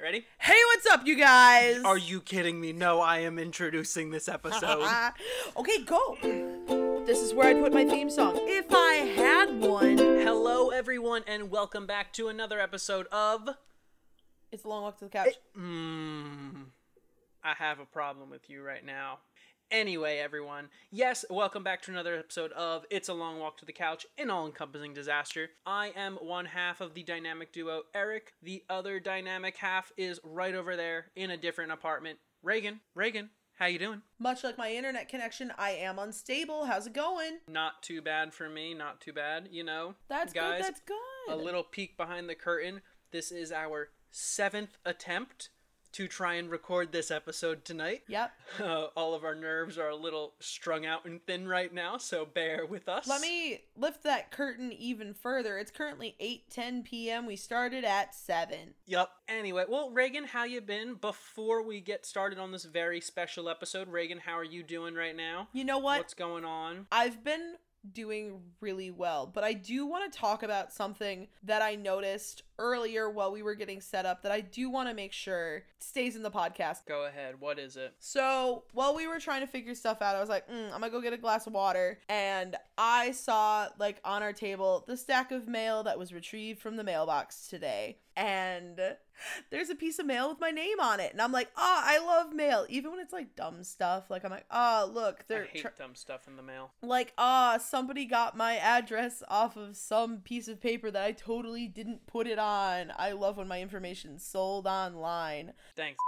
[0.00, 0.26] right, ready?
[0.38, 1.82] Hey, what's up, you guys?
[1.84, 2.72] Are you kidding me?
[2.72, 4.86] No, I am introducing this episode.
[5.56, 6.16] okay, go.
[7.04, 9.98] This is where I'd put my theme song if I had one.
[9.98, 13.48] Hello, everyone, and welcome back to another episode of.
[14.50, 15.34] It's a long walk to the couch.
[15.54, 16.62] Hmm.
[17.42, 19.18] I have a problem with you right now.
[19.70, 23.72] Anyway, everyone, yes, welcome back to another episode of It's a Long Walk to the
[23.72, 25.50] Couch, an all encompassing disaster.
[25.64, 28.32] I am one half of the dynamic duo, Eric.
[28.42, 32.18] The other dynamic half is right over there in a different apartment.
[32.42, 34.02] Reagan, Reagan, how you doing?
[34.18, 36.64] Much like my internet connection, I am unstable.
[36.64, 37.38] How's it going?
[37.46, 39.94] Not too bad for me, not too bad, you know.
[40.08, 40.64] That's guys, good.
[40.64, 41.32] That's good.
[41.32, 42.80] a little peek behind the curtain.
[43.12, 45.50] This is our seventh attempt
[45.92, 48.02] to try and record this episode tonight.
[48.08, 48.32] Yep.
[48.60, 52.26] Uh, all of our nerves are a little strung out and thin right now, so
[52.26, 53.06] bear with us.
[53.08, 55.56] Let me lift that curtain even further.
[55.56, 57.26] It's currently 8:10 p.m.
[57.26, 58.74] We started at 7.
[58.86, 59.08] Yep.
[59.28, 60.94] Anyway, well, Reagan, how you been?
[60.94, 65.16] Before we get started on this very special episode, Reagan, how are you doing right
[65.16, 65.48] now?
[65.52, 65.98] You know what?
[65.98, 66.86] What's going on?
[66.92, 67.54] I've been
[67.92, 73.08] doing really well, but I do want to talk about something that I noticed earlier
[73.08, 76.22] while we were getting set up that I do want to make sure stays in
[76.22, 76.86] the podcast.
[76.86, 77.40] Go ahead.
[77.40, 77.94] What is it?
[77.98, 80.90] So, while we were trying to figure stuff out, I was like, mm, I'm gonna
[80.90, 81.98] go get a glass of water.
[82.08, 86.76] And I saw, like, on our table, the stack of mail that was retrieved from
[86.76, 87.98] the mailbox today.
[88.16, 88.78] And
[89.50, 91.12] there's a piece of mail with my name on it.
[91.12, 92.66] And I'm like, oh, I love mail.
[92.68, 94.10] Even when it's like dumb stuff.
[94.10, 96.70] Like, I'm like, oh, look, I they're hate tr- dumb stuff in the mail.
[96.82, 101.66] like, ah, somebody got my address off of some piece of paper that I totally
[101.68, 102.92] didn't put it on.
[102.96, 105.52] I love when my information's sold online.
[105.76, 105.98] Thanks.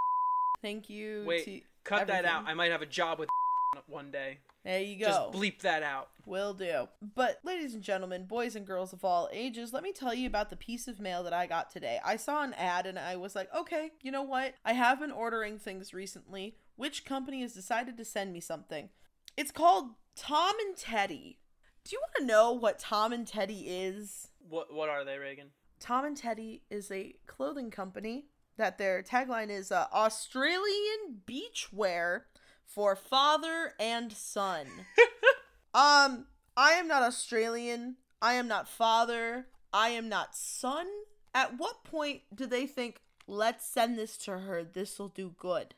[0.60, 1.24] Thank you.
[1.26, 2.44] Wait, cut that out.
[2.46, 3.28] I might have a job with
[3.88, 4.38] one day.
[4.64, 5.06] There you go.
[5.06, 6.10] Just bleep that out.
[6.24, 6.88] Will do.
[7.14, 10.50] But, ladies and gentlemen, boys and girls of all ages, let me tell you about
[10.50, 11.98] the piece of mail that I got today.
[12.04, 14.54] I saw an ad and I was like, okay, you know what?
[14.64, 16.56] I have been ordering things recently.
[16.76, 18.90] Which company has decided to send me something?
[19.36, 21.38] It's called Tom and Teddy.
[21.84, 24.28] Do you want to know what Tom and Teddy is?
[24.48, 25.48] What What are they, Reagan?
[25.80, 32.22] Tom and Teddy is a clothing company that their tagline is uh, Australian beachwear
[32.74, 34.66] for father and son.
[35.74, 37.96] um, I am not Australian.
[38.20, 39.46] I am not father.
[39.72, 40.86] I am not son.
[41.34, 44.62] At what point do they think, let's send this to her?
[44.64, 45.74] This will do good.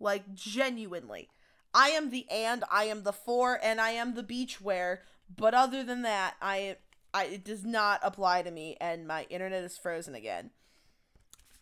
[0.00, 1.28] Like, genuinely.
[1.72, 4.98] I am the and, I am the for, and I am the beachwear.
[5.34, 6.76] But other than that, I,
[7.12, 10.50] I it does not apply to me, and my internet is frozen again.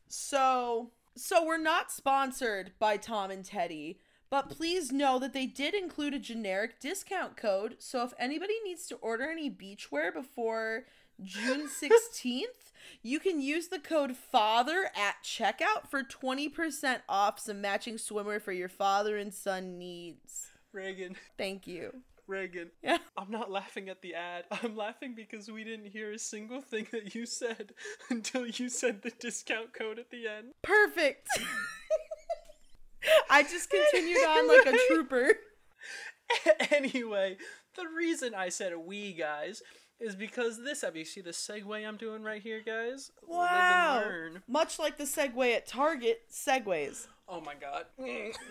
[0.08, 3.98] So, so we're not sponsored by Tom and Teddy,
[4.32, 7.76] but please know that they did include a generic discount code.
[7.80, 10.84] So if anybody needs to order any beachwear before
[11.22, 12.72] June 16th,
[13.02, 18.52] you can use the code FATHER at checkout for 20% off some matching swimwear for
[18.52, 20.46] your father and son needs.
[20.72, 21.96] Reagan, Thank you.
[22.26, 22.70] Reagan.
[22.82, 22.98] Yeah.
[23.18, 24.44] I'm not laughing at the ad.
[24.50, 27.74] I'm laughing because we didn't hear a single thing that you said
[28.10, 30.54] until you said the discount code at the end.
[30.62, 31.28] Perfect.
[33.30, 35.34] I just continued on like a trooper.
[36.70, 37.36] anyway,
[37.76, 39.62] the reason I said we guys
[40.00, 43.12] is because this have you see the segue I'm doing right here, guys?
[43.26, 44.02] Wow.
[44.04, 44.42] learn.
[44.48, 47.06] Much like the Segway at Target, Segways.
[47.28, 47.84] Oh my god.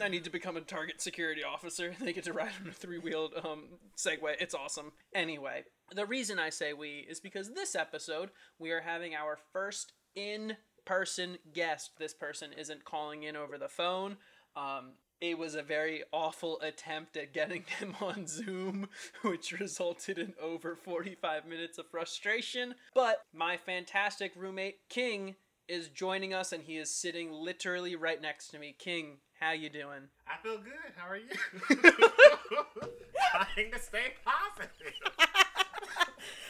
[0.01, 1.93] I need to become a target security officer.
[1.99, 3.65] They get to ride on a three wheeled um
[3.97, 4.35] Segway.
[4.39, 4.93] It's awesome.
[5.13, 9.93] Anyway, the reason I say we is because this episode we are having our first
[10.15, 11.91] in person guest.
[11.99, 14.17] This person isn't calling in over the phone.
[14.55, 18.89] Um it was a very awful attempt at getting him on Zoom,
[19.21, 22.73] which resulted in over 45 minutes of frustration.
[22.95, 25.35] But my fantastic roommate, King,
[25.67, 28.75] is joining us and he is sitting literally right next to me.
[28.77, 30.09] King, how you doing?
[30.27, 30.73] I feel good.
[30.95, 31.29] How are you?
[33.55, 34.93] Trying to stay positive.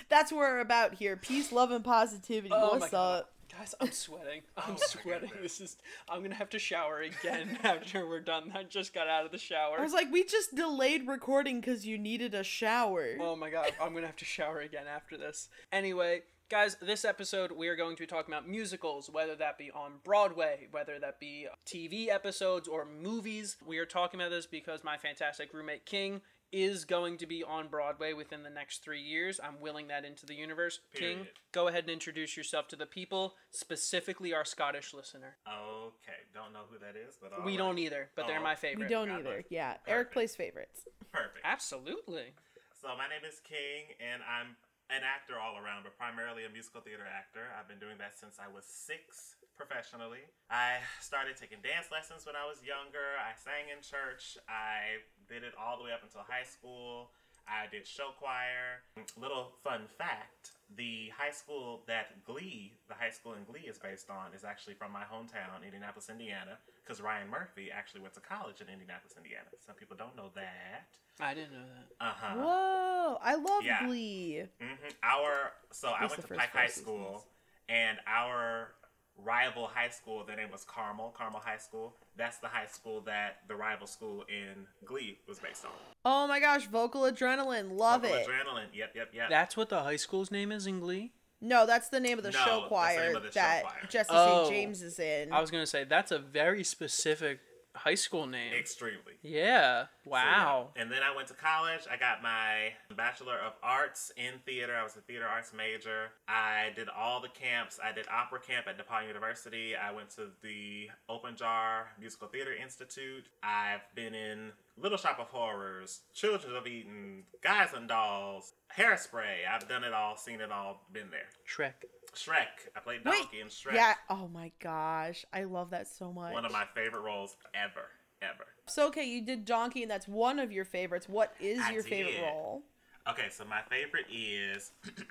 [0.09, 1.15] That's what we're about here.
[1.15, 2.53] Peace, love, and positivity.
[2.53, 3.19] Oh my What's God.
[3.19, 3.33] up?
[3.57, 4.41] Guys, I'm sweating.
[4.57, 5.29] I'm Oh sweating.
[5.29, 5.57] goodness.
[5.57, 8.51] This is I'm gonna have to shower again after we're done.
[8.55, 9.77] I just got out of the shower.
[9.79, 13.15] I was like, we just delayed recording because you needed a shower.
[13.19, 15.49] Oh my god, I'm gonna have to shower again after this.
[15.71, 19.69] Anyway, guys, this episode we are going to be talking about musicals, whether that be
[19.71, 23.57] on Broadway, whether that be TV episodes or movies.
[23.65, 26.21] We are talking about this because my fantastic roommate King
[26.51, 29.39] is going to be on Broadway within the next three years.
[29.41, 30.79] I'm willing that into the universe.
[30.93, 35.37] King, go ahead and introduce yourself to the people, specifically our Scottish listener.
[35.47, 37.57] Okay, don't know who that is, but all we right.
[37.57, 38.85] don't either, but they're oh, my favorite.
[38.85, 39.23] we don't God either.
[39.23, 39.43] bless.
[39.49, 40.87] Yeah, Eric plays favorites.
[41.11, 41.43] Perfect.
[41.43, 42.33] Absolutely.
[42.81, 44.57] So my name is King, and I'm
[44.91, 47.47] an actor all around, but primarily a musical theater actor.
[47.55, 50.25] I've been doing that since I was six, professionally.
[50.49, 53.13] I started taking dance lessons when I was younger.
[53.21, 54.41] I sang in church.
[54.49, 57.13] I did it all the way up until high school.
[57.45, 58.81] I did show choir.
[59.19, 64.09] Little fun fact the high school that Glee, the high school in Glee is based
[64.09, 68.61] on, is actually from my hometown, Indianapolis, Indiana, because Ryan Murphy actually went to college
[68.61, 69.47] in Indianapolis, Indiana.
[69.65, 70.87] Some people don't know that.
[71.19, 72.05] I didn't know that.
[72.05, 72.35] Uh huh.
[72.37, 73.85] Whoa, I love Yeah.
[73.85, 74.43] Glee.
[74.61, 76.85] hmm Our so I went to Pike four High seasons?
[76.85, 77.25] School,
[77.67, 78.71] and our
[79.17, 81.95] rival high school, their name was Carmel, Carmel High School.
[82.17, 85.71] That's the high school that the rival school in Glee was based on.
[86.05, 88.27] Oh my gosh, vocal adrenaline, love Vocal it.
[88.27, 88.65] Adrenaline.
[88.73, 89.29] Yep, yep, yep.
[89.29, 91.11] That's what the high school's name is in Glee.
[91.43, 93.33] No, that's the name of the No, show that's the choir name of the show
[93.39, 93.87] that choir.
[93.89, 94.43] Jesse Oh.
[94.45, 94.53] St.
[94.55, 95.31] James is in.
[95.33, 97.39] I was gonna say that's a very specific
[97.75, 98.53] high school name.
[98.53, 99.13] Extremely.
[99.21, 99.85] Yeah.
[100.03, 100.11] So, yeah.
[100.11, 100.69] Wow.
[100.75, 101.81] And then I went to college.
[101.91, 104.75] I got my Bachelor of Arts in theater.
[104.75, 106.09] I was a theater arts major.
[106.27, 107.79] I did all the camps.
[107.83, 109.75] I did opera camp at DePaul University.
[109.75, 113.25] I went to the Open Jar Musical Theater Institute.
[113.43, 119.47] I've been in Little Shop of Horrors, Children of Eden, Guys and Dolls, Hairspray.
[119.49, 121.29] I've done it all, seen it all, been there.
[121.47, 121.73] Shrek.
[122.15, 122.69] Shrek.
[122.75, 123.73] I played Wait, Donkey in Shrek.
[123.73, 123.93] Yeah.
[124.09, 126.33] Oh my gosh, I love that so much.
[126.33, 127.87] One of my favorite roles ever.
[128.21, 128.45] Ever.
[128.67, 131.09] So okay, you did Donkey, and that's one of your favorites.
[131.09, 132.61] What is I your favorite role?
[133.09, 134.71] Okay, so my favorite is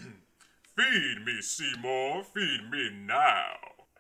[0.77, 3.55] Feed me, Seymour, feed me now.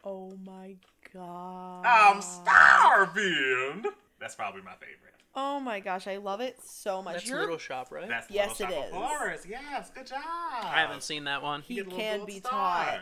[0.04, 0.76] Oh my
[1.12, 1.84] god.
[1.84, 3.84] I'm starving.
[4.18, 5.19] That's probably my favorite.
[5.34, 7.14] Oh my gosh, I love it so much.
[7.14, 8.08] That's You're- Little Shop, right?
[8.08, 8.92] That's Yes, Little it Shop is.
[8.92, 9.46] of Horrors.
[9.46, 10.18] Yes, good job.
[10.24, 11.62] I haven't seen that one.
[11.62, 12.84] He You get a little can gold be star.
[12.84, 13.00] taught.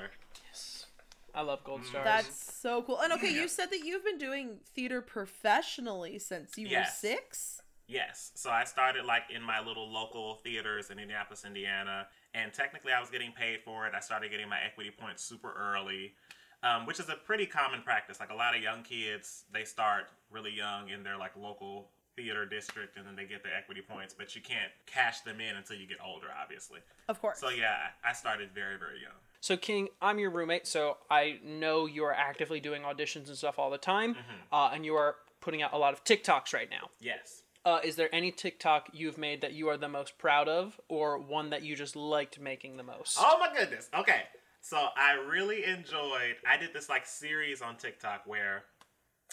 [1.35, 2.05] I love Gold Stars.
[2.05, 2.99] That's so cool.
[3.01, 3.43] And okay, Yeah.
[3.43, 7.63] you said that you've been doing theater professionally since you were six.
[7.87, 8.33] Yes.
[8.35, 13.01] So I started like in my little local theaters in Indianapolis, Indiana, and technically I
[13.01, 13.95] was getting paid for it.
[13.95, 16.15] I started getting my equity points super early,
[16.63, 18.21] um, which is a pretty common practice.
[18.21, 21.91] Like a lot of young kids, they start really young in their like local
[22.23, 25.57] theater district, and then they get their equity points, but you can't cash them in
[25.57, 26.81] until you get older, obviously.
[27.09, 27.39] Of course.
[27.39, 29.15] So yeah, I started very very young.
[29.41, 33.59] So King, I'm your roommate, so I know you are actively doing auditions and stuff
[33.59, 34.53] all the time, Mm-hmm.
[34.55, 36.91] uh, and you are putting out a lot of TikToks right now.
[37.01, 37.43] Yes.
[37.65, 41.19] Uh, is there any TikTok you've made that you are the most proud of, or
[41.19, 43.17] one that you just liked making the most?
[43.21, 43.89] Oh my goodness.
[43.97, 44.23] Okay.
[44.61, 48.65] So I really enjoyed I did this like series on TikTok where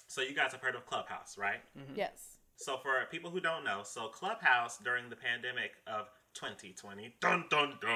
[0.07, 1.61] so you guys have heard of Clubhouse, right?
[1.95, 2.34] yes.
[2.57, 7.73] So for people who don't know, so Clubhouse during the pandemic of 2020, dun dun
[7.81, 7.89] dun,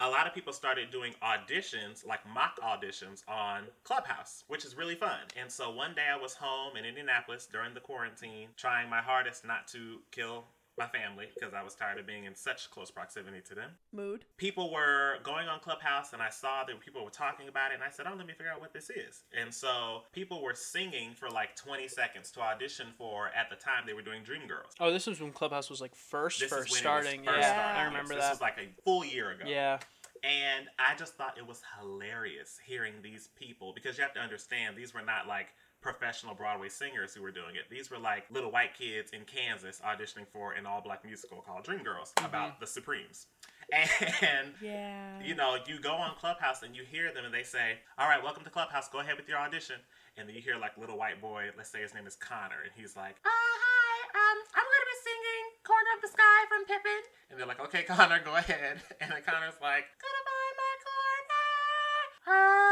[0.00, 4.94] a lot of people started doing auditions, like mock auditions on Clubhouse, which is really
[4.94, 5.18] fun.
[5.40, 9.44] And so one day I was home in Indianapolis during the quarantine, trying my hardest
[9.44, 10.44] not to kill
[10.78, 14.24] my family because I was tired of being in such close proximity to them Mood.
[14.38, 17.82] people were going on Clubhouse and I saw that people were talking about it and
[17.84, 19.24] I said, oh, let me figure out what this is.
[19.38, 23.84] And so people were singing for like 20 seconds to audition for at the time
[23.86, 24.72] they were doing Dreamgirls.
[24.80, 27.20] Oh, this was when Clubhouse was like first, This first is when starting.
[27.24, 27.80] it was first yeah, starting.
[27.80, 28.30] I remember this that.
[28.30, 29.44] was like a full year ago.
[29.46, 29.78] yeah.
[30.24, 34.76] And I just thought it was hilarious hearing these people because you have to understand
[34.76, 35.48] these were not like
[35.92, 37.68] professional Broadway singers who were doing it.
[37.68, 41.64] These were like little white kids in Kansas auditioning for an all black musical called
[41.64, 43.26] Dreamgirls about the Supremes.
[43.72, 45.22] And Yeah.
[45.22, 48.22] you know, you go on Clubhouse and you hear them and they say, All right,
[48.22, 49.76] welcome to Clubhouse, go ahead with your audition.
[50.16, 52.72] And then you hear like little white boy, let's say his name is Connor, and
[52.76, 57.02] he's like, Uh hi, um, I'm gonna be singing Corner of the Sky from Pippin.
[57.30, 58.82] And they're like, Okay, Connor, go ahead.
[59.00, 61.40] And then Connor's like, Gonna find my corner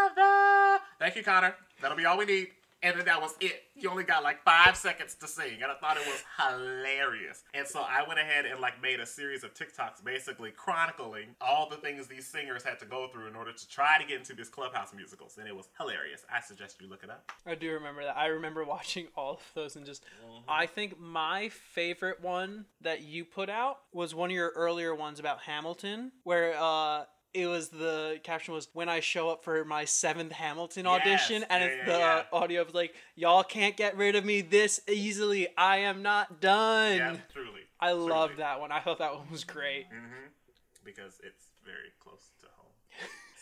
[0.07, 1.55] of the Thank you, Connor.
[1.81, 2.49] That'll be all we need.
[2.83, 3.65] And then that was it.
[3.75, 5.63] You only got like five seconds to sing.
[5.63, 7.43] And I thought it was hilarious.
[7.53, 11.69] And so I went ahead and like made a series of TikToks basically chronicling all
[11.69, 14.35] the things these singers had to go through in order to try to get into
[14.35, 15.37] these clubhouse musicals.
[15.39, 16.25] And it was hilarious.
[16.35, 17.31] I suggest you look it up.
[17.47, 18.17] I do remember that.
[18.17, 20.05] I remember watching all of those and just.
[20.49, 25.21] I think my favorite one that you put out was one of your earlier ones
[25.21, 29.85] about Hamilton, where uh, it was the caption was "When I show up for my
[29.85, 31.01] seventh Hamilton Yes.
[31.01, 32.23] audition," and Yeah, it's yeah, the yeah.
[32.33, 35.49] audio of like, "Y'all can't get rid of me this easily.
[35.57, 37.63] I am not done." Yeah, truly.
[37.79, 38.73] I love that one.
[38.73, 39.87] I thought that one was great.
[39.87, 40.27] hmm
[40.85, 42.30] Because it's very close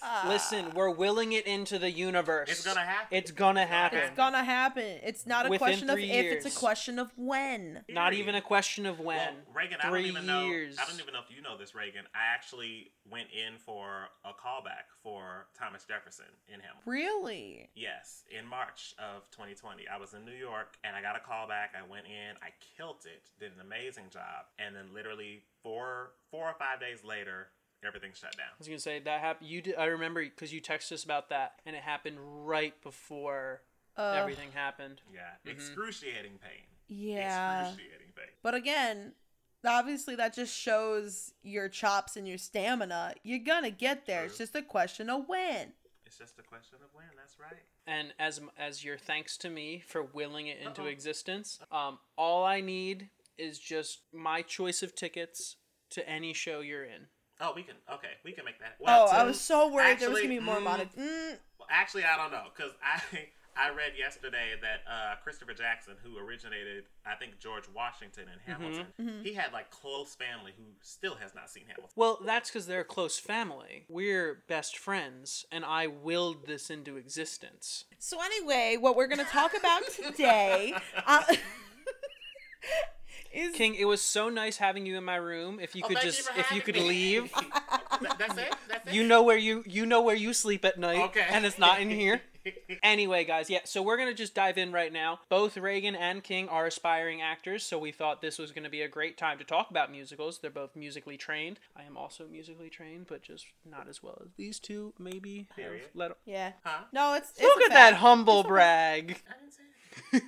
[0.01, 0.07] to.
[0.07, 0.27] Ah.
[0.29, 2.49] Listen, we're willing it into the universe.
[2.51, 3.19] It's gonna happen.
[3.19, 3.99] It's gonna happen.
[3.99, 4.99] It's gonna happen.
[5.03, 7.85] It's not a Within question of three if, it's a question of when.
[7.89, 9.17] Not even a question of when.
[9.19, 10.41] Well, Reagan, I don't even know.
[10.41, 12.05] I don't even know if you know this, Reagan.
[12.15, 16.83] I actually went in for a callback for Thomas Jefferson in Hamilton.
[16.85, 17.71] Really?
[17.75, 19.85] Yes, in March of 2020.
[19.89, 21.75] I was in New York and I got a call back.
[21.77, 26.47] I went in, I killed it, did an amazing job, and then literally four four
[26.47, 27.49] or five days later,
[27.87, 28.47] everything shut down.
[28.51, 29.49] I was gonna say that happened.
[29.51, 29.77] You did.
[29.77, 33.63] I remember because you texted us about that, and it happened right before
[33.97, 35.01] Uh, everything happened.
[35.13, 36.65] Yeah, excruciating pain.
[36.87, 37.69] Yeah.
[37.69, 38.29] Excruciating pain.
[38.43, 39.15] But again,
[39.67, 43.15] obviously that just shows your chops and your stamina.
[43.23, 44.25] You're gonna get there.
[44.25, 45.73] It's just a question of when.
[46.07, 47.07] It's just a question of when.
[47.17, 47.63] That's right.
[47.87, 50.89] And as as your thanks to me for willing it into Uh-oh.
[50.89, 55.57] existence, um, all I need is just my choice of tickets
[55.91, 57.09] to any show you're in.
[57.41, 57.75] Oh, we can.
[57.93, 58.75] Okay, we can make that.
[58.81, 60.89] Oh, Well, I was so worried there was gonna be more mm, monet.
[60.99, 63.01] Mm, Well, actually, I don't know because I
[63.61, 68.63] I read yesterday that uh, Christopher Jackson, who originated, I think George Washington and Mm-hmm.
[68.63, 71.91] Hamilton, he had like close family who still has not seen Hamilton.
[71.97, 73.85] Well, that's because they're a close family.
[73.89, 77.85] We're best friends, and I willed this into existence.
[77.99, 80.75] So anyway, what we're gonna talk about today
[81.07, 81.23] uh,
[83.33, 85.59] is King, it was so nice having you in my room.
[85.61, 86.89] If you Oh, could thank you just, if you could me.
[86.89, 87.33] leave,
[88.01, 88.55] Th- That's it.
[88.69, 88.95] That's it.
[88.95, 91.27] you know where you you know where you sleep at night, Okay.
[91.29, 92.23] and it's not in here.
[92.83, 95.21] Anyway, guys, yeah, so we're gonna just dive in right now.
[95.29, 98.89] Both Reagan and King are aspiring actors, so we thought this was gonna be a
[98.89, 100.39] great time to talk about musicals.
[100.39, 101.59] They're both musically trained.
[101.77, 104.95] I am also musically trained, but just not as well as these two.
[104.99, 106.13] Maybe have let.
[106.25, 106.53] yeah.
[106.65, 106.85] Huh?
[106.91, 107.97] No, it's, it's Look a at that fact.
[107.97, 109.21] humble brag.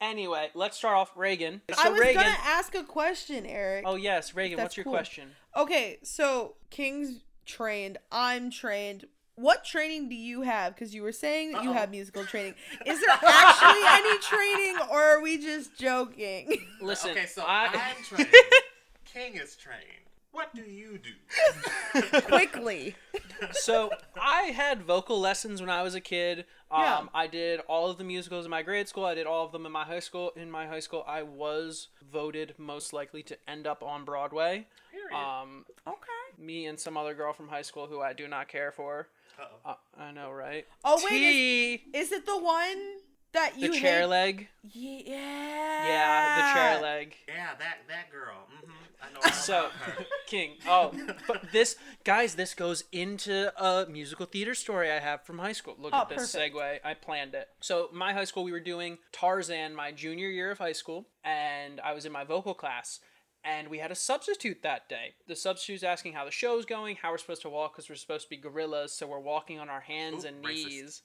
[0.00, 0.26] I didn't say it.
[0.28, 1.62] Anyway, let's start off Reagan.
[1.70, 2.22] So I was Reagan.
[2.22, 3.84] gonna ask a question, Eric.
[3.86, 4.58] Oh yes, Reagan.
[4.60, 4.92] What's your cool.
[4.92, 5.30] question?
[5.56, 7.98] Okay, so King's trained.
[8.10, 9.06] I'm trained.
[9.36, 10.74] What training do you have?
[10.74, 11.74] Because you were saying that you Uh-oh.
[11.74, 12.54] have musical training.
[12.84, 16.58] Is there actually any training, or are we just joking?
[16.82, 18.28] Listen, okay, so I, I'm trained.
[19.06, 19.80] King is trained.
[20.32, 22.00] What do you do?
[22.22, 22.94] Quickly.
[23.52, 26.44] so I had vocal lessons when I was a kid.
[26.70, 27.02] Um, Yeah.
[27.14, 29.04] I did all of the musicals in my grade school.
[29.04, 30.32] I did all of them in my high school.
[30.36, 34.66] In my high school, I was voted most likely to end up on Broadway.
[34.92, 35.14] Period.
[35.16, 35.96] Um, Okay.
[36.38, 39.08] me and some other girl from high school who I do not care for.
[39.40, 39.70] Uh-oh.
[39.70, 40.66] Uh, I know, right?
[40.84, 42.76] Oh wait, T, is, is it the one
[43.32, 44.06] that you the chair hate?
[44.06, 44.48] leg.
[44.72, 45.86] Yeah.
[45.86, 47.14] Yeah, the chair leg.
[47.28, 48.46] Yeah, that that girl.
[48.54, 48.70] Mm-hmm.
[49.02, 49.68] I know So.
[50.26, 50.52] King.
[50.68, 50.92] Oh,
[51.26, 55.74] but this, guys, this goes into a musical theater story I have from high school.
[55.80, 56.54] Look Oh, at this perfect.
[56.54, 56.78] segue.
[56.84, 57.48] I planned it.
[57.60, 61.80] So, my high school, we were doing Tarzan my junior year of high school, and
[61.80, 63.00] I was in my vocal class.
[63.42, 65.14] And we had a substitute that day.
[65.26, 68.24] The substitute's asking how the show's going, how we're supposed to walk, because we're supposed
[68.24, 70.66] to be gorillas, so we're walking on our hands Oop, and racist.
[70.66, 71.02] knees.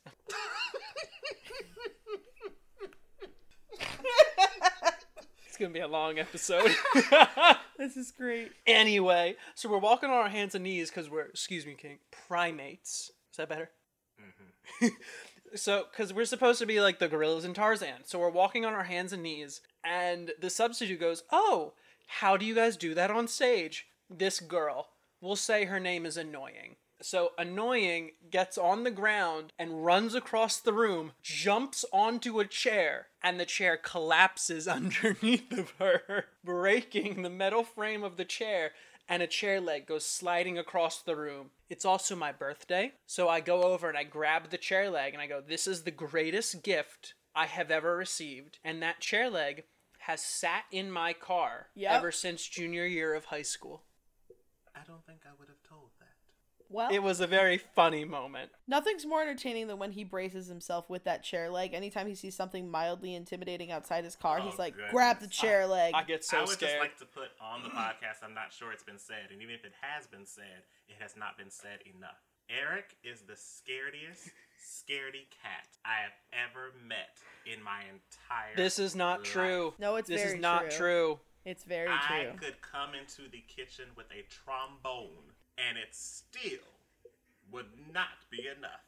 [5.48, 6.72] it's gonna be a long episode.
[7.78, 8.52] This is great.
[8.66, 13.12] Anyway, so we're walking on our hands and knees because we're, excuse me, King, primates.
[13.32, 13.70] Is that better?
[14.82, 14.88] Mm-hmm.
[15.56, 18.06] so, because we're supposed to be like the gorillas in Tarzan.
[18.06, 21.74] So we're walking on our hands and knees, and the substitute goes, Oh,
[22.08, 23.88] how do you guys do that on stage?
[24.10, 24.90] This girl,
[25.22, 26.76] we'll say her name is Annoying.
[27.02, 33.08] So Annoying gets on the ground and runs across the room, jumps onto a chair,
[33.22, 38.72] and the chair collapses underneath of her, breaking the metal frame of the chair,
[39.08, 41.52] and a chair leg goes sliding across the room.
[41.70, 45.22] It's also my birthday, so I go over and I grab the chair leg and
[45.22, 48.60] I go, This is the greatest gift I have ever received.
[48.64, 49.66] And that chair leg
[50.06, 51.92] has sat in my car Yep.
[51.92, 53.84] ever since junior year of high school.
[54.76, 56.06] I don't think I would have told that.
[56.68, 58.52] Well, It was a very funny moment.
[58.68, 61.74] nothing's more entertaining than when he braces himself with that chair leg.
[61.74, 64.92] Anytime he sees something mildly intimidating outside his car, Oh, he's like, goodness.
[64.92, 66.72] "Grab the chair leg." I get so I would scared.
[66.72, 69.54] just like to put on the podcast, I'm not sure it's been said, and even
[69.56, 72.18] if it has been said, it has not been said enough.
[72.50, 74.30] Eric is the scariest,
[74.62, 79.32] scaredy cat I have ever met in my entire This is not life.
[79.32, 79.74] true.
[79.80, 80.78] No, it's this very is not true.
[80.78, 81.20] true.
[81.46, 82.32] It's very I true.
[82.32, 86.60] I could come into the kitchen with a trombone, and it still
[87.52, 88.82] would not be enough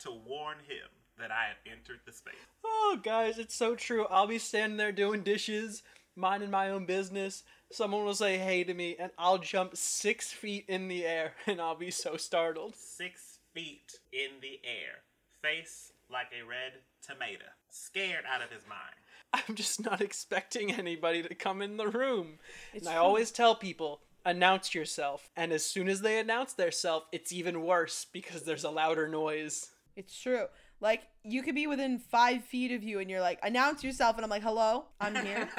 [0.00, 0.88] to warn him
[1.18, 2.34] that I have entered the space.
[2.64, 4.06] Oh, guys, it's so true.
[4.10, 5.82] I'll be standing there doing dishes,
[6.16, 7.42] minding my own business.
[7.72, 11.60] Someone will say hey to me, and I'll jump six feet in the air, and
[11.60, 12.74] I'll be so startled.
[12.76, 15.02] Six feet in the air,
[15.42, 16.72] face like a red
[17.06, 18.94] tomato, scared out of his mind.
[19.32, 22.38] I'm just not expecting anybody to come in the room.
[22.74, 23.06] It's and I true.
[23.06, 25.30] always tell people, announce yourself.
[25.36, 29.70] And as soon as they announce themselves, it's even worse because there's a louder noise.
[29.96, 30.46] It's true.
[30.80, 34.24] Like you could be within five feet of you, and you're like, "Announce yourself," and
[34.24, 35.48] I'm like, "Hello, I'm here."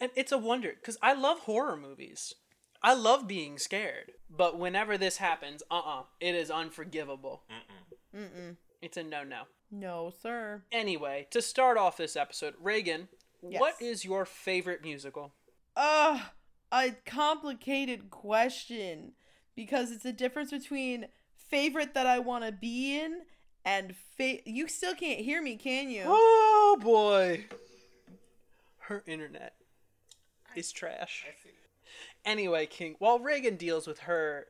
[0.00, 2.32] And it's a wonder because I love horror movies.
[2.84, 4.12] I love being scared.
[4.30, 7.42] But whenever this happens, uh uh it is unforgivable.
[8.14, 8.56] Mm-mm.
[8.80, 9.42] It's a no no.
[9.72, 10.62] No, sir.
[10.70, 13.08] Anyway, to start off this episode, Reagan,
[13.40, 13.90] what Yes.
[13.98, 15.32] is your favorite musical?
[15.76, 16.20] Ugh,
[16.70, 19.14] a complicated question
[19.56, 23.22] because it's a difference between favorite that I want to be in
[23.64, 26.02] and fa- you still can't hear me, can you?
[26.06, 27.46] Oh boy.
[28.78, 29.54] Her internet
[30.56, 31.24] is trash.
[31.28, 31.50] I see.
[32.24, 34.46] Anyway, King, while Reagan deals with her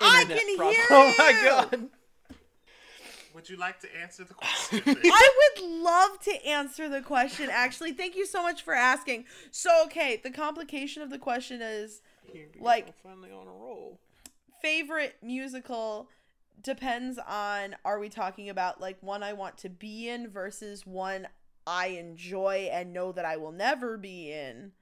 [0.00, 0.74] I internet can problem.
[0.76, 1.88] hear Oh my god.
[3.32, 4.82] Would you like to answer the question?
[4.86, 7.48] I would love to answer the question.
[7.50, 9.24] Actually, thank you so much for asking.
[9.52, 13.50] So, okay, the complication of the question is Here we Like- go, finally on a
[13.52, 14.00] roll.
[14.60, 16.08] favorite musical
[16.62, 21.28] depends on are we talking about like one I want to be in versus one
[21.66, 24.72] I enjoy and know that I will never be in.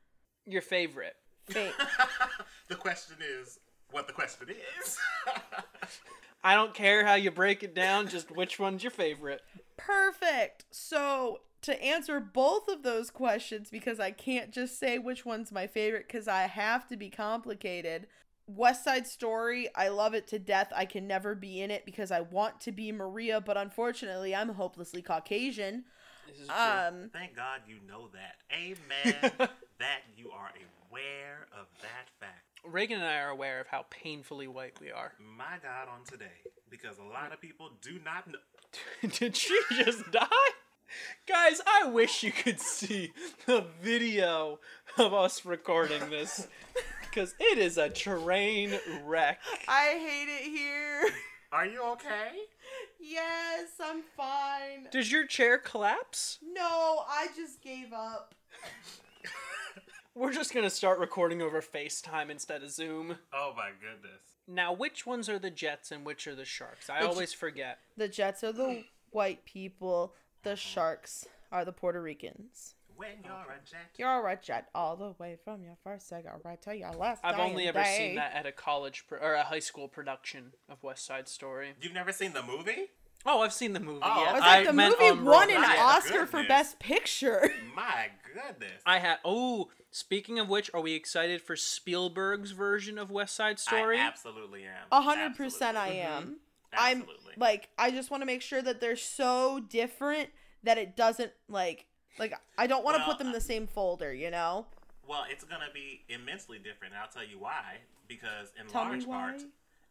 [0.46, 1.16] Your favorite.
[1.46, 1.72] Fa-
[2.68, 3.58] the question is
[3.90, 4.48] what the question
[4.80, 4.98] is.
[6.44, 9.42] I don't care how you break it down, just which one's your favorite.
[9.76, 10.66] Perfect.
[10.70, 15.66] So, to answer both of those questions, because I can't just say which one's my
[15.66, 18.06] favorite because I have to be complicated.
[18.48, 20.72] West Side Story, I love it to death.
[20.74, 24.48] I can never be in it because I want to be Maria, but unfortunately, I'm
[24.50, 25.84] hopelessly Caucasian.
[26.26, 26.56] This is true.
[26.56, 28.36] Um, Thank God you know that.
[28.52, 29.32] Amen.
[29.78, 30.50] that you are
[30.90, 32.44] aware of that fact.
[32.64, 35.12] Reagan and I are aware of how painfully white we are.
[35.18, 39.08] My God, on today, because a lot of people do not know.
[39.10, 40.26] Did she just die?
[41.26, 43.12] Guys, I wish you could see
[43.46, 44.58] the video
[44.96, 46.48] of us recording this
[47.02, 49.38] because it is a train wreck.
[49.68, 51.02] I hate it here.
[51.52, 52.30] Are you okay?
[53.00, 54.88] yes, I'm fine.
[54.90, 56.38] Does your chair collapse?
[56.42, 58.34] No, I just gave up.
[60.14, 63.16] We're just gonna start recording over FaceTime instead of Zoom.
[63.32, 64.20] Oh my goodness.
[64.48, 66.90] Now, which ones are the Jets and which are the Sharks?
[66.90, 67.78] I The J- always forget.
[67.96, 72.74] The Jets are the white people, the Sharks are the Puerto Ricans.
[72.96, 73.90] When you're a jet.
[73.96, 77.20] You're a jet all the way from your first second right to your last.
[77.24, 77.96] I've only ever day.
[77.96, 81.74] seen that at a college pro- or a high school production of West Side Story.
[81.80, 82.88] You've never seen the movie?
[83.24, 84.00] Oh, I've seen the movie.
[84.02, 84.30] Oh, yeah.
[84.30, 85.76] I was like, the meant movie on won an Broadway.
[85.76, 86.42] My Oscar for.
[86.44, 87.50] Best Picture.
[87.76, 88.82] My goodness.
[88.84, 89.18] I had.
[89.24, 93.98] Oh, speaking of which, are we excited for Spielberg's version of West Side Story?
[93.98, 94.86] I absolutely am.
[94.90, 96.00] A hundred percent, I Absolutely.
[96.00, 96.22] am.
[96.22, 96.32] Mm-hmm.
[96.72, 97.32] Absolutely.
[97.36, 100.30] I'm like, I just want to make sure that they're so different
[100.64, 101.86] that it doesn't like,
[102.18, 104.66] like I don't want to Well, put them in the uh, same folder, you know.
[105.06, 106.94] Well, it's gonna be immensely different.
[106.94, 107.78] and I'll tell you why.
[108.06, 109.42] Because in Tell me large part,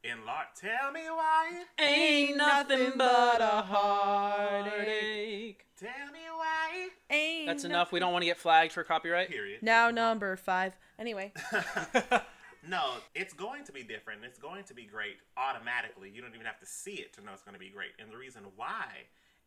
[0.04, 1.64] in large, tell me why.
[1.80, 5.66] Ain't nothing but a heartache.
[5.80, 6.88] Tell me why.
[7.10, 7.92] Ain't That's enough.
[7.92, 9.30] We don't want to get flagged for copyright.
[9.30, 9.62] Period.
[9.62, 10.76] Now number five.
[11.00, 11.32] Anyway,
[12.70, 14.22] no, it's going to be different.
[14.24, 16.10] It's going to be great automatically.
[16.14, 17.92] You don't even have to see it to know it's going to be great.
[18.00, 18.86] And the reason why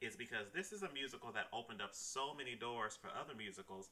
[0.00, 3.90] is because this is a musical that opened up so many doors for other musicals,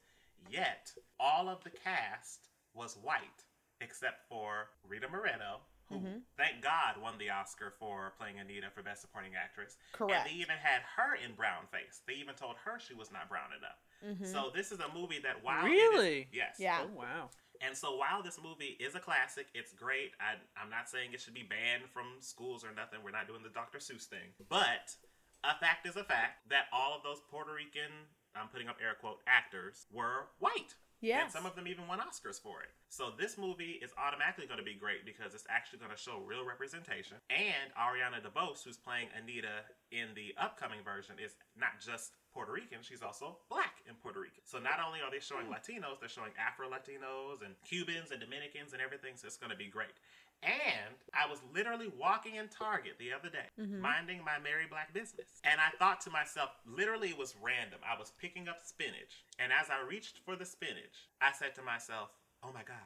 [0.50, 3.44] yet all of the cast was white
[3.80, 6.18] except for Rita Moreno, who, Mm-hmm.
[6.36, 9.76] thank God, won the Oscar for playing Anita for Best Supporting Actress.
[9.92, 10.12] Correct.
[10.26, 12.02] And they even had her in brown face.
[12.06, 14.26] They even told her she was not brown enough.
[14.26, 16.28] So this is a movie that while it is- Really?
[16.32, 16.62] yes, Mm-hmm.
[16.62, 16.80] Yeah.
[16.84, 17.30] Oh wow.
[17.60, 20.12] And so while this movie is a classic, it's great.
[20.20, 23.00] I, I'm not saying it should be banned from schools or nothing.
[23.02, 23.78] We're not doing the Dr.
[23.78, 24.34] Seuss thing.
[24.48, 24.94] But
[25.44, 28.94] a fact is a fact that all of those Puerto Rican, I'm putting up air
[29.00, 30.74] quote, actors were white.
[31.22, 32.70] And some of them even won Oscars for it.
[32.88, 36.18] So this movie is automatically going to be great because it's actually going to show
[36.26, 37.18] real representation.
[37.30, 42.78] And Ariana DeBose, who's playing Anita in the upcoming version, is not just Puerto Rican,
[42.82, 44.42] she's also black in Puerto Rican.
[44.44, 45.54] So not only are they showing hmm.
[45.58, 49.16] Latinos, they're showing Afro Latinos and Cubans and Dominicans and everything.
[49.16, 49.96] So it's going to be great.
[50.42, 53.80] And I was literally walking in Target the other day, mm-hmm.
[53.80, 55.40] minding my merry black business.
[55.44, 57.80] And I thought to myself, literally, it was random.
[57.84, 59.24] I was picking up spinach.
[59.38, 62.10] And as I reached for the spinach, I said to myself,
[62.42, 62.76] oh my God.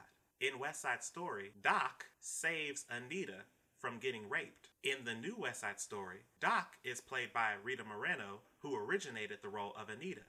[0.41, 3.45] In West Side Story, Doc saves Anita
[3.79, 4.69] from getting raped.
[4.83, 9.49] In the new West Side Story, Doc is played by Rita Moreno, who originated the
[9.49, 10.23] role of Anita.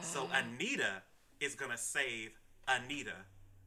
[0.00, 1.02] So Anita
[1.40, 2.30] is gonna save
[2.66, 3.16] Anita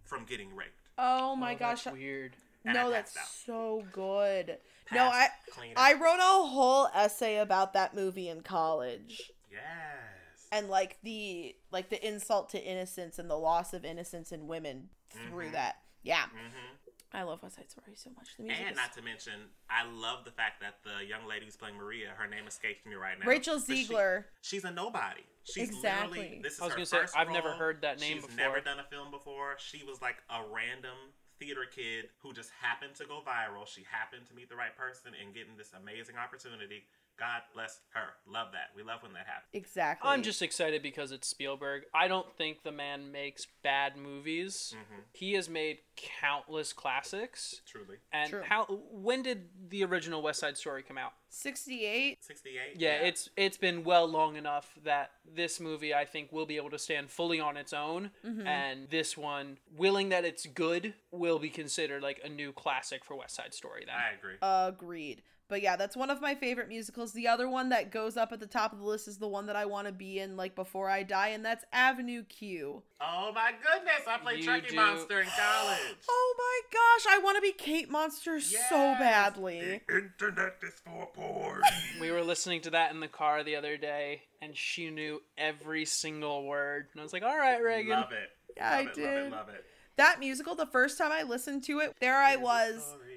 [0.03, 0.89] from getting raped.
[0.97, 1.83] oh my Oh, gosh.
[1.83, 2.35] That's weird.
[2.65, 3.45] And No, that's passed out.
[3.45, 4.57] so good.
[4.91, 9.31] no, I Passed I wrote a whole essay about that movie in college.
[9.51, 10.47] Yes.
[10.51, 14.89] and like the like the insult to innocence and the loss of innocence in women
[15.09, 15.53] through Mhm.
[15.53, 15.77] that.
[16.03, 16.75] Yeah, hmm
[17.15, 18.35] I love West Side Story so much.
[18.37, 21.45] The music And is not to mention, I love the fact that the young lady
[21.45, 23.25] who's playing Maria, her name escapes me right now.
[23.27, 24.25] Rachel but she- Zegler.
[24.41, 25.21] she's a nobody.
[25.43, 26.17] She's Exactly.
[26.19, 28.21] literally this is I was her gonna say, first I've never heard that name She's
[28.25, 28.37] before.
[28.37, 29.57] never done a film before.
[29.59, 30.97] She was like a random
[31.39, 33.67] theater kid who just happened to go viral.
[33.67, 36.85] She happened to meet the right person and getting this amazing opportunity
[37.19, 38.13] God bless her.
[38.27, 38.69] Love that.
[38.75, 39.49] We love when that happens.
[39.53, 40.09] Exactly.
[40.09, 41.83] I'm just excited because it's Spielberg.
[41.93, 44.73] I don't think the man makes bad movies.
[44.75, 45.01] Mm-hmm.
[45.13, 47.61] He has made countless classics.
[47.67, 47.97] Truly.
[48.11, 48.41] And True.
[48.47, 51.13] how when did the original West Side Story come out?
[51.29, 52.23] 68.
[52.23, 52.59] 68.
[52.75, 56.69] Yeah, it's it's been well long enough that this movie I think will be able
[56.71, 58.47] to stand fully on its own Mm-hmm.
[58.47, 63.15] and this one willing that it's good will be considered like a new classic for
[63.15, 63.95] West Side Story then.
[63.95, 64.35] I agree.
[64.41, 65.21] Agreed.
[65.53, 67.13] But yeah, that's one of my favorite musicals.
[67.13, 69.45] The other one that goes up at the top of the list is the one
[69.45, 72.81] that I want to be in like before I die, and that's Avenue Q.
[72.99, 74.01] oh my goodness.
[74.07, 75.79] I played You Chucky do- Monster in college.
[76.09, 79.81] Oh my gosh, I want to be Kate Monster so badly.
[79.87, 81.61] The internet is for porn.
[82.01, 85.85] We were listening to that in the car the other day and she knew every
[85.85, 86.87] single word.
[86.93, 88.29] And I was like, "All right, Reagan." love it.
[88.57, 89.65] Yeah, love I it, Love it, love it.
[89.97, 92.83] That musical, the first time I listened to it, there I was.
[92.83, 93.12] story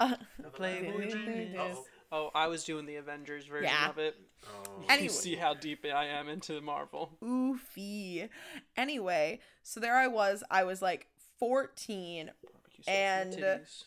[0.00, 1.56] Uh, of Playboy genius.
[1.58, 1.84] Uh-oh.
[2.10, 3.90] Oh, I was doing the Avengers version Yeah.
[3.90, 4.16] of it.
[4.46, 4.84] Oh.
[4.88, 5.02] Anyway.
[5.04, 7.18] You see how deep I am into Marvel.
[7.22, 8.28] oofy.
[8.76, 10.42] Anyway, so there I was.
[10.50, 11.06] I was like
[11.38, 12.30] 14.
[12.42, 13.84] Barbecue and And, titties.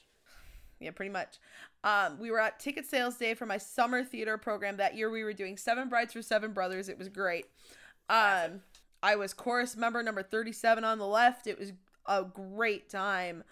[0.79, 1.37] Yeah, pretty much.
[1.83, 5.09] Um, we were at ticket sales day for my summer theater program that year.
[5.09, 6.89] We were doing Seven Brides for Seven Brothers.
[6.89, 7.45] It was great.
[8.09, 8.61] Um,
[9.01, 11.47] I was chorus member number 37 on the left.
[11.47, 11.71] It was
[12.05, 13.43] a great time.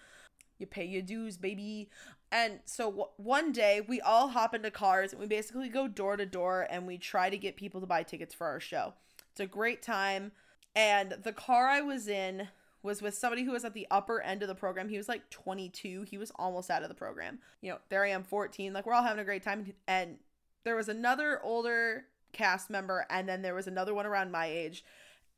[0.59, 1.89] You pay your dues, baby.
[2.31, 6.15] And so w- one day we all hop into cars and we basically go door
[6.17, 8.93] to door and we try to get people to buy tickets for our show.
[9.31, 10.31] It's a great time.
[10.75, 12.49] And the car I was in
[12.81, 14.89] was with somebody who was at the upper end of the program.
[14.89, 16.03] He was like 22.
[16.03, 17.39] He was almost out of the program.
[17.61, 18.73] You know, there I am 14.
[18.73, 20.17] Like we're all having a great time and
[20.63, 24.83] there was another older cast member and then there was another one around my age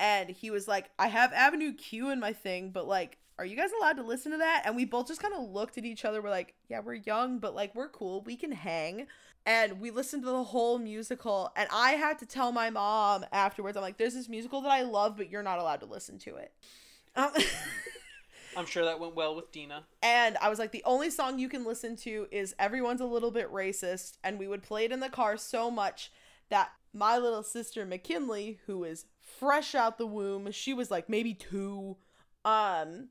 [0.01, 3.55] and he was like, I have Avenue Q in my thing, but like, are you
[3.55, 4.63] guys allowed to listen to that?
[4.65, 6.21] And we both just kind of looked at each other.
[6.21, 8.21] We're like, yeah, we're young, but like, we're cool.
[8.21, 9.07] We can hang.
[9.45, 11.51] And we listened to the whole musical.
[11.55, 14.83] And I had to tell my mom afterwards, I'm like, there's this musical that I
[14.83, 16.53] love, but you're not allowed to listen to it.
[17.15, 17.31] Um,
[18.57, 19.85] I'm sure that went well with Dina.
[20.03, 23.31] and I was like, the only song you can listen to is Everyone's a Little
[23.31, 24.17] Bit Racist.
[24.23, 26.11] And we would play it in the car so much
[26.49, 31.33] that my little sister McKinley, who is fresh out the womb, she was like maybe
[31.33, 31.97] two,
[32.43, 33.07] um,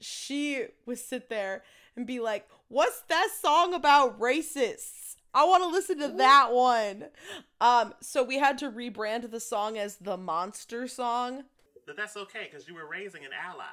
[0.00, 1.62] she would sit there
[1.96, 5.16] and be like, What's that song about racists?
[5.34, 7.06] I want to listen to that one.
[7.60, 11.44] Um, so we had to rebrand the song as the monster song.
[11.86, 13.64] But that's okay because you were raising an ally.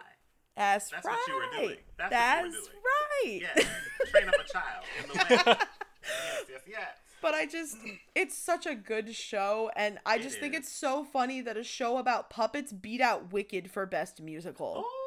[0.55, 1.13] That's, That's right.
[1.13, 1.77] what you were doing.
[1.97, 3.41] That's That's what you were right.
[3.55, 3.67] Yes.
[4.11, 5.25] Train up a child in the way.
[5.45, 6.87] yes, yes, yes.
[7.21, 7.77] But I just,
[8.15, 11.63] it's such a good show, and I It just think it's so funny that a
[11.63, 14.83] show about puppets beat out Wicked for best musical.
[14.85, 14.98] Oh,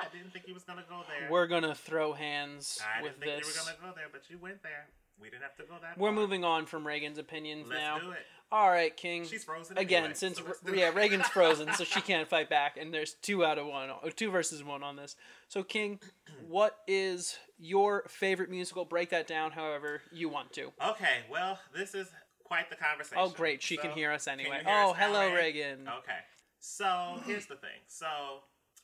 [0.00, 1.30] I didn't think he was gonna go there.
[1.30, 3.54] We're gonna throw hands I with didn't think this.
[3.56, 4.86] you were gonna go there, but you went there.
[5.20, 6.14] We didn't have to go that We're far.
[6.14, 7.94] moving on from Reagan's opinions now.
[7.94, 8.10] Let's now.
[8.10, 8.26] do it.
[8.52, 9.24] All right, King.
[9.26, 10.04] She's frozen again.
[10.04, 10.90] anyway, since so yeah.
[10.92, 14.30] Reagan's frozen, so she can't fight back, and there's two out of one, or two
[14.30, 15.14] versus one on this.
[15.48, 16.00] So, King,
[16.48, 18.84] what is your favorite musical?
[18.84, 20.72] Break that down, however you want to.
[20.84, 22.08] Okay, well, this is
[22.42, 23.18] quite the conversation.
[23.20, 24.62] Oh, great, she can hear us anyway.
[24.64, 25.34] hear Oh, us hello, Ray?
[25.52, 25.86] Reagan.
[25.98, 26.18] Okay,
[26.58, 27.78] so here's the thing.
[27.86, 28.06] So,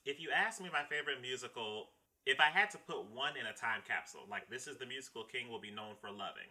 [0.07, 1.90] if you ask me my favorite musical,
[2.25, 5.25] if I had to put one in a time capsule, like this is the musical
[5.25, 6.49] King will be known for loving,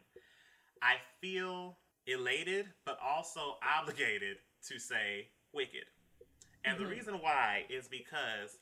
[0.82, 4.38] I feel elated, but also obligated
[4.68, 5.88] to say Wicked.
[6.66, 6.92] And the mm-hmm.
[6.92, 8.60] reason why is because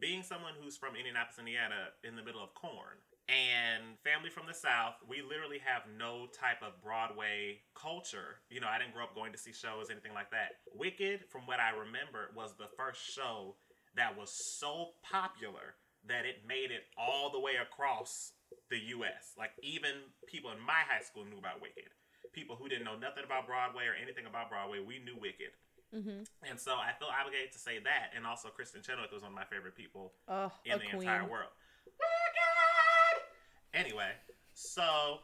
[0.00, 4.54] being someone who's from Indianapolis, Indiana, in the middle of corn, and family from the
[4.54, 8.38] South, we literally have no type of Broadway culture.
[8.50, 10.62] You know, I didn't grow up going to see shows, anything like that.
[10.74, 13.56] Wicked, from what I remember, was the first show
[13.96, 15.74] that was so popular
[16.06, 18.32] that it made it all the way across
[18.70, 19.34] the US.
[19.36, 19.90] Like, even
[20.26, 21.90] people in my high school knew about Wicked.
[22.32, 25.50] People who didn't know nothing about Broadway or anything about Broadway, we knew Wicked.
[25.94, 26.22] Mm-hmm.
[26.48, 28.12] And so I feel obligated to say that.
[28.14, 31.08] And also, Kristin Chenoweth was one of my favorite people Oh, in the queen.
[31.08, 31.50] entire world.
[31.86, 33.22] Wicked!
[33.74, 34.10] Anyway,
[34.54, 35.18] so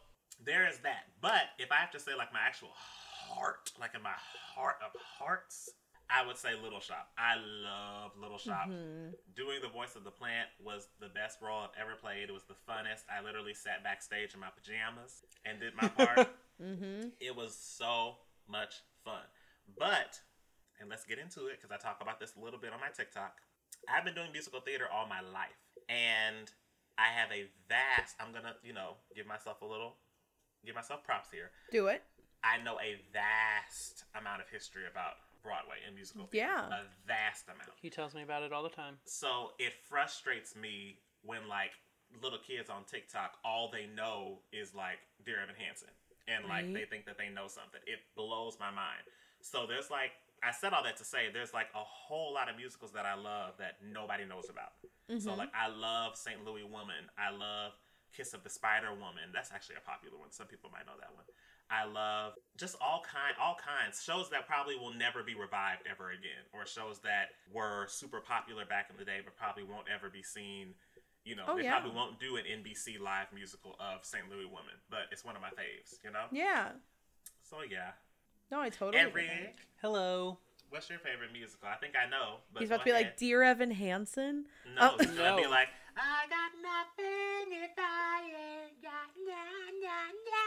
[0.44, 1.10] there is that.
[1.20, 4.16] But if I have to say, like, my actual heart, like in my
[4.54, 5.70] heart of hearts,
[6.14, 7.08] I would say Little Shop.
[7.16, 8.66] I love Little Shop.
[8.68, 9.14] Mhm.
[9.34, 12.28] Doing the voice of the plant was the best role I've ever played.
[12.28, 13.04] It was the funnest.
[13.10, 16.28] I literally sat backstage in my pajamas and did my part.
[16.60, 17.12] Mhm.
[17.18, 19.24] It was so much fun.
[19.76, 20.20] But,
[20.78, 22.90] and let's get into it because I talk about this a little bit on my
[22.90, 23.40] TikTok.
[23.88, 25.58] I've been doing musical theater all my life.
[25.88, 26.52] And
[26.98, 29.96] I have a vast, I'm going to, you know, give myself a little,
[30.64, 31.50] give myself props here.
[31.72, 32.04] Do it.
[32.44, 36.48] I know a vast amount of history about Broadway and musical theater.
[36.48, 36.66] Yeah.
[36.68, 37.70] A vast amount.
[37.80, 38.98] He tells me about it all the time.
[39.04, 41.72] So it frustrates me when like
[42.22, 45.88] little kids on TikTok, all they know is like Dear Evan Hansen.
[46.28, 46.74] and like Right.
[46.74, 47.80] they think that they know something.
[47.86, 49.02] It blows my mind.
[49.40, 52.56] So there's like I said all that to say there's like a whole lot of
[52.56, 54.74] musicals that I love that nobody knows about.
[55.10, 55.18] Mm-hmm.
[55.18, 56.44] So like I love St.
[56.46, 57.10] Louis Woman.
[57.18, 57.72] I love
[58.14, 59.30] Kiss of the Spider Woman.
[59.34, 60.30] That's actually a popular one.
[60.30, 61.24] Some people might know that one.
[61.72, 66.10] I love just all kind all kinds shows that probably will never be revived ever
[66.10, 70.10] again or shows that were super popular back in the day but probably won't ever
[70.10, 70.74] be seen
[71.24, 71.72] you know Oh, they yeah.
[71.80, 74.28] probably won't do an NBC live musical of St.
[74.28, 76.72] Louis Woman but it's one of my faves you know Yeah.
[77.42, 77.92] so yeah
[78.50, 79.02] No, I totally.
[79.02, 79.56] get Eric.
[79.80, 80.36] Hello.
[80.68, 83.16] what's your favorite musical I think I know but He's about to go be like.
[83.16, 84.44] Dear Evan Hansen.
[84.76, 84.96] no Oh.
[85.00, 89.40] he's gonna be like I got nothing if I ain't got na,
[89.80, 90.44] na, na.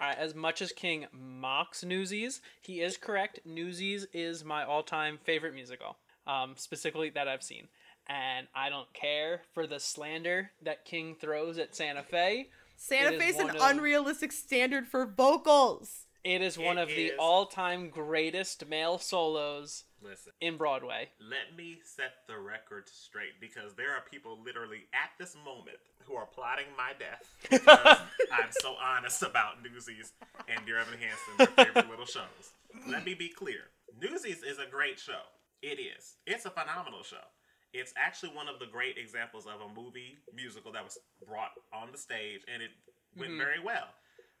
[0.00, 3.40] All right, as much as King mocks Newsies, he is correct.
[3.44, 7.68] Newsies is my all-time favorite musical, um, specifically that I've seen,
[8.06, 12.48] and I don't care for the slander that King throws at Santa Fe.
[12.76, 16.06] Santa It is Fe's an of- unrealistic standard for vocals.
[16.24, 21.08] It is one It of the all-time greatest male solos listen in Broadway.
[21.20, 26.14] Let me set the record straight because there are people literally at this moment who
[26.14, 27.98] are plotting my death because
[28.32, 30.12] I'm so honest about Newsies
[30.48, 32.54] and Dear Evan Hansen, their favorite little shows.
[32.88, 33.70] Let me be clear.
[34.00, 35.22] Newsies is a great show.
[35.62, 36.16] It is.
[36.26, 37.24] It's a phenomenal show.
[37.72, 41.92] It's actually one of the great examples of a movie musical that was brought on
[41.92, 42.70] the stage and it
[43.16, 43.40] went mm-hmm.
[43.40, 43.88] very well.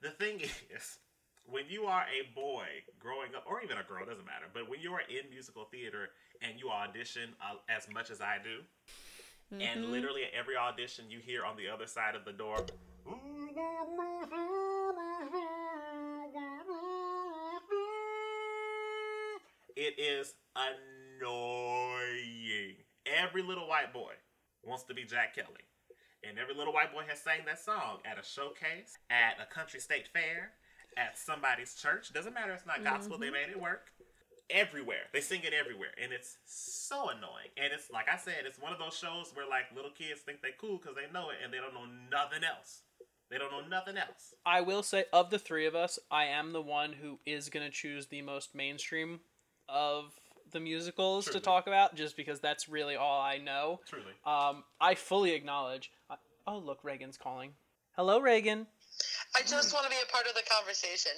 [0.02, 0.40] The thing
[0.74, 0.98] is,
[1.50, 2.66] when you are a boy
[2.98, 6.10] growing up, or even a girl, doesn't matter, but when you are in musical theater
[6.42, 8.62] and you audition uh, as much as I do,
[9.58, 12.64] and literally at every audition you hear on the other side of the door,
[19.76, 20.34] it is
[21.20, 22.76] annoying.
[23.06, 24.12] Every little white boy
[24.62, 25.64] wants to be Jack Kelly.
[26.22, 29.80] And every little white boy has sang that song at a showcase, at a country
[29.80, 30.52] state fair,
[30.96, 32.12] at somebody's church.
[32.12, 33.92] Doesn't matter, it's not gospel, they made it work.
[34.50, 35.06] Everywhere.
[35.12, 35.90] They sing it everywhere.
[36.02, 37.54] And it's so annoying.
[37.56, 40.42] And it's like I said, it's one of those shows where like little kids think
[40.42, 42.82] they cool because they know it and they don't know nothing else.
[43.30, 44.34] They don't know nothing else.
[44.44, 47.64] I will say, of the three of us, I am the one who is going
[47.64, 49.20] to choose the most mainstream
[49.68, 50.18] of
[50.50, 53.78] the musicals to talk about, just because that's really all I know.
[53.86, 54.12] Truly.
[54.26, 55.92] Um, I fully acknowledge.
[56.10, 57.52] I, oh, look, Reagan's calling.
[57.92, 58.66] Hello, Reagan.
[59.34, 61.12] I just want to be a part of the conversation.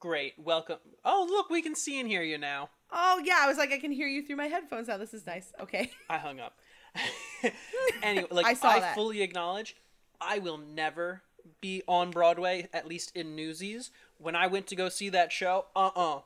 [0.00, 0.78] Great, welcome.
[1.04, 2.70] Oh, look, we can see and hear you now.
[2.90, 4.98] Oh yeah, I was like, I can hear you through my headphones now.
[4.98, 5.52] This is nice.
[5.60, 5.90] Okay.
[6.10, 6.56] I hung up.
[8.02, 8.94] anyway, like I I, that.
[8.94, 9.76] fully acknowledge,
[10.20, 11.22] I will never
[11.60, 13.90] be on Broadway, at least in Newsies.
[14.18, 16.20] When I went to go see that show, uh uh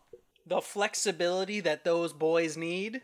[0.46, 3.02] the flexibility that those boys need,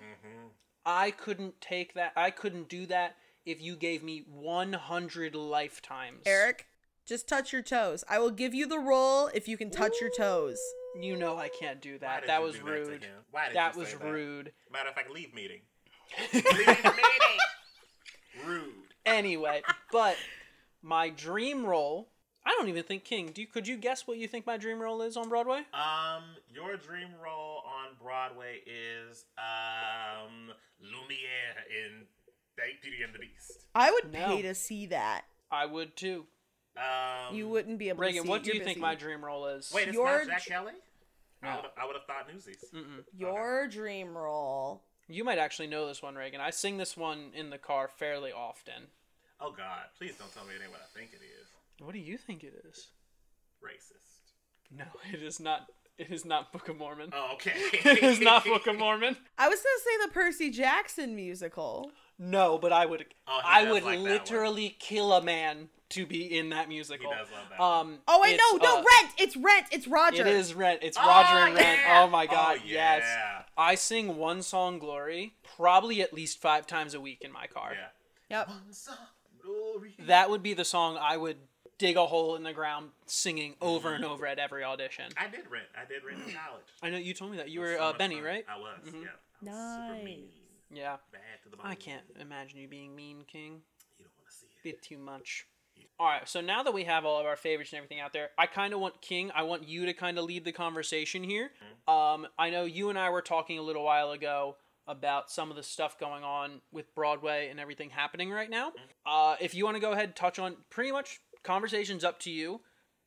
[0.87, 2.13] I couldn't take that.
[2.17, 6.23] I couldn't do that if you gave me 100 lifetimes.
[6.25, 6.67] Eric,
[7.07, 8.05] just touch your toes.
[8.09, 10.59] I will give you the role if you can touch your toes.
[11.01, 12.21] you know I can't do Why that.
[12.21, 13.03] did That you was do that to rude.
[13.05, 13.11] him?
[13.31, 14.53] Why did That you was say rude.
[14.73, 15.61] Matter of fact, leave meeting.
[16.35, 17.39] leave meeting.
[18.47, 18.73] Rude.
[19.05, 20.17] Anyway, but
[20.83, 22.09] my dream role.
[22.45, 23.31] I don't even think King.
[23.33, 25.61] Do you, could you guess what you think my dream role is on Broadway?
[25.73, 32.07] Um, your dream role on Broadway is um Lumiere in
[32.83, 33.67] Beauty and the Beast.
[33.77, 34.27] I would No.
[34.27, 35.23] pay to see that.
[35.53, 36.27] I would too.
[36.77, 38.81] Um, You wouldn't be able to Reagan, see what do you You're think busy.
[38.81, 39.71] my dream role is?
[39.75, 40.73] Wait, it's Your not Jack dr- Kelly.
[41.43, 41.61] I No.
[41.63, 42.65] would I would have thought Newsies.
[42.75, 43.05] Mm-mm.
[43.13, 44.85] Your dream role.
[45.09, 46.41] You might actually know this one, Reagan.
[46.41, 48.89] I sing this one in the car fairly often.
[49.41, 51.49] Oh God, please don't tell me it ain't what I think it is.
[51.85, 52.89] What do you think it is?
[53.63, 54.33] Racist.
[54.71, 55.67] No, it is not.
[55.99, 57.11] It is not Book of Mormon.
[57.13, 57.53] Oh, okay.
[57.73, 59.17] it is not Book of Mormon.
[59.39, 61.91] I was gonna say the Percy Jackson musical.
[62.19, 63.05] No, but I would.
[63.27, 67.11] Oh, I would like literally kill a man to be in that musical.
[67.11, 67.99] He does love that Um.
[68.09, 69.13] Oh wait, it's, no, no, uh, Rent.
[69.19, 69.67] It's Rent.
[69.71, 70.21] It's Roger.
[70.23, 70.81] It is Rent.
[70.83, 71.81] It's Oh, Roger and Rent.
[71.87, 72.03] yeah.
[72.03, 73.03] Oh my God, Oh, yes.
[73.57, 77.73] I sing one song, Glory, probably at least five times a week in my car.
[77.75, 78.39] Yeah.
[78.39, 78.49] Yep.
[78.49, 78.97] One song,
[79.43, 79.95] glory.
[80.07, 81.37] That would be the song I would
[81.79, 85.05] dig a hole in the ground singing over and over at every audition.
[85.19, 85.67] I did rent.
[85.77, 86.65] I did rent in college.
[86.83, 87.51] I know you told me that.
[87.51, 88.25] You were so uh, Benny, fun.
[88.25, 88.47] right?
[88.49, 88.79] I was.
[88.87, 89.03] Mhm.
[89.03, 89.51] Yeah.
[89.51, 90.21] I was Super mean.
[90.21, 90.29] Nice.
[90.75, 90.97] Yeah.
[91.13, 91.57] Bad to the.
[91.67, 93.61] I can't imagine you being mean, King.
[93.99, 94.63] You don't want to see it.
[94.63, 95.47] Bit too much.
[95.99, 98.31] All right, so now that we have all of our favorites and everything out there,
[98.37, 99.31] I kind of want King.
[99.35, 101.51] I want you to kind of lead the conversation here.
[101.87, 104.57] Um, I know you and I were talking a little while ago
[104.89, 108.73] about some of the stuff going on with Broadway and everything happening right now.
[109.07, 112.31] Uh, if you want to go ahead and touch on pretty much conversations up to
[112.31, 112.61] you.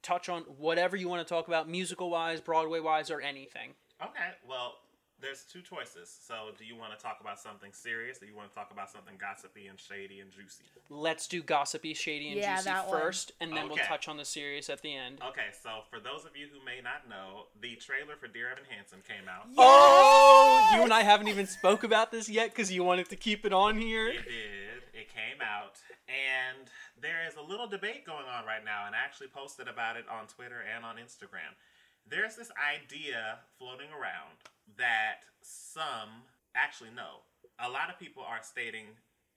[0.04, 3.72] Touch on whatever you want to talk about, musical wise, Broadway wise, or anything.
[4.02, 4.30] Okay.
[4.48, 4.76] Well,
[5.22, 6.16] there's there's two choices.
[6.26, 8.72] So, do you want to talk about something serious, or do you want to talk
[8.72, 10.64] about something gossipy and shady and juicy?
[10.90, 13.00] Let's do gossipy, shady, and Yeah, juicy that one.
[13.00, 15.20] first, and then we'll touch on the serious at the end.
[15.28, 18.64] Okay, so for those of you who may not know, the trailer for Dear Evan
[18.70, 19.48] Hansen came out.
[19.58, 23.46] Oh, you and I haven't even spoke about this yet because you wanted to keep
[23.46, 24.08] it on here.
[24.08, 24.84] It did.
[24.94, 26.70] It came out, and
[27.02, 30.06] there is a little debate going on right now, and I actually posted about it
[30.10, 31.52] on Twitter and on Instagram.
[32.08, 34.38] There's this idea floating around
[34.78, 36.24] that some
[36.56, 37.24] actually know.
[37.60, 38.86] A lot of people are stating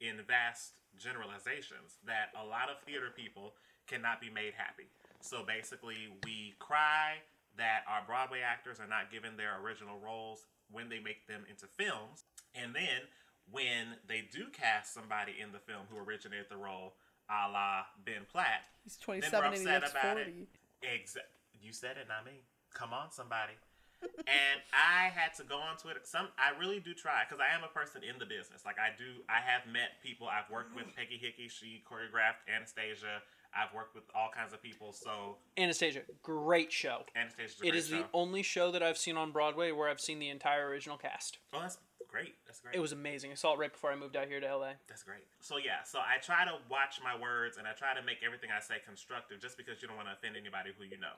[0.01, 3.55] in vast generalizations that a lot of theater people
[3.87, 4.87] cannot be made happy.
[5.21, 7.19] So basically, we cry
[7.57, 11.67] that our Broadway actors are not given their original roles when they make them into
[11.67, 12.25] films.
[12.55, 13.07] And then
[13.51, 16.95] when they do cast somebody in the film who originated the role,
[17.29, 20.21] a la Ben Platt, He's then 27 we're and he looks about 40.
[20.31, 20.49] it.
[20.87, 21.29] Exa-
[21.61, 22.41] you said it, not me.
[22.73, 23.55] Come on, somebody.
[24.03, 26.01] And I had to go on Twitter.
[26.05, 28.65] Some I really do try because I am a person in the business.
[28.65, 30.29] Like I do, I have met people.
[30.29, 31.49] I've worked with Peggy Hickey.
[31.49, 33.23] She choreographed Anastasia.
[33.57, 34.93] I've worked with all kinds of people.
[34.93, 37.03] So Anastasia, great show.
[37.17, 37.97] Anastasia's a It is show.
[37.99, 41.39] the only show that I've seen on Broadway where I've seen the entire original cast.
[41.55, 42.35] Oh, that's great.
[42.47, 42.75] That's great.
[42.75, 43.33] It was amazing.
[43.33, 44.73] I saw it right before I moved out here to LA.
[44.87, 45.25] That's great.
[45.41, 48.51] So yeah, so I try to watch my words and I try to make everything
[48.55, 51.17] I say constructive just because you don't want to offend anybody who you know.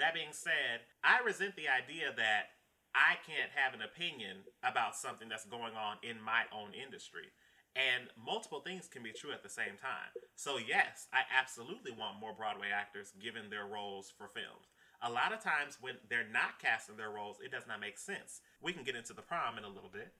[0.00, 2.56] That being said, I resent the idea that
[2.96, 7.28] I can't have an opinion about something that's going on in my own industry.
[7.76, 10.10] And multiple things can be true at the same time.
[10.34, 14.72] So yes, I absolutely want more Broadway actors given their roles for films.
[15.02, 18.40] A lot of times when they're not casting their roles, it does not make sense.
[18.60, 20.12] We can get into the prom in a little bit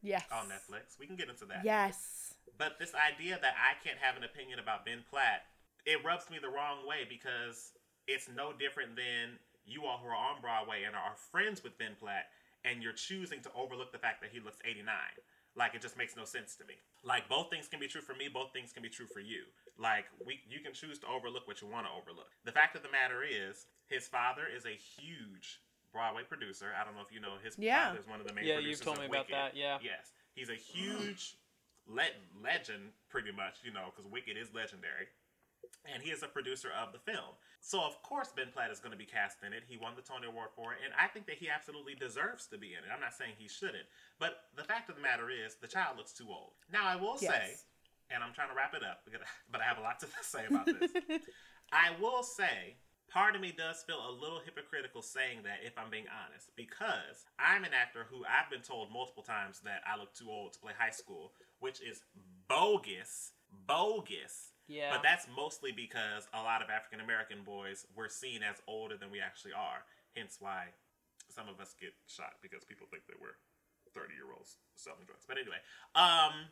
[0.00, 0.24] Yes.
[0.32, 0.98] on Netflix.
[0.98, 1.64] We can get into that.
[1.64, 2.34] Yes.
[2.56, 5.44] But this idea that I can't have an opinion about Ben Platt,
[5.84, 7.73] it rubs me the wrong way because
[8.06, 11.96] it's no different than you all who are on Broadway and are friends with Ben
[11.98, 12.28] Platt
[12.64, 14.84] and you're choosing to overlook the fact that he looks 89.
[15.56, 16.74] Like it just makes no sense to me.
[17.04, 19.44] Like both things can be true for me, both things can be true for you.
[19.78, 22.28] Like we you can choose to overlook what you want to overlook.
[22.44, 25.60] The fact of the matter is, his father is a huge
[25.92, 26.74] Broadway producer.
[26.74, 27.86] I don't know if you know his Yeah.
[27.94, 28.48] father is one of the main producers.
[28.50, 29.78] Yeah, producers you've told of me about that, yeah.
[29.80, 30.10] Yes.
[30.34, 31.36] He's a huge
[31.86, 35.06] le- legend, pretty much, you know, because Wicked is legendary.
[35.92, 37.36] And he is a producer of the film.
[37.60, 39.64] So, of course, Ben Platt is going to be cast in it.
[39.68, 40.78] He won the Tony Award for it.
[40.84, 42.90] And I think that he absolutely deserves to be in it.
[42.92, 43.84] I'm not saying he shouldn't.
[44.18, 46.52] But the fact of the matter is, the child looks too old.
[46.72, 47.28] Now, I will say,
[48.10, 50.44] and I'm trying to wrap it up, because- but I have a lot to say
[50.48, 50.90] about this.
[51.72, 52.76] I will say,
[53.12, 57.24] part of me does feel a little hypocritical saying that, if I'm being honest, because
[57.38, 60.60] I'm an actor who I've been told multiple times that I look too old to
[60.60, 62.00] play high school, which is
[62.48, 63.32] bogus,
[63.66, 64.52] bogus.
[64.68, 64.90] Yeah.
[64.92, 69.10] But that's mostly because a lot of African American boys were seen as older than
[69.10, 69.84] we actually are.
[70.16, 70.72] Hence why
[71.28, 73.36] some of us get shot because people think that we're
[73.94, 75.24] 30 year olds selling drugs.
[75.26, 75.60] But anyway,
[75.94, 76.48] um,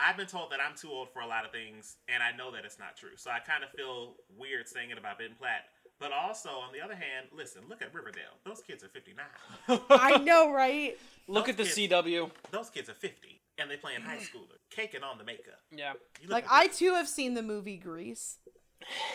[0.00, 2.50] I've been told that I'm too old for a lot of things, and I know
[2.52, 3.14] that it's not true.
[3.16, 5.64] So I kind of feel weird saying it about Ben Platt.
[6.00, 8.34] But also, on the other hand, listen, look at Riverdale.
[8.44, 9.24] Those kids are 59.
[9.90, 10.98] I know, right?
[11.28, 12.30] Look Those at the kids- CW.
[12.50, 15.60] Those kids are 50, and they playing high schooler, caking on the makeup.
[15.70, 15.92] Yeah.
[16.20, 18.38] You look Like I too have seen the movie Grease.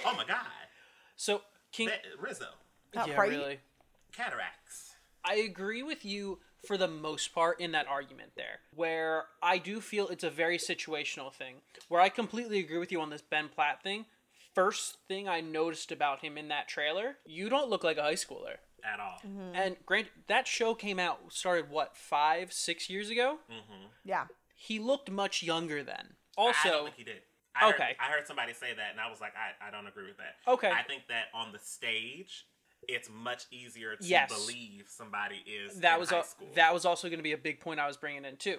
[0.05, 0.45] Oh my God.
[1.15, 1.87] So King.
[1.87, 2.47] That- Rizzo.
[2.95, 3.29] Not yeah, right?
[3.29, 3.59] really.
[4.15, 4.95] Cataracts.
[5.23, 9.81] I agree with you for the most part in that argument there, where I do
[9.81, 11.55] feel it's a very situational thing.
[11.89, 14.05] Where I completely agree with you on this Ben Platt thing.
[14.55, 18.13] First thing I noticed about him in that trailer, you don't look like a high
[18.13, 18.55] schooler.
[18.91, 19.17] At all.
[19.27, 19.55] Mm-hmm.
[19.55, 23.39] And grant that show came out started what five six years ago.
[23.51, 23.87] Mm-hmm.
[24.05, 24.25] Yeah.
[24.55, 26.13] He looked much younger then.
[26.37, 27.21] I don't Also, think he did.
[27.55, 27.83] I Okay.
[27.83, 30.17] Heard, I heard somebody say that, and I was like, I, I don't agree with
[30.17, 30.35] that.
[30.51, 30.69] Okay.
[30.71, 32.45] I think that on the stage,
[32.87, 34.31] it's much easier to Yes.
[34.31, 36.47] believe somebody is that in was high a, school.
[36.55, 38.57] that was also going to be a big point I was bringing in too.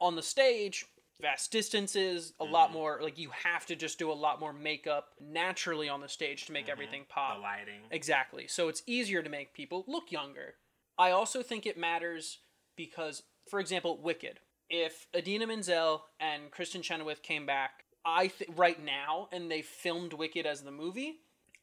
[0.00, 0.84] On the stage,
[1.20, 2.52] vast distances, a Mm-hmm.
[2.52, 6.08] lot more like you have to just do a lot more makeup naturally on the
[6.08, 7.32] stage to make everything pop.
[7.32, 7.40] Mm-hmm.
[7.40, 7.80] the lighting.
[7.90, 8.46] Exactly.
[8.48, 10.54] So it's easier to make people look younger.
[10.98, 12.38] I also think it matters
[12.76, 14.40] because, for example, Wicked.
[14.68, 20.12] If Idina Menzel and Kristin Chenoweth came back, I th- right now and they filmed
[20.12, 21.16] Wicked as the movie,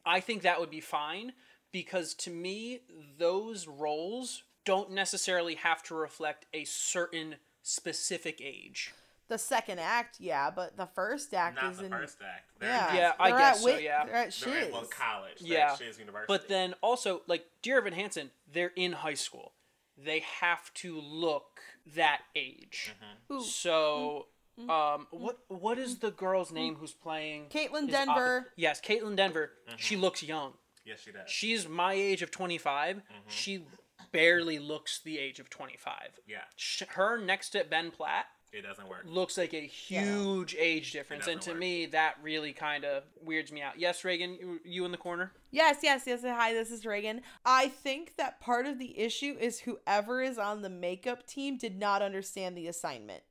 [0.05, 1.33] I think that would be fine
[1.71, 2.81] because to me
[3.17, 8.93] those roles don't necessarily have to reflect a certain specific age.
[9.29, 12.49] The second act, yeah, but the first act Not is the in first act.
[12.59, 14.05] They're yeah, Yeah, I they're guess at so, yeah.
[14.05, 14.89] They're at They're at well, Shiz.
[14.89, 15.39] college.
[15.41, 15.71] They're Yeah.
[15.73, 16.25] at Shiz University.
[16.33, 19.53] But then also, like Dear Evan Hansen, they're in high school.
[19.97, 21.59] They have to look
[21.95, 22.93] that age.
[23.29, 23.33] Mm-hmm.
[23.33, 23.43] Ooh.
[23.43, 24.27] So,
[24.69, 27.47] um, what what is the girl's name who's playing?
[27.49, 28.41] Kaitlyn Dever.
[28.41, 29.51] oppo- yes, Kaitlyn Dever.
[29.75, 30.03] She Mm-hmm.
[30.03, 30.53] looks young.
[30.85, 31.29] yes, she does.
[31.29, 32.97] She's my age of 25.
[32.97, 33.03] Mm-hmm.
[33.27, 33.65] She
[34.13, 36.21] barely looks the age of 25.
[36.25, 38.27] Yeah, Sh- Her next to Ben Platt
[38.57, 39.05] it doesn't work.
[39.07, 41.59] looks like a huge age difference, and to work.
[41.59, 43.79] me, that really kind of weirds me out.
[43.79, 45.31] Yes, Reagan, you- you in the corner?
[45.51, 46.21] Yes, yes, yes.
[46.23, 47.21] Hi, this is Reagan.
[47.45, 51.77] I think that part of the issue is whoever is on the makeup team did
[51.77, 53.23] not understand the assignment.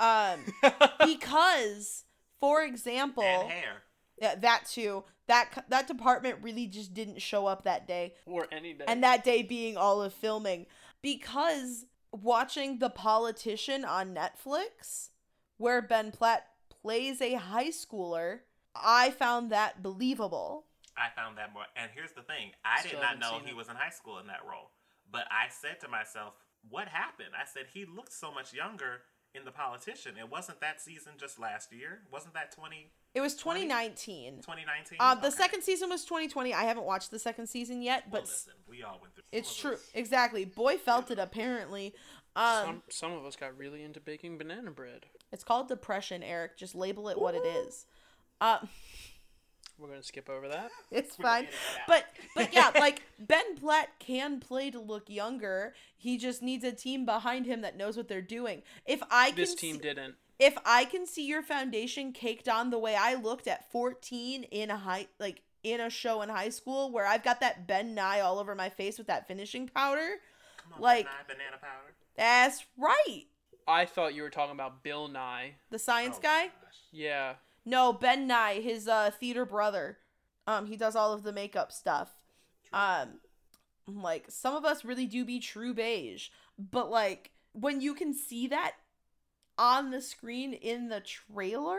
[0.00, 0.40] Um,
[1.06, 2.04] because,
[2.40, 3.82] for example, And hair.
[4.20, 8.14] yeah, that too, that that department really just didn't show up that day.
[8.26, 8.84] or any day.
[8.88, 10.66] and that day being all of filming
[11.02, 11.86] because
[12.22, 15.10] watching the politician on netflix
[15.56, 18.40] where ben platt plays a high schooler
[18.74, 21.64] i found that believable I found that more.
[21.74, 23.56] And here's the thing: I Still did not know he it.
[23.56, 24.70] was in high school in that role.
[25.10, 26.34] But I said to myself,
[26.68, 29.02] "What happened?" I said he looked so much younger
[29.34, 30.14] in the politician.
[30.18, 32.00] It wasn't that season just last year.
[32.12, 34.98] Wasn't that 20, it was 2019 2019?
[35.00, 35.36] um the Okay.
[35.36, 38.82] second season was 2020 i haven't watched the second season yet but s- listen, we
[38.82, 39.22] all went through.
[39.32, 41.94] it's true of us- exactly boy felt it apparently
[42.34, 45.06] um some, some of us got really into baking banana bread.
[45.32, 47.86] it's called depression eric just label it what it is
[48.40, 48.58] uh
[49.78, 50.70] We're going to skip over that.
[50.90, 51.44] It's fine.
[51.44, 51.86] edit it out.
[51.88, 52.04] But
[52.36, 55.74] but yeah, like Ben Platt can play to look younger.
[55.96, 58.62] He just needs a team behind him that knows what they're doing.
[58.86, 60.14] If I can This team see, didn't.
[60.38, 64.70] if I can see your foundation caked on the way I looked at 14 in
[64.70, 68.20] a high like in a show in high school where I've got that Ben Nye
[68.20, 70.16] all over my face with that finishing powder,
[70.62, 71.94] Come on, like- banana, banana powder.
[72.16, 73.24] that's right.
[73.66, 75.54] I thought you were talking about Bill Nye.
[75.70, 76.42] The science Oh, guy?
[76.48, 76.76] gosh.
[76.92, 77.34] Yeah.
[77.64, 79.98] No, Ben Nye, his uh theater brother.
[80.46, 82.10] Um, he does all of the makeup stuff.
[82.72, 83.20] Um,
[83.86, 88.46] like some of us really do be true beige, but like when you can see
[88.48, 88.72] that
[89.56, 91.78] on the screen in the trailer,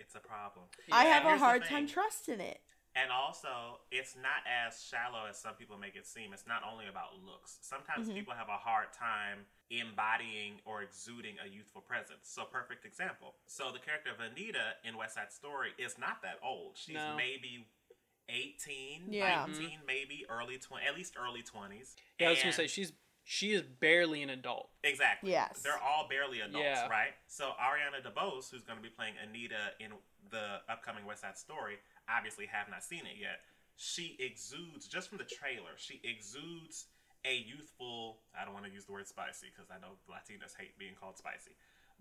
[0.00, 0.64] It's a problem.
[0.90, 2.60] I have a Here's the hard time trusting it.
[2.96, 6.32] And also, it's not as shallow as some people make it seem.
[6.32, 7.58] It's not only about looks.
[7.62, 8.14] Sometimes Mhm.
[8.14, 12.28] people have a hard time embodying or exuding a youthful presence.
[12.28, 13.36] So, perfect example.
[13.46, 16.76] So, the character of Anita in West Side Story is not that old.
[16.78, 17.14] She's No.
[17.14, 17.68] maybe
[18.28, 19.46] 18, Yeah.
[19.46, 21.96] 19, maybe early 20, at least early 20s.
[22.18, 24.70] Yeah, I was going to say, she's she is barely an adult.
[24.82, 25.30] Exactly.
[25.30, 25.62] Yes.
[25.62, 26.88] They're all barely adults, Yeah.
[26.88, 27.14] right?
[27.28, 29.92] So Ariana DeBose, who's going to be playing Anita in
[30.30, 31.78] the upcoming West Side Story,
[32.10, 33.40] obviously have not seen it yet.
[33.76, 35.76] She exudes just from the trailer.
[35.76, 36.86] She exudes
[37.24, 38.20] a youthful.
[38.38, 41.16] I don't want to use the word spicy because I know Latinas hate being called
[41.16, 41.52] spicy,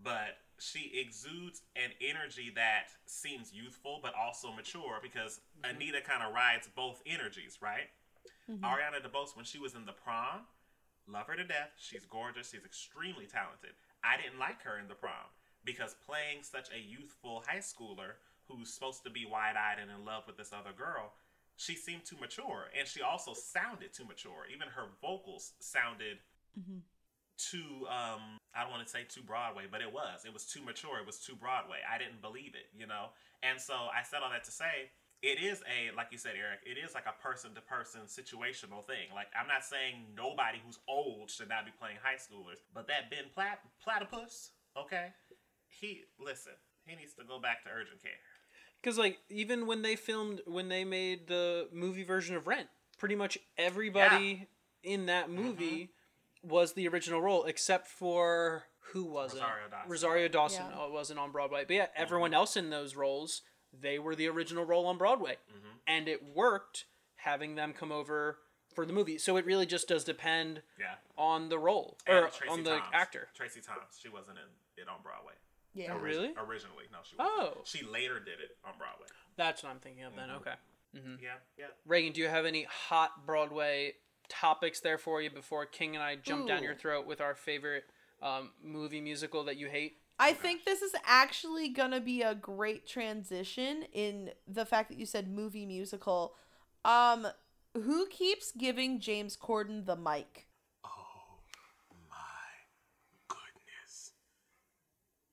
[0.04, 5.76] but she exudes an energy that seems youthful but also mature because mm-hmm.
[5.76, 7.92] Anita kind of rides both energies, right?
[8.50, 8.64] Mm-hmm.
[8.64, 10.48] Ariana DeBose, when she was in the prom,
[11.08, 11.72] love her to death.
[11.78, 12.52] She's gorgeous.
[12.52, 13.72] She's extremely talented.
[14.04, 15.32] I didn't like her in the prom
[15.66, 18.20] because playing such a youthful high schooler
[18.50, 21.14] who's supposed to be wide eyed and in love with this other girl,
[21.58, 22.66] she seemed too mature.
[22.78, 24.46] And she also sounded too mature.
[24.54, 26.20] Even her vocals sounded
[26.60, 26.82] Mhm.
[27.38, 30.26] too, um, I don't want to say too Broadway, but it was.
[30.26, 31.00] It was too mature.
[31.00, 31.80] It was too Broadway.
[31.88, 33.14] I didn't believe it, you know?
[33.44, 34.92] And so I said all that to say,
[35.22, 38.86] it is a like you said eric it is like a person to person situational
[38.88, 42.88] thing like i'm not saying nobody who's old should not be playing high schoolers but
[42.88, 45.12] that ben Plat- platypus okay
[45.68, 46.54] he listen
[46.86, 48.16] he needs to go back to urgent care
[48.82, 52.68] Because like even when they filmed when they made the movie version of Rent,
[52.98, 54.48] pretty much everybody
[54.84, 55.90] in that movie
[56.44, 58.64] was the original role except for
[58.94, 59.72] who was Rosario it?
[59.72, 59.90] Dawson.
[59.92, 60.66] Rosario Dawson.
[60.70, 60.78] Yeah.
[60.80, 63.42] Oh, it wasn't on Broadway, but yeah, everyone else in those roles
[63.80, 65.68] they were the original role on Broadway, Mm-hmm.
[65.88, 66.86] and it worked
[67.18, 68.40] having them come over
[68.74, 69.18] for the movie.
[69.20, 72.78] So it really just does depend yeah on the role And or Tracie on the
[72.78, 72.84] Thoms.
[72.94, 73.28] actor.
[73.36, 75.34] Tracie Thoms she wasn't in it on broadway
[75.80, 75.94] Yeah.
[75.94, 76.34] Oh, really?
[76.38, 77.62] originally no she wasn't Oh.
[77.64, 79.08] she later did it on broadway
[79.38, 80.30] That's what I'm thinking of then.
[80.30, 80.36] Mhm.
[80.38, 80.56] Okay.
[81.22, 83.94] yeah yeah Reagan, do you have any hot Broadway
[84.28, 87.84] topics there for you before King and I jump down your throat with our favorite
[88.22, 89.94] um, movie musical that you hate?
[90.20, 95.06] I think this is actually gonna be a great transition in the fact that you
[95.06, 96.36] said movie musical.
[96.84, 97.28] Um,
[97.74, 100.48] who keeps giving James Corden the mic?
[100.84, 101.40] Oh
[102.10, 102.16] my
[103.28, 104.12] goodness.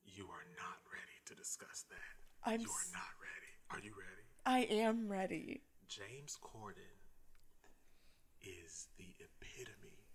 [0.04, 2.50] You are not ready to discuss that.
[2.50, 3.52] I'm you are not ready.
[3.70, 4.26] Are you ready?
[4.44, 5.62] I am ready.
[5.88, 6.96] James Corden
[8.40, 10.06] is the epitome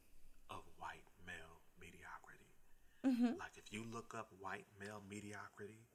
[0.49, 2.47] of white male mediocrity.
[3.03, 3.37] Mhm.
[3.39, 5.87] Like if you look up white male mediocrity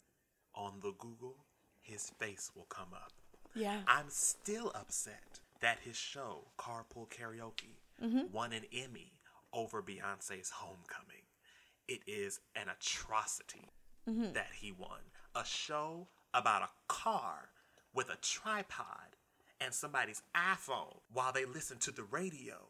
[0.55, 1.47] on the Google,
[1.83, 3.13] his face will come up.
[3.55, 3.83] Yeah.
[3.87, 7.77] I'm still upset that his show, Carpool Karaoke,
[8.31, 9.19] won an Emmy
[9.53, 11.23] over Beyonce's Homecoming.
[11.89, 13.71] It is an atrocity
[14.09, 14.33] Mm-hmm.
[14.35, 15.01] that he won.
[15.35, 17.51] A show about a car
[17.93, 19.17] with a tripod
[19.61, 22.69] and somebody's iPhone while they listen to the radio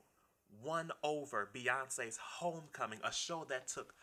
[0.62, 3.94] won over Beyonce's Homecoming, a show that took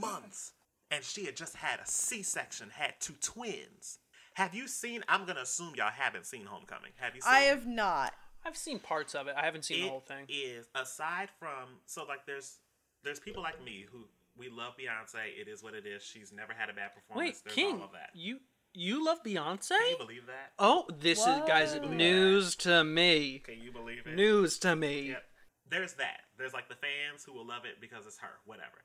[0.00, 0.52] months,
[0.90, 3.98] and she had just had a C-section, had two twins.
[4.34, 5.04] Have you seen?
[5.08, 6.92] I'm gonna assume y'all haven't seen Homecoming.
[6.96, 7.32] Have you seen?
[7.32, 8.14] I have not.
[8.44, 9.34] I've seen parts of it.
[9.36, 10.24] I haven't seen the whole thing.
[10.28, 12.56] It is aside from so like there's
[13.04, 14.06] there's people like me who
[14.36, 15.26] we love Beyonce.
[15.40, 16.02] It is what it is.
[16.02, 17.40] She's never had a bad Wait, performance.
[17.44, 18.10] there's King, all of that.
[18.14, 18.38] you
[18.74, 19.68] you love Beyonce?
[19.68, 20.52] Can you believe that?
[20.58, 21.90] Oh, this is guys What?
[21.90, 23.40] news to me.
[23.44, 24.14] Can you believe it?
[24.14, 25.10] News to me.
[25.10, 25.22] Yep.
[25.68, 26.20] There's that.
[26.38, 28.84] There's like the fans who will love it because it's her, whatever.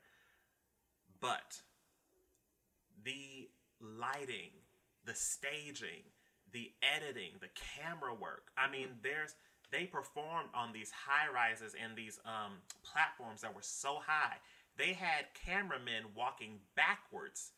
[1.20, 1.62] But
[3.02, 3.48] the
[3.80, 4.50] lighting,
[5.04, 6.04] the staging,
[6.52, 8.50] the editing, the camera work.
[8.56, 9.34] I mean, there's
[9.70, 14.36] they performed on these high rises and these um, platforms that were so high.
[14.78, 17.50] They had cameramen walking backwards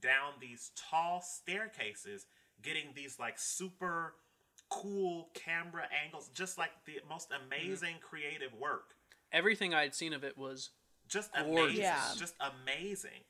[0.00, 2.26] down these tall staircases,
[2.62, 4.14] getting these like super
[4.70, 7.44] cool camera angles, just like the most mm-hmm.
[7.46, 8.94] amazing creative work.
[9.32, 10.70] Everything I had seen of it was
[11.08, 11.52] Just Gorgeous.
[11.52, 11.82] amazing.
[11.82, 12.02] Yeah.
[12.16, 13.22] Just amazing.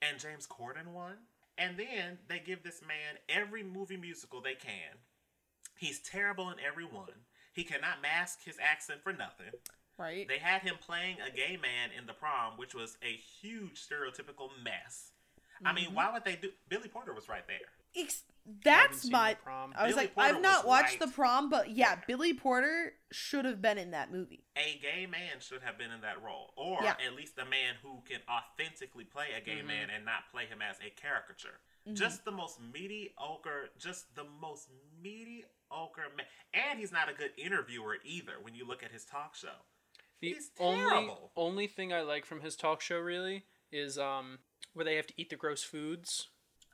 [0.00, 1.14] And James Corden won.
[1.58, 4.96] And then they give this man every movie musical they can.
[5.76, 7.26] He's terrible in every one.
[7.52, 9.50] He cannot mask his accent for nothing.
[9.98, 10.28] Right.
[10.28, 14.50] They had him playing a gay man in the prom, which was a huge stereotypical
[14.62, 15.10] mess.
[15.64, 15.74] I Mm-hmm.
[15.74, 16.50] mean, why would they do?
[16.68, 17.58] Billy Porter was right there.
[17.96, 18.22] Ex-
[18.64, 19.32] that's my.
[19.34, 19.74] The Prom.
[19.76, 21.00] I was Billy like, Porter I've not watched right.
[21.00, 24.44] the prom, but yeah, Billy Porter should have been in that movie.
[24.56, 26.94] A gay man should have been in that role, or Yeah.
[27.04, 30.60] at least a man who can authentically play a gay man and not play him
[30.62, 31.58] as a caricature.
[31.92, 34.68] Just the most mediocre, just the most
[35.02, 36.26] mediocre man.
[36.54, 39.64] And he's not a good interviewer either when you look at his talk show.
[40.20, 41.30] The He's only terrible.
[41.36, 44.38] only thing I like from his talk show really is um
[44.74, 46.28] where they have to eat the gross foods.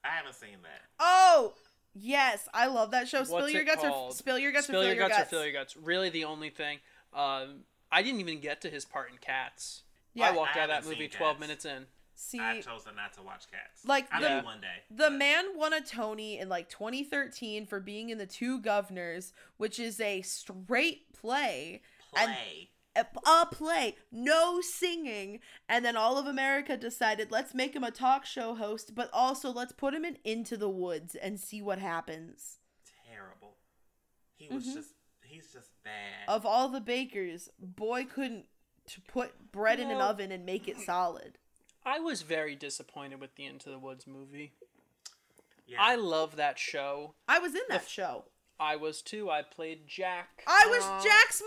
[0.05, 0.83] I haven't seen that.
[0.99, 1.55] Oh
[1.95, 3.25] yes, I love that show.
[3.25, 5.27] Spill What's your it guts or spill your guts Spill or your guts, guts.
[5.33, 5.77] or fill your guts.
[5.77, 6.79] Really, the only thing.
[7.13, 7.61] Um,
[7.93, 9.83] I didn't even get to his part in Cats.
[10.15, 10.29] Yeah.
[10.29, 11.41] I walked I out of that movie seen twelve Cats.
[11.41, 11.87] minutes in.
[12.17, 13.85] See, I've chosen not to watch Cats.
[13.85, 14.83] Like I the- will one day.
[14.91, 19.33] The but- man won a Tony in like 2013 for being in The Two Governors,
[19.57, 21.83] which is a straight play.
[22.15, 22.25] Play.
[22.25, 25.41] a, a play, no singing.
[25.69, 29.51] And then all of America decided, let's make him a talk show host, but also
[29.53, 32.59] let's put him in Into the Woods and see what happens.
[33.11, 33.57] terrible.
[34.37, 34.75] He was Mm-hmm.
[34.75, 34.91] just
[35.23, 36.29] he's just bad.
[36.29, 38.47] Of all the bakers, boy couldn't
[38.89, 41.39] to put bread in an oven and make it solid.
[41.87, 44.53] I was very disappointed with the Into the Woods movie.
[45.67, 45.79] yeah.
[45.81, 47.15] I love that show.
[47.29, 48.25] I was in that show.
[48.59, 49.31] I was too.
[49.31, 50.45] I played Jack.
[50.47, 51.43] I was Aw, Jack's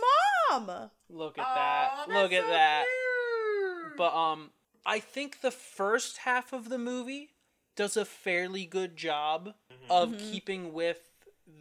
[0.52, 0.90] mom.
[1.10, 1.92] Look at that.
[2.08, 2.86] that's Look at so that.
[2.86, 3.98] cute.
[3.98, 4.52] But um,
[4.86, 7.30] I think the first half of the movie
[7.76, 9.54] does a fairly good job
[9.90, 9.92] Mm-hmm.
[9.92, 11.00] of keeping with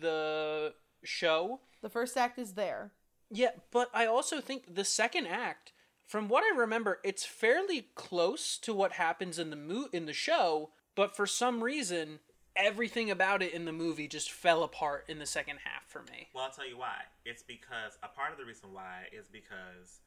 [0.01, 0.75] the
[1.05, 1.61] show.
[1.83, 2.91] The first act is there.
[3.31, 5.73] Yeah, but I also think the second act,
[6.07, 10.13] from what I remember, it's fairly close to what happens in the mo- in the
[10.13, 12.19] show, but for some reason,
[12.57, 16.29] everything about it in the movie just fell apart in the second half for me.
[16.35, 17.03] Well, I'll tell you why.
[17.25, 20.01] It's because a part of the reason why is because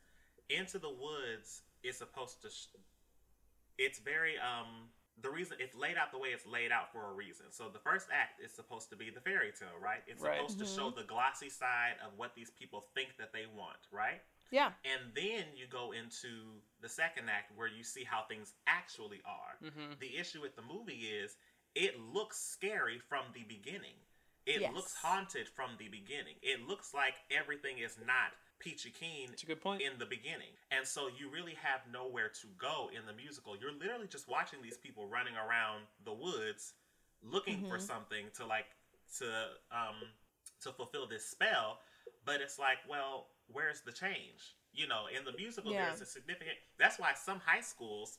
[0.50, 2.50] Into the Woods is supposed to.
[2.50, 2.68] Sh-
[3.78, 4.89] it's very um.
[5.22, 7.47] The reason it's laid out the way it's laid out for a reason.
[7.52, 10.00] So the first act is supposed to be the fairy tale, right?
[10.08, 10.38] It's Right.
[10.38, 14.22] supposed to show the glossy side of what these people think that they want, right?
[14.50, 14.72] Yeah.
[14.86, 19.58] And then you go into the second act where you see how things actually are.
[19.62, 20.00] Mhm.
[20.00, 21.36] The issue with the movie is
[21.76, 23.95] it looks scary from the beginning.
[24.45, 24.74] It Yes.
[24.74, 26.36] looks haunted from the beginning.
[26.41, 29.82] It looks like everything is not peachy keen It's a good point.
[29.82, 30.57] in the beginning.
[30.72, 33.55] And so you really have nowhere to go in the musical.
[33.55, 36.74] You're literally just watching these people running around the woods
[37.22, 38.65] looking for something to like
[39.17, 39.95] to um
[40.61, 41.80] to fulfill this spell,
[42.26, 44.55] but it's like, well, where's the change?
[44.74, 45.86] You know, in the musical Yeah.
[45.88, 48.17] there's a significant That's why some high schools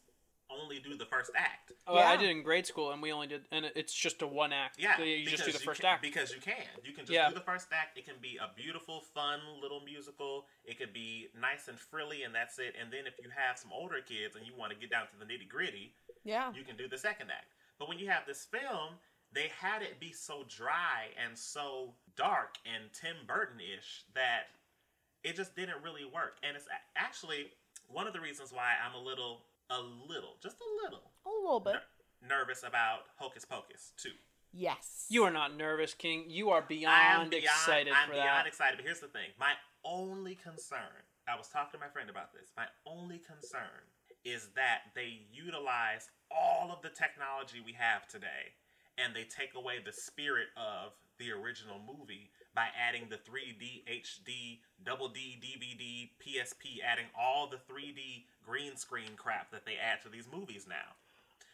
[0.51, 1.73] only do the first act.
[1.87, 4.53] Oh, I did in grade school, and we only did, and it's just a one
[4.53, 4.77] act.
[4.79, 6.03] Yeah, So you just do the first can- act.
[6.03, 6.55] because you can.
[6.85, 7.29] You can just Yeah.
[7.29, 7.99] do the first act.
[7.99, 10.47] It can be a beautiful, fun little musical.
[10.65, 12.75] It could be nice and frilly, and that's it.
[12.79, 15.17] And then if you have some older kids and you want to get down to
[15.17, 15.95] the nitty gritty,
[16.25, 16.53] Yeah.
[16.53, 17.53] you can do the second act.
[17.79, 18.99] But when you have this film,
[19.33, 24.49] they had it be so dry and so dark and Tim Burton ish that
[25.23, 26.39] it just didn't really work.
[26.43, 27.53] And it's actually
[27.87, 31.61] one of the reasons why I'm a little, a little, just a little A little
[31.61, 31.75] bit.
[32.23, 34.11] ner- nervous about Hocus Pocus too.
[34.53, 35.07] Yes.
[35.09, 36.25] You are not nervous, King.
[36.29, 38.47] You are beyond, beyond, excited I'm for beyond that.
[38.47, 38.77] excited.
[38.77, 39.53] But here's the thing: my
[39.85, 41.07] only concern.
[41.29, 42.51] I was talking to my friend about this.
[42.57, 43.87] My only concern
[44.25, 48.53] is that they utilize all of the technology we have today
[48.99, 54.59] and they take away the spirit of the original movie by adding the 3D, HD,
[54.85, 60.09] double D, DVD, PSP, adding all the 3D green screen crap that they add to
[60.09, 60.95] these movies now.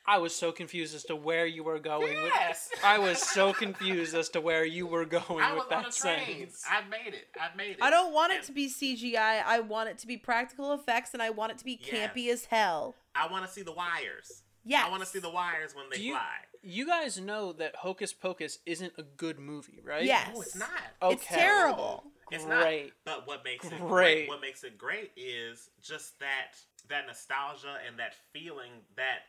[0.09, 2.69] I was so confused as to where you were going Yes.
[2.73, 2.85] with.
[2.85, 5.91] I was so confused as to where you were going I with was that a
[6.17, 6.27] train.
[6.27, 6.65] sentence.
[6.71, 7.27] I made it.
[7.41, 7.79] I made it.
[7.83, 9.43] I don't want it to be CGI.
[9.45, 12.43] I want it to be practical effects, and I want it to be campy Yes.
[12.43, 12.95] as hell.
[13.17, 14.45] I want to see the wires.
[14.65, 14.87] Yeah.
[14.87, 16.37] I want to see the wires when they Do you- fly.
[16.69, 20.05] You guys know that Hocus Pocus isn't a good movie, right?
[20.05, 20.31] Yes.
[20.35, 20.69] No, it's not.
[21.03, 22.03] It's terrible.
[22.33, 22.87] It's Great.
[22.87, 22.93] not.
[23.05, 23.89] But what makes it Great.
[23.89, 24.29] great.
[24.29, 26.57] What makes it great is just that
[26.89, 29.21] that nostalgia and that feeling that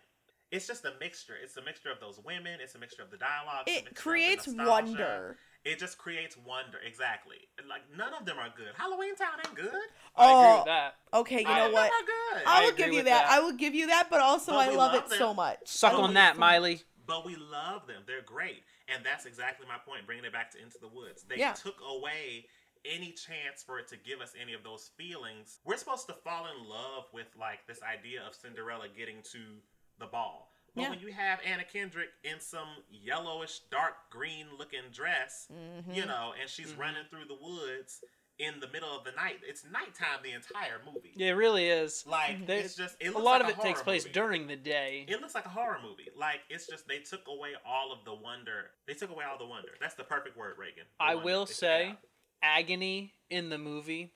[0.51, 1.33] it's just a mixture.
[1.43, 2.59] It's a mixture of those women.
[2.59, 3.67] It's a mixture of the dialogue.
[3.67, 5.37] It mixture of the creates wonder.
[5.63, 6.77] It just creates wonder.
[6.87, 7.35] Exactly.
[7.69, 8.69] Like none of them are good.
[8.75, 9.67] Halloween Town ain't good.
[10.15, 10.95] I agree Oh, with that.
[11.13, 11.41] okay.
[11.41, 11.91] You I- know what?
[12.05, 12.43] good.
[12.47, 13.23] I I will agree give you that.
[13.25, 13.29] that.
[13.31, 15.19] I will give you that, but also But I love love it them.
[15.19, 15.59] so much.
[15.65, 16.81] Suck on that, Miley.
[17.07, 18.03] But we love them.
[18.05, 18.63] They're great.
[18.87, 21.23] And that's exactly my point, bringing it back to Into the Woods.
[21.23, 21.53] They Yeah.
[21.53, 22.47] took away
[22.85, 25.59] any chance for it to give us any of those feelings.
[25.63, 29.61] We're supposed to fall in love with like this idea of Cinderella getting to
[29.97, 30.53] the ball.
[30.75, 30.89] But Yeah.
[30.91, 35.91] when you have Anna Kendrick in some yellowish, dark green looking dress, Mm-hmm.
[35.91, 36.77] you know, and she's Mhm.
[36.77, 38.03] running through the woods
[38.39, 41.11] in the middle of the night, it's nighttime the entire movie.
[41.15, 42.03] Yeah, it really is.
[42.05, 44.13] Like There- it's just it a lot like of it takes place movie.
[44.13, 45.05] during the day.
[45.07, 46.09] It looks like a horror movie.
[46.15, 48.71] Like it's just they took away all of the wonder.
[48.87, 49.69] They took away all the wonder.
[49.81, 50.83] That's the perfect word, Reagan.
[50.99, 51.25] I wonder.
[51.25, 51.95] will They took it say,
[52.43, 54.13] agony in the movie,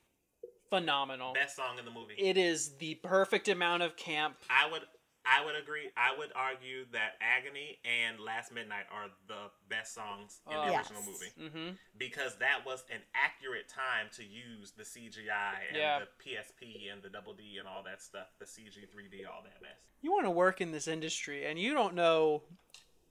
[0.69, 1.33] phenomenal.
[1.33, 2.13] best song in the movie.
[2.17, 4.37] It is the perfect amount of camp.
[4.49, 4.83] I would
[5.25, 5.89] I would agree.
[5.95, 10.75] I would argue that Agony and Last Midnight are the best songs in the Oh.
[10.77, 11.21] original Yes.
[11.39, 15.99] movie hmm because that was an accurate time to use the CGI and Yeah.
[15.99, 19.61] the PSP and the double D and all that stuff, the CG 3D, all that
[19.61, 19.77] mess.
[20.01, 22.43] You want to work in this industry, and you don't know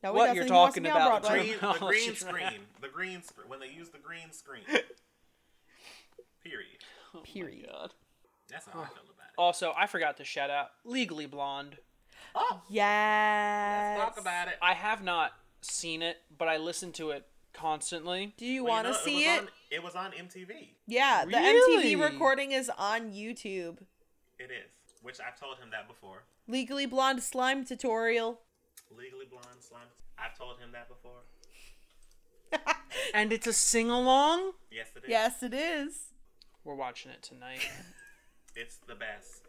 [0.03, 1.49] No, What you're He wants to talking about, Broadway.
[1.59, 4.65] Green, the green screen, the green screen when they use the green screen.
[6.43, 6.79] Period.
[7.15, 7.69] Oh Period.
[7.71, 7.93] God.
[8.49, 9.35] That's how I feel about it.
[9.37, 11.77] Also, I forgot to shout out Legally Blonde.
[12.35, 13.99] Oh, Yes.
[13.99, 14.55] let's talk about it.
[14.63, 18.35] I have not seen it, but I listen to it constantly.
[18.37, 19.41] Do you Well, want to know, see was it?
[19.41, 20.69] On, it was on MTV.
[20.87, 23.79] Yeah, the MTV recording is on YouTube.
[24.39, 24.71] It is,
[25.03, 26.23] which I've told him that before.
[26.49, 28.41] Legally Blonde slime tutorial.
[28.97, 29.83] Legally Blonde Slime.
[30.19, 31.23] I've told him that before.
[33.15, 34.53] And it's a sing along.
[34.71, 35.09] Yes, it is.
[35.09, 36.13] yes, it is.
[36.65, 37.69] We're watching it tonight.
[38.57, 39.43] It's the best.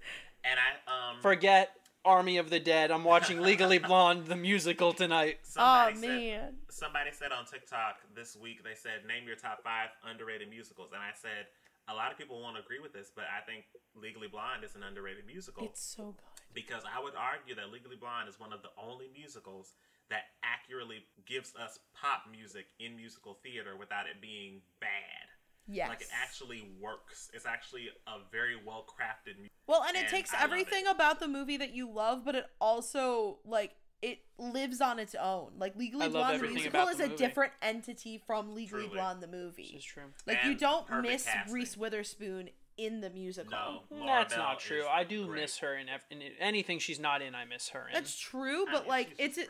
[0.43, 1.71] And I um Forget
[2.03, 2.91] Army of the Dead.
[2.91, 5.39] I'm watching Legally Blonde the musical tonight.
[5.57, 6.53] Oh somebody said, man.
[6.69, 11.01] somebody said on TikTok this week they said name your top five underrated musicals, and
[11.01, 11.47] I said
[11.89, 14.83] a lot of people won't agree with this, but I think Legally Blonde is an
[14.83, 16.39] underrated musical It's so good.
[16.53, 19.73] because I would argue that Legally Blonde is one of the only musicals
[20.09, 25.30] that accurately gives us pop music in musical theater without it being bad.
[25.67, 25.89] Yes.
[25.89, 27.29] Like it actually works.
[27.33, 29.39] It's actually a very well crafted.
[29.41, 30.91] Mu- well, and it and takes I everything it.
[30.95, 35.51] about the movie that you love, but it also like it lives on its own.
[35.57, 38.95] Like Legally Blonde the musical is the a different entity from Legally Truly.
[38.95, 39.73] Blonde the This movie.
[39.77, 40.05] is true.
[40.27, 41.53] Like you don't miss casting.
[41.53, 43.51] Reese Witherspoon in the musical.
[43.51, 44.85] No, Laura That's Bell not true.
[44.89, 45.41] I do great.
[45.41, 47.35] miss her in, ev- in anything she's not in.
[47.35, 47.93] I miss her in.
[47.93, 49.43] That's true, I but mean, like it's a,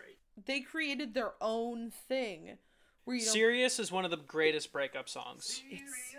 [0.46, 2.71] they created their own thing where you don't
[3.20, 5.62] Serious is one of the greatest breakup songs.
[5.70, 6.16] It's-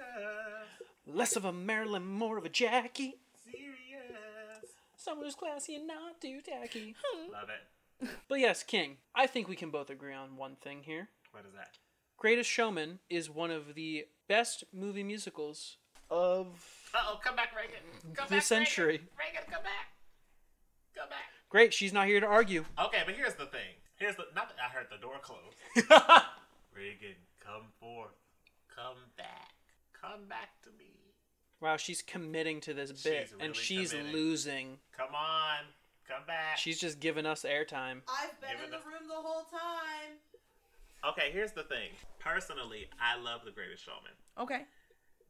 [1.07, 3.15] Less of a Marilyn, more of a Jackie.
[3.45, 4.71] serious.
[4.97, 6.95] Someone who's classy and not too tacky.
[7.33, 8.09] Love it.
[8.29, 11.09] But yes, King, I think we can both agree on one thing here.
[11.31, 11.79] What is that?
[12.17, 15.77] Greatest Showman is one of the best movie musicals
[16.11, 16.47] of
[16.95, 18.15] Uh oh, come back, Reagan.
[18.15, 18.87] Come the back, century.
[18.93, 19.09] Reagan.
[19.19, 19.87] Reagan, come back.
[20.97, 21.19] Come back.
[21.49, 22.65] Great, she's not here to argue.
[22.87, 23.77] Okay, but here's the thing.
[23.97, 25.55] Here's the not that I heard the door close.
[26.75, 28.15] Reagan, come forth.
[28.75, 29.53] Come back.
[30.01, 30.91] Come back to me.
[31.61, 34.13] wow, she's committing to this She's bit, and she's committing.
[34.13, 34.79] losing.
[34.97, 35.65] Come on.
[36.09, 36.59] Come back.
[36.59, 38.01] She's just giving us airtime.
[38.09, 40.19] I've been Give in it the room the whole time.
[41.09, 41.91] Okay, here's the thing.
[42.19, 44.63] Personally, I love The Greatest Showman Okay.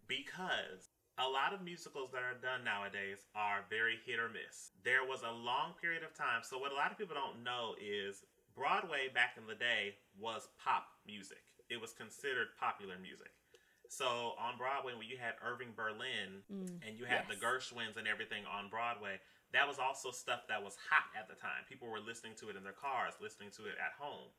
[0.08, 0.88] because
[1.18, 4.70] a lot of musicals that are done nowadays are very hit or miss.
[4.84, 6.40] There was a long period of time.
[6.42, 8.24] So, what a lot of people don't know is
[8.54, 13.32] Broadway back in the day was pop music, it was considered popular music.
[13.92, 16.80] So, on Broadway, when you had Irving Berlin mm.
[16.80, 19.20] and you had the Gershwins and everything on Broadway,
[19.52, 21.68] that was also stuff that was hot at the time.
[21.68, 24.32] People were listening to it in their cars, listening to it at home.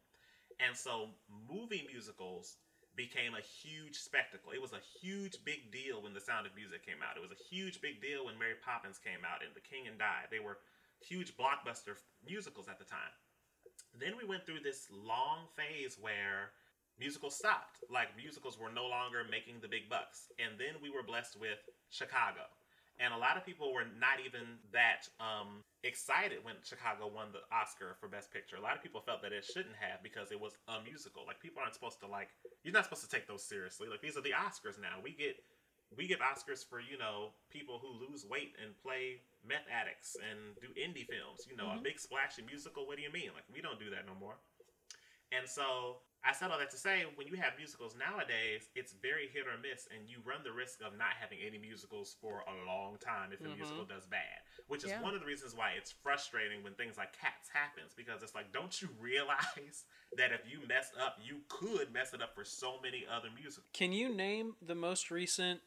[0.57, 2.57] And so movie musicals
[2.97, 4.53] became a huge spectacle.
[4.53, 7.18] It was a huge big deal when The Sound of Music came out.
[7.18, 10.01] It was a huge big deal when Mary Poppins came out and The King and
[10.01, 10.30] I.
[10.30, 10.61] They were
[11.01, 13.14] huge blockbuster musicals at the time.
[13.99, 16.51] Then we went through this long phase where
[16.99, 17.81] musicals stopped.
[17.89, 20.31] Like musicals were no longer making the big bucks.
[20.39, 22.49] And then we were blessed with Chicago.
[23.01, 27.41] And a lot of people were not even that um, excited when Chicago won the
[27.49, 28.55] Oscar for Best Picture.
[28.55, 31.25] A lot of people felt that it shouldn't have because it was a musical.
[31.25, 32.29] Like people aren't supposed to like
[32.61, 33.89] you're not supposed to take those seriously.
[33.89, 35.01] Like these are the Oscars now.
[35.01, 35.41] We get
[35.97, 40.39] we give Oscars for you know people who lose weight and play meth addicts and
[40.61, 41.45] do indie films.
[41.49, 42.87] You know, a big splashy musical.
[42.87, 43.31] What do you mean?
[43.33, 44.35] Like we don't do that no more.
[45.31, 49.27] And so I said all that to say, when you have musicals nowadays, it's very
[49.33, 52.65] hit or miss, and you run the risk of not having any musicals for a
[52.65, 53.55] long time if a Mhm.
[53.57, 54.39] musical does bad.
[54.67, 55.01] Which is Yeah.
[55.01, 58.53] one of the reasons why it's frustrating when things like Cats happens, because it's like,
[58.53, 59.83] don't you realize
[60.15, 63.69] that if you mess up, you could mess it up for so many other musicals?
[63.73, 65.61] Can you name the most recent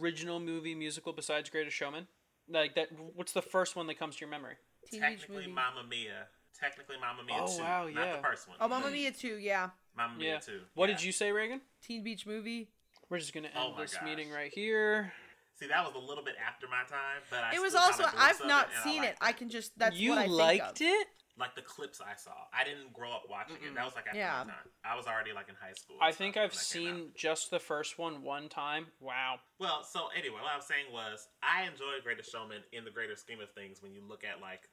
[0.00, 2.06] original movie musical besides Greatest Showman?
[2.48, 2.88] Like that.
[3.14, 4.54] What's the first one that comes to your memory?
[4.90, 5.52] Teen Beach Technically, Movie.
[5.52, 6.26] Mamma Mia.
[6.58, 7.62] Technically, Mamma Mia Oh, 2.
[7.62, 8.16] wow, Not yeah.
[8.16, 8.56] the first one.
[8.60, 9.36] Oh, Mamma Mia too.
[9.36, 9.70] Yeah.
[9.96, 10.38] Mamma Mia Yeah.
[10.38, 10.60] 2.
[10.74, 10.96] What yeah.
[10.96, 11.60] did you say, Reagan?
[11.82, 12.68] Teen Beach Movie.
[13.10, 14.02] We're just gonna oh end Oh this gosh.
[14.04, 15.12] meeting right here.
[15.58, 18.04] See, that was a little bit after my time, but I it was still also
[18.16, 19.16] I've not and I seen it.
[19.20, 20.86] I can just that's you what I think liked of.
[20.86, 21.06] it?
[21.38, 22.32] Like the clips I saw.
[22.52, 23.72] I didn't grow up watching Mm-mm.
[23.72, 23.74] it.
[23.74, 24.44] That was like after Yeah.
[24.46, 24.70] my time.
[24.84, 25.96] I was already like in high school.
[26.00, 26.96] I think I've when that came out.
[26.96, 28.86] seen just the first one one time.
[29.00, 29.40] Wow.
[29.58, 33.16] Well, so anyway, what I was saying was I enjoy Greatest Showman in the greater
[33.16, 34.68] scheme of things when you look at like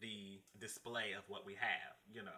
[0.00, 1.94] the display of what we have.
[2.12, 2.30] You know.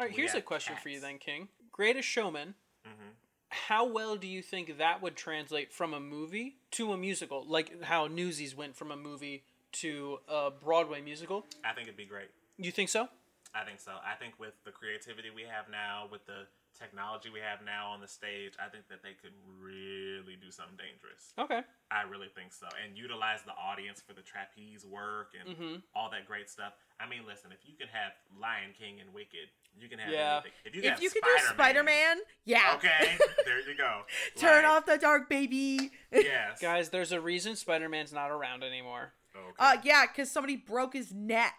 [0.00, 1.48] All right, We here's a have question for you then, King.
[1.72, 2.54] Greatest Showman.
[2.84, 3.10] hmm
[3.48, 7.44] How well do you think that would translate from a movie to a musical?
[7.46, 11.46] Like how Newsies went from a movie to a Broadway musical?
[11.64, 12.28] I think it'd be great.
[12.58, 13.08] You think so?
[13.54, 13.92] I think so.
[14.02, 16.46] I think with the creativity we have now, with the
[16.76, 19.30] technology we have now on the stage, I think that they could
[19.62, 21.30] really do something dangerous.
[21.38, 21.62] Okay.
[21.90, 22.66] I really think so.
[22.82, 25.74] And utilize the audience for the trapeze work and Mm-hmm.
[25.94, 26.72] all that great stuff.
[26.98, 29.46] I mean, listen, if you can have Lion King and Wicked,
[29.78, 30.42] you can have Yeah.
[30.42, 30.52] anything.
[30.64, 32.74] If you, can If have you could do Spider Man, yeah.
[32.74, 34.02] Okay, there you go.
[34.36, 35.90] Turn Like, off the dark, baby.
[36.10, 36.60] Yes.
[36.60, 39.12] Guys, there's a reason Spider Man's not around anymore.
[39.36, 39.54] Okay.
[39.58, 41.54] Uh, yeah, because somebody broke his neck.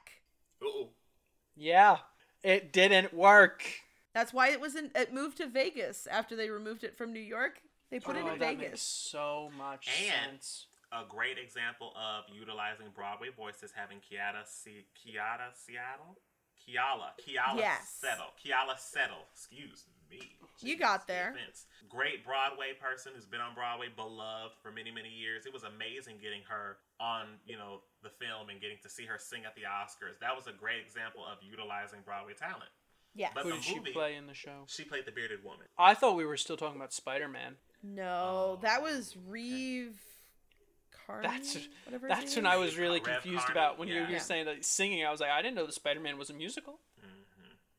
[0.65, 0.89] Ooh.
[1.55, 1.97] Yeah.
[2.43, 3.63] It didn't work.
[4.13, 4.91] That's why it was in.
[4.95, 7.61] It moved to Vegas after they removed it from New York.
[7.91, 8.81] They put it Oh, in that makes Vegas.
[8.81, 10.67] so much And- sense.
[10.91, 16.17] A great example of utilizing Broadway voices having Kiara C- Kiara Seattle?
[16.65, 17.11] Keala.
[17.19, 17.89] Keala Yes.
[17.89, 18.31] Settle.
[18.43, 19.25] Keala Settle.
[19.33, 19.94] Excuse me.
[20.61, 21.33] You got there.
[21.35, 21.65] defense.
[21.89, 25.45] Great Broadway person who's been on Broadway, beloved for many, many years.
[25.45, 29.17] It was amazing getting her on, you know, the film and getting to see her
[29.19, 30.17] sing at the Oscars.
[30.21, 32.71] That was a great example of utilizing Broadway talent.
[33.13, 33.31] Yes.
[33.35, 34.63] But Who the did she movie- play in the show?
[34.67, 35.67] She played the bearded woman.
[35.77, 37.55] I thought we were still talking about Spider Man.
[37.83, 39.99] No, oh, that was Reeve.
[41.05, 41.27] Carney.
[41.27, 42.07] That's whatever.
[42.07, 44.17] that's when I was really Rev confused Carney, about when you were Yeah.
[44.17, 45.05] saying that singing.
[45.05, 46.79] I was like, I didn't know the Spider Man was a musical.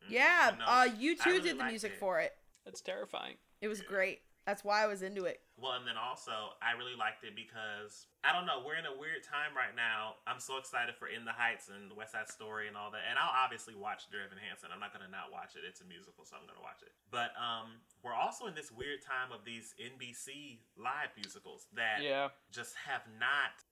[0.07, 0.15] Mm-hmm.
[0.15, 1.99] Yeah, No, uh, you I two really did the music it.
[2.01, 2.33] for it.
[2.65, 3.35] That's terrifying.
[3.61, 4.21] It was great.
[4.47, 5.43] That's why I was into it.
[5.59, 6.31] Well, and then also,
[6.63, 10.23] I really liked it because I don't know, we're in a weird time right now.
[10.23, 13.03] I'm so excited for In the Heights and West Side Story and all that.
[13.11, 14.71] And I'll obviously watch Dear Evan Hansen.
[14.71, 15.67] I'm not gonna not watch it.
[15.67, 16.95] It's a musical, so I'm gonna watch it.
[17.11, 22.31] But um, we're also in this weird time of these NBC live musicals that Yeah.
[22.55, 23.67] just have not.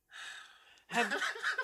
[0.91, 1.15] Have-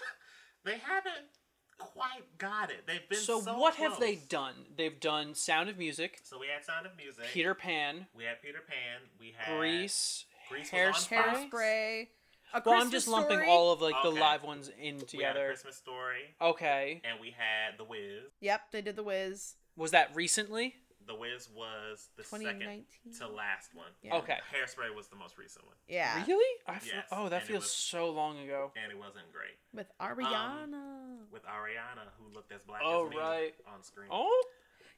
[0.64, 1.34] they haven't
[1.80, 2.86] quite got it.
[2.86, 4.54] They've been So, so, what have they done?
[4.76, 7.24] They've done Sound of Music, So we had Sound of Music.
[7.32, 9.00] Peter Pan, We had Peter Pan.
[9.18, 11.50] We had Grease, Grease was on Hairspray.
[11.50, 12.06] Hairspray.
[12.52, 13.48] A Well, I'm Christmas just lumping Story.
[13.50, 15.46] all of like the live ones in We had a together.
[15.48, 16.34] Christmas Story.
[16.40, 17.00] Okay.
[17.04, 18.24] And we had The Wiz.
[18.40, 19.54] Yep, they did the Wiz.
[19.76, 20.74] Was that recently?
[21.10, 23.18] The Wiz was the second 2019.
[23.18, 23.90] to last one.
[24.00, 24.14] Yeah.
[24.18, 24.38] Okay.
[24.54, 26.24] Hairspray was the most recent one, Yeah.
[26.24, 26.60] Really?
[26.68, 28.70] I f- Yes, oh, that and it feels was- so long ago.
[28.80, 29.58] and it wasn't great.
[29.74, 31.32] With um, Ariana.
[31.32, 33.54] With Ariana, who looked as black Oh, as me right.
[33.66, 34.08] on screen.
[34.12, 34.44] Oh,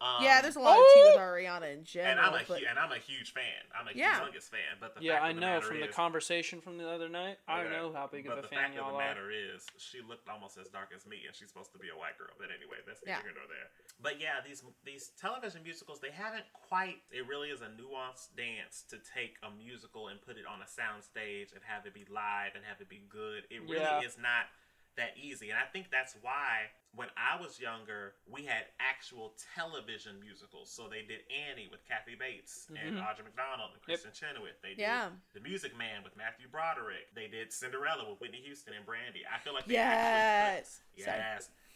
[0.02, 1.12] Um, yeah, there's a lot of tea oh!
[1.14, 2.10] with Ariana in general.
[2.10, 3.62] and I'm a but hu- and I'm a huge fan.
[3.70, 4.18] I'm a Yeah.
[4.18, 4.74] humongous fan.
[4.80, 7.08] But the yeah, fact I of the know matter from the conversation from the other
[7.08, 7.38] night.
[7.46, 7.70] I Okay.
[7.70, 9.06] know how big but of a the fan fact of y'all the are.
[9.06, 11.96] matter is, she looked almost as dark as me, and she's supposed to be a
[11.96, 12.34] white girl.
[12.36, 13.22] But anyway, that's Yeah.
[13.22, 13.70] neither here nor there.
[14.02, 16.98] But yeah, these these television musicals, they haven't quite.
[17.12, 20.66] It really is a nuanced dance to take a musical and put it on a
[20.66, 23.46] sound stage and have it be live and have it be good.
[23.50, 24.00] It really Yeah.
[24.02, 24.50] is not
[24.96, 30.20] that easy, and I think that's why when I was younger, we had actual television
[30.20, 30.70] musicals.
[30.70, 33.02] So they did Annie with Kathy Bates and Mhm.
[33.02, 33.98] Audra McDonald and Yep.
[34.00, 34.60] Kristin Chenoweth.
[34.60, 35.10] They did Yeah.
[35.32, 37.14] The Music Man with Matthew Broderick.
[37.14, 39.26] They did Cinderella with Whitney Houston and Brandy.
[39.26, 40.82] I feel like they Yes.
[40.82, 41.18] actually put, Sorry.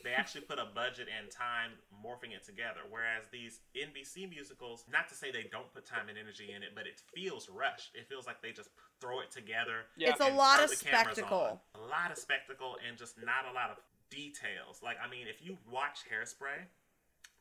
[0.07, 2.87] Yes, they actually put a budget and time morphing it together.
[2.89, 6.71] Whereas these NBC musicals, not to say they don't put time and energy in it,
[6.75, 7.95] but it feels rushed.
[7.95, 9.91] It feels like they just throw it together.
[9.97, 10.11] Yeah.
[10.11, 11.61] It's a lot of spectacle.
[11.75, 11.83] on.
[11.83, 13.79] A lot of spectacle and just not a lot of
[14.11, 14.81] details.
[14.83, 16.71] Like I mean, if you watch Hairspray,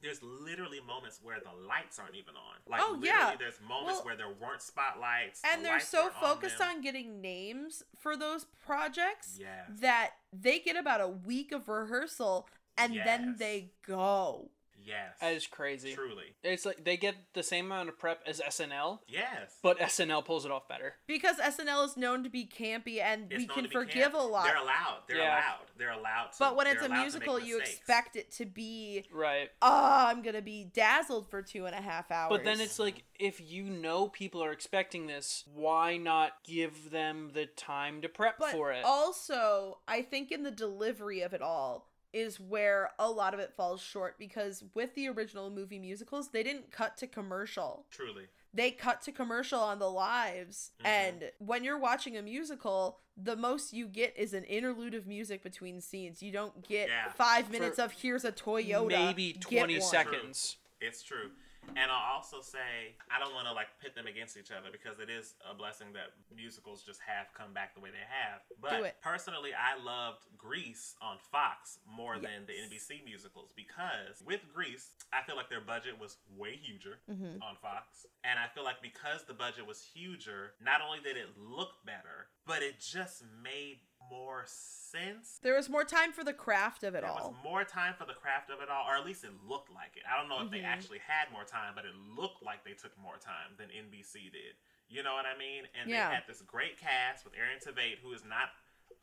[0.02, 2.56] there's literally moments where the lights aren't even on.
[2.68, 3.36] Like Oh, literally yeah.
[3.40, 5.42] there's moments Well, where there weren't spotlights.
[5.44, 6.68] and the they're so focused them.
[6.78, 9.66] on getting names for those projects Yes.
[9.82, 14.52] that they get about a week of rehearsal and then they go.
[14.86, 15.18] Yes.
[15.20, 15.94] That is crazy.
[15.94, 16.36] Truly.
[16.44, 19.58] It's like they get the same amount of prep as SNL, Yes.
[19.64, 20.96] but SNL pulls it off better.
[21.08, 24.14] Because SNL is known to be campy and It's we can forgive camp.
[24.14, 24.46] a lot.
[24.46, 25.02] They're allowed.
[25.08, 25.40] They're Yeah.
[25.40, 25.60] allowed.
[25.78, 26.40] They're allowed to.
[26.40, 29.50] but when it's a allowed to make musical, you expect it to be, Right.
[29.62, 32.30] oh, I'm going to be dazzled for two and a half hours.
[32.30, 37.32] But then it's like if you know people are expecting this, why not give them
[37.34, 38.84] the time to prep But for it?
[38.86, 43.52] also, I think in the delivery of it all is where a lot of it
[43.54, 47.86] falls short because with the original movie musicals, they didn't cut to commercial.
[47.92, 48.28] Truly.
[48.54, 50.72] They cut to commercial on the lives.
[50.80, 50.86] Mhm.
[50.86, 55.44] And when you're watching a musical, the most you get is an interlude of music
[55.44, 56.24] between scenes.
[56.24, 57.12] You don't get Yeah.
[57.12, 58.88] five minutes For of here's a Toyota.
[58.88, 60.56] Maybe 20 one." seconds.
[60.80, 61.32] It's true.
[61.76, 65.00] And I'll also say I don't want to like pit them against each other because
[65.00, 68.42] it is a blessing that musicals just have come back the way they have.
[68.62, 74.94] But personally, I loved Grease on Fox more than the NBC musicals because with Grease,
[75.12, 77.42] I feel like their budget was way huger Mhm.
[77.42, 78.06] on Fox.
[78.24, 82.30] And I feel like because the budget was huger, not only did it look better,
[82.46, 87.04] but it just made more sense There was more time for the craft of it
[87.04, 87.16] all.
[87.16, 87.32] there all.
[87.32, 89.98] was more time for the craft of it all, or at least it looked like
[89.98, 90.04] it.
[90.10, 90.66] I don't know if they Mhm.
[90.66, 94.56] actually had more time, but it looked like they took more time than NBC did.
[94.88, 95.68] You know what I mean?
[95.74, 96.10] And Yeah.
[96.10, 98.52] they had this great cast with Aaron Tveit, who is not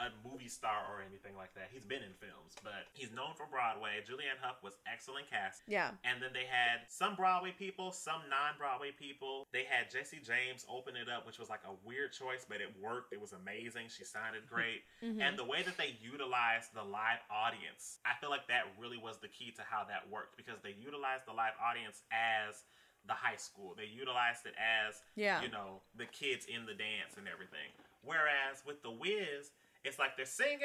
[0.03, 1.70] a movie star or anything like that.
[1.72, 4.03] He's been in films, but he's known for Broadway.
[4.03, 5.62] Julianne Hough was excellent cast.
[5.68, 5.94] Yeah.
[6.05, 9.46] And then they had some Broadway people, some non-Broadway people.
[9.53, 12.74] They had Jessie J open it up, which was like a weird choice, but it
[12.82, 13.12] worked.
[13.12, 13.86] It was amazing.
[13.88, 14.82] She sounded great.
[15.03, 15.20] Mhm.
[15.20, 19.18] And the way that they utilized the live audience, I feel like that really was
[19.18, 22.62] the key to how that worked because they utilized the live audience as
[23.07, 23.74] the high school.
[23.76, 25.42] They utilized it as, Yeah.
[25.42, 27.70] you know, the kids in the dance and everything.
[28.03, 29.50] Whereas with the Wiz,
[29.85, 30.61] it's like they're singing.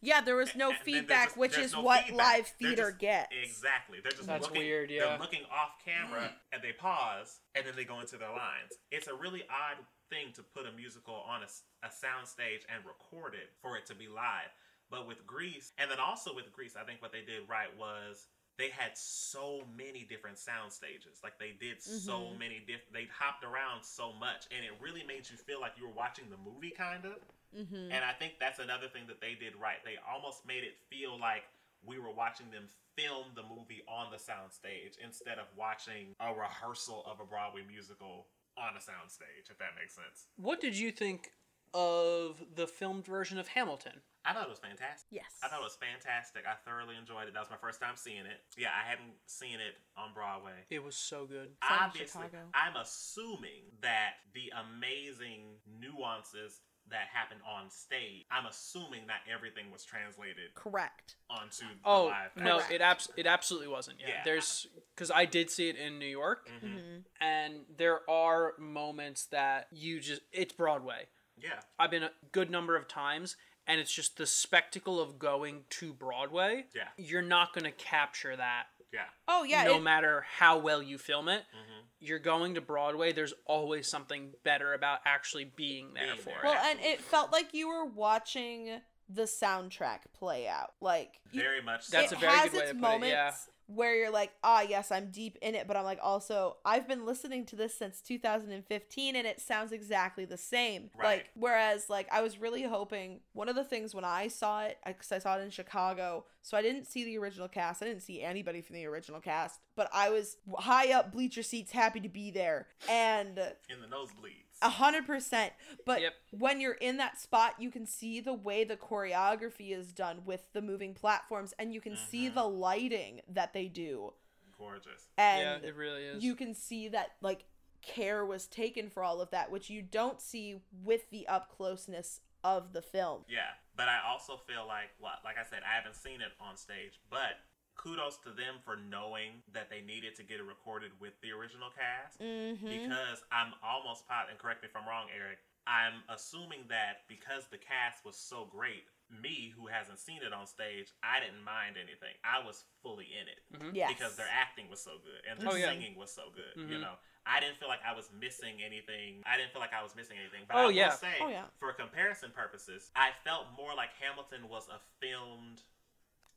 [0.00, 2.36] Yeah, there was no and then feedback, just- which is no what feedback.
[2.36, 3.34] live theater just- gets.
[3.42, 3.98] Exactly.
[4.02, 6.32] They're just That's looking, weird, They're looking off camera mm.
[6.52, 8.74] and they pause and then they go into their lines.
[8.90, 9.78] It's a really odd
[10.10, 13.94] thing to put a musical on a sound stage and record it for it to
[13.94, 14.50] be live.
[14.90, 18.26] But with Grease, and then also with Grease, I think what they did right was
[18.58, 21.20] they had so many different sound stages.
[21.22, 22.38] Like they did so Mhm.
[22.38, 22.92] many different.
[22.92, 26.28] They hopped around so much, and it really made you feel like you were watching
[26.30, 27.18] the movie, kind of.
[27.56, 27.92] Mm-hmm.
[27.92, 29.82] And I think that's another thing that they did right.
[29.84, 31.44] They almost made it feel like
[31.84, 36.32] we were watching them film the movie on the sound stage instead of watching a
[36.32, 40.28] rehearsal of a Broadway musical on a sound stage, if that makes sense.
[40.36, 41.32] What did you think
[41.74, 44.02] of the filmed version of Hamilton?
[44.24, 45.08] I thought it was fantastic.
[45.10, 45.38] Yes.
[45.42, 46.42] I thought it was fantastic.
[46.46, 47.34] I thoroughly enjoyed it.
[47.34, 48.40] That was my first time seeing it.
[48.56, 50.62] Yeah, I hadn't seen it on Broadway.
[50.70, 51.48] It was so good.
[51.58, 52.46] It's Obviously, Chicago.
[52.54, 56.60] I'm assuming that the amazing nuances
[56.90, 61.14] that happened on stage, I'm assuming that everything was translated Correct.
[61.30, 64.00] onto the Oh live no, it abs- it absolutely wasn't.
[64.00, 64.22] Yeah, Yeah.
[64.24, 66.96] there's because I did see it in New York, hmm Mm-hmm.
[67.20, 71.06] and there are moments that you just it's Broadway.
[71.38, 71.60] Yeah.
[71.78, 73.36] I've been a good number of times,
[73.66, 76.66] and it's just the spectacle of going to Broadway.
[76.74, 76.88] Yeah.
[76.96, 79.00] You're not going to capture that Yeah.
[79.28, 79.64] Oh yeah.
[79.64, 81.42] no it- matter how well you film it.
[81.52, 83.12] hmm You're going to Broadway.
[83.12, 86.38] There's always something better about actually being there Being for there.
[86.38, 86.44] it.
[86.44, 90.72] well, and it felt like you were watching the soundtrack play out.
[90.80, 91.84] Like you- Very much.
[91.84, 91.96] So.
[91.98, 93.32] That's it a very has good way its to put it, yeah.
[93.74, 97.06] Where you're like, ah, yes, I'm deep in it, but I'm like, also, I've been
[97.06, 100.90] listening to this since 2015, and it sounds exactly the same.
[100.96, 101.04] Right.
[101.04, 104.78] Like, whereas, like, I was really hoping one of the things when I saw it,
[104.86, 108.02] because I saw it in Chicago, so I didn't see the original cast, I didn't
[108.02, 112.08] see anybody from the original cast, but I was high up bleacher seats, happy to
[112.08, 114.51] be there, and in the nosebleeds.
[114.62, 115.52] A hundred percent.
[115.84, 116.14] But Yep.
[116.30, 120.52] when you're in that spot, you can see the way the choreography is done with
[120.52, 122.34] the moving platforms, and you can see Mhm.
[122.34, 124.14] the lighting that they do,
[124.56, 125.08] Gorgeous.
[125.18, 126.22] yeah, and it really is.
[126.24, 127.44] you can see that like
[127.80, 132.20] care was taken for all of that, which you don't see with the up closeness
[132.44, 133.24] of the film.
[133.28, 136.56] Yeah, but I also feel like, well, like I said, I haven't seen it on
[136.56, 137.38] stage, but
[137.82, 141.68] kudos to them for knowing that they needed to get it recorded with the original
[141.74, 142.20] cast.
[142.22, 142.62] Mm-hmm.
[142.62, 145.38] Because I'm almost positive, and correct me if I'm wrong, Eric.
[145.66, 150.46] I'm assuming that because the cast was so great, me who hasn't seen it on
[150.46, 152.14] stage, I didn't mind anything.
[152.26, 153.74] I was fully in it Mhm.
[153.74, 153.92] Yes.
[153.94, 155.66] because their acting was so good and their Oh, yeah.
[155.70, 156.54] singing was so good.
[156.56, 156.80] You Mhm.
[156.80, 159.22] know, I didn't feel like I was missing anything.
[159.26, 160.46] I didn't feel like I was missing anything.
[160.46, 160.88] But Oh, I yeah.
[160.90, 161.46] will say, Oh, yeah.
[161.60, 165.62] for comparison purposes, I felt more like Hamilton was a filmed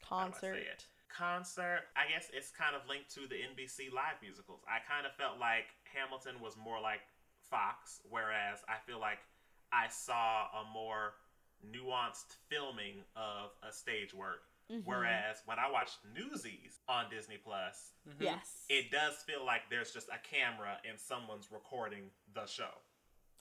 [0.03, 0.55] how do I say concert.
[0.57, 0.87] it?
[1.18, 4.61] Concert, I guess it's kind of linked to the NBC live musicals.
[4.68, 7.01] I kind of felt like Hamilton was more like
[7.49, 9.20] Fox, whereas I feel like
[9.72, 11.13] I saw a more
[11.66, 14.41] nuanced filming of a stage work.
[14.72, 14.89] Mm-hmm.
[14.89, 18.16] Whereas when I watched Newsies on Disney Plus, Mhm.
[18.20, 18.66] Yes.
[18.68, 22.72] it does feel like there's just a camera and someone's recording the show.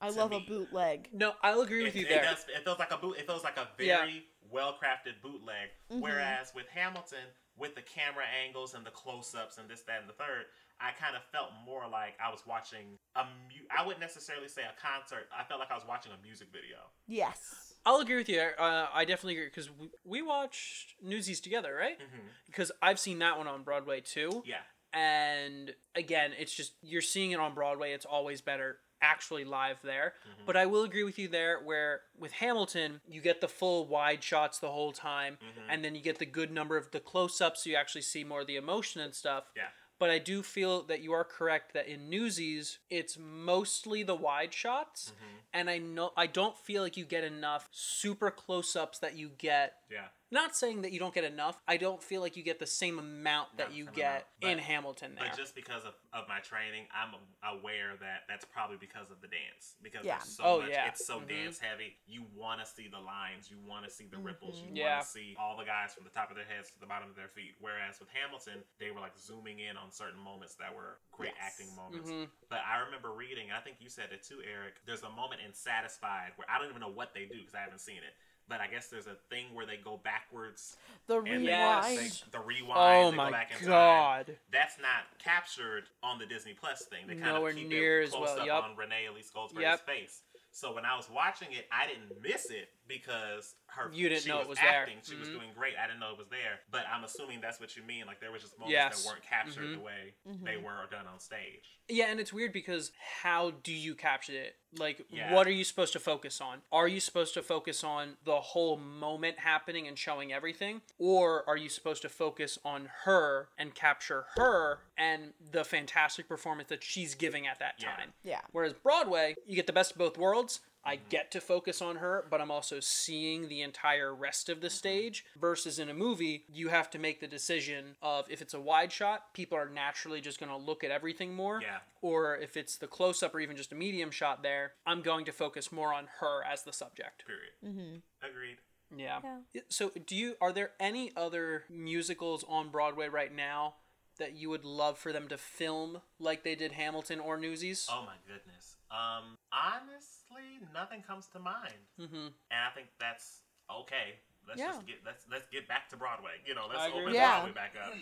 [0.03, 1.09] I to love a bootleg.
[1.13, 2.23] No, I'll agree with It, you it there.
[2.25, 2.45] does.
[2.49, 3.17] It feels like a boot.
[3.17, 3.99] It feels like a Yeah.
[4.05, 5.71] very well crafted bootleg.
[5.91, 6.01] Mhm.
[6.01, 10.09] Whereas with Hamilton, with the camera angles and the close ups and this, that, and
[10.09, 10.47] the third,
[10.81, 13.23] I kind of felt more like I was watching a.
[13.25, 15.29] Mu- I wouldn't necessarily say a concert.
[15.37, 16.79] I felt like I was watching a music video.
[17.07, 17.75] Yes.
[17.87, 18.41] I'll agree with you.
[18.41, 21.99] Uh, I definitely agree because we, we watched Newsies together, right?
[21.99, 24.43] hmm Because I've seen that one on Broadway too.
[24.47, 24.57] Yeah.
[24.93, 27.93] And again, it's just you're seeing it on Broadway.
[27.93, 30.15] It's always better actually live there.
[30.27, 30.47] Mhm.
[30.47, 34.25] But I will agree with you there where with Hamilton, you get the full wide
[34.25, 35.67] shots the whole time Mhm.
[35.69, 38.41] and then you get the good number of the close-ups so you actually see more
[38.41, 39.45] of the emotion and stuff.
[39.55, 39.69] Yeah.
[39.99, 44.53] But I do feel that you are correct that in Newsies, it's mostly the wide
[44.53, 45.39] shots Mhm.
[45.53, 49.79] and I know I don't feel like you get enough super close-ups that you get
[49.89, 50.09] Yeah.
[50.35, 51.57] Not saying that you don't get enough.
[51.67, 54.51] I don't feel like you get the same amount that Not you get amount, but-
[54.51, 55.29] in Hamilton there.
[55.31, 59.29] But just because of, of my training, I'm aware that that's probably because of the
[59.29, 59.77] dance.
[59.83, 60.19] Because Yeah.
[60.19, 60.89] there's so Oh, much, yeah.
[60.89, 61.29] it's so Mhm.
[61.29, 61.97] dance heavy.
[62.07, 64.77] You want to see the lines, you want to see the ripples, you Mhm.
[64.77, 64.95] Yeah.
[64.97, 67.09] want to see all the guys from the top of their heads to the bottom
[67.09, 67.55] of their feet.
[67.61, 71.53] Whereas with Hamilton, they were like zooming in on certain moments that were great Yes.
[71.61, 72.11] acting moments.
[72.11, 72.31] Mhm.
[72.49, 74.85] But I remember reading, I think you said it too, Eric.
[74.85, 77.61] There's a moment in Satisfied where I don't even know what they do because I
[77.61, 78.17] haven't seen it.
[78.49, 80.77] But I guess there's a thing where they go backwards
[81.07, 81.99] The and they- rewind.
[81.99, 82.73] they, the rewind.
[83.07, 84.37] Oh they my go back in time god.
[84.53, 87.07] that's not captured on the Disney Plus thing.
[87.07, 88.65] They kind Nowhere of keep near it close well, up yup.
[88.65, 89.87] on Renee Elise Goldsberry's Yep.
[89.87, 90.21] face.
[90.53, 94.29] So when I was watching it, I didn't miss it because her You didn't she
[94.29, 94.69] know was it was there.
[94.69, 94.99] acting.
[95.03, 95.33] She was Mhm.
[95.33, 95.75] doing great.
[95.77, 96.61] I didn't know it was there.
[96.71, 98.07] But I'm assuming that's what you mean.
[98.07, 99.03] Like there was just moments Yes.
[99.05, 99.75] that weren't captured Mhm.
[99.75, 100.45] the way Mhm.
[100.45, 101.79] they were done on stage.
[101.89, 104.59] Yeah, and it's weird because how do you capture it?
[104.73, 105.33] Like, Yeah.
[105.33, 106.63] what are you supposed to focus on?
[106.73, 110.83] Are you supposed to focus on the whole moment happening and showing everything?
[110.99, 116.69] Or are you supposed to focus on her and capture her and the fantastic performance
[116.69, 117.97] that she's giving at that Yeah.
[117.97, 118.15] time?
[118.23, 118.43] Yeah.
[118.53, 120.61] Whereas Broadway, you get the best of both worlds.
[120.85, 124.71] I get to focus on her, but I'm also seeing the entire rest of the
[124.71, 125.25] stage.
[125.41, 128.93] Versus in a movie, you have to make the decision of if it's a wide
[128.93, 131.61] shot, people are naturally just going to look at everything more.
[131.63, 131.79] Yeah.
[132.03, 135.25] Or if it's the close up or even just a medium shot there, I'm going
[135.27, 137.25] to focus more on her as the subject.
[137.27, 137.53] Period.
[137.65, 138.29] Mm-hmm.
[138.31, 138.57] Agreed.
[138.97, 139.19] Yeah.
[139.25, 139.37] Yeah.
[139.53, 143.75] Yeah, So, do you are there any other musicals on Broadway right now
[144.19, 147.87] that you would love for them to film like they did Hamilton or Newsies?
[147.91, 148.77] Oh my goodness.
[148.91, 152.31] Um, honestly, nothing comes to mind, Mm-hmm.
[152.51, 153.41] and I think that's
[153.71, 154.19] okay.
[154.47, 154.73] Let's Yeah.
[154.77, 156.39] just get let's let's get back to Broadway.
[156.47, 157.41] You know, let's I open with that.
[157.43, 157.95] Broadway back up.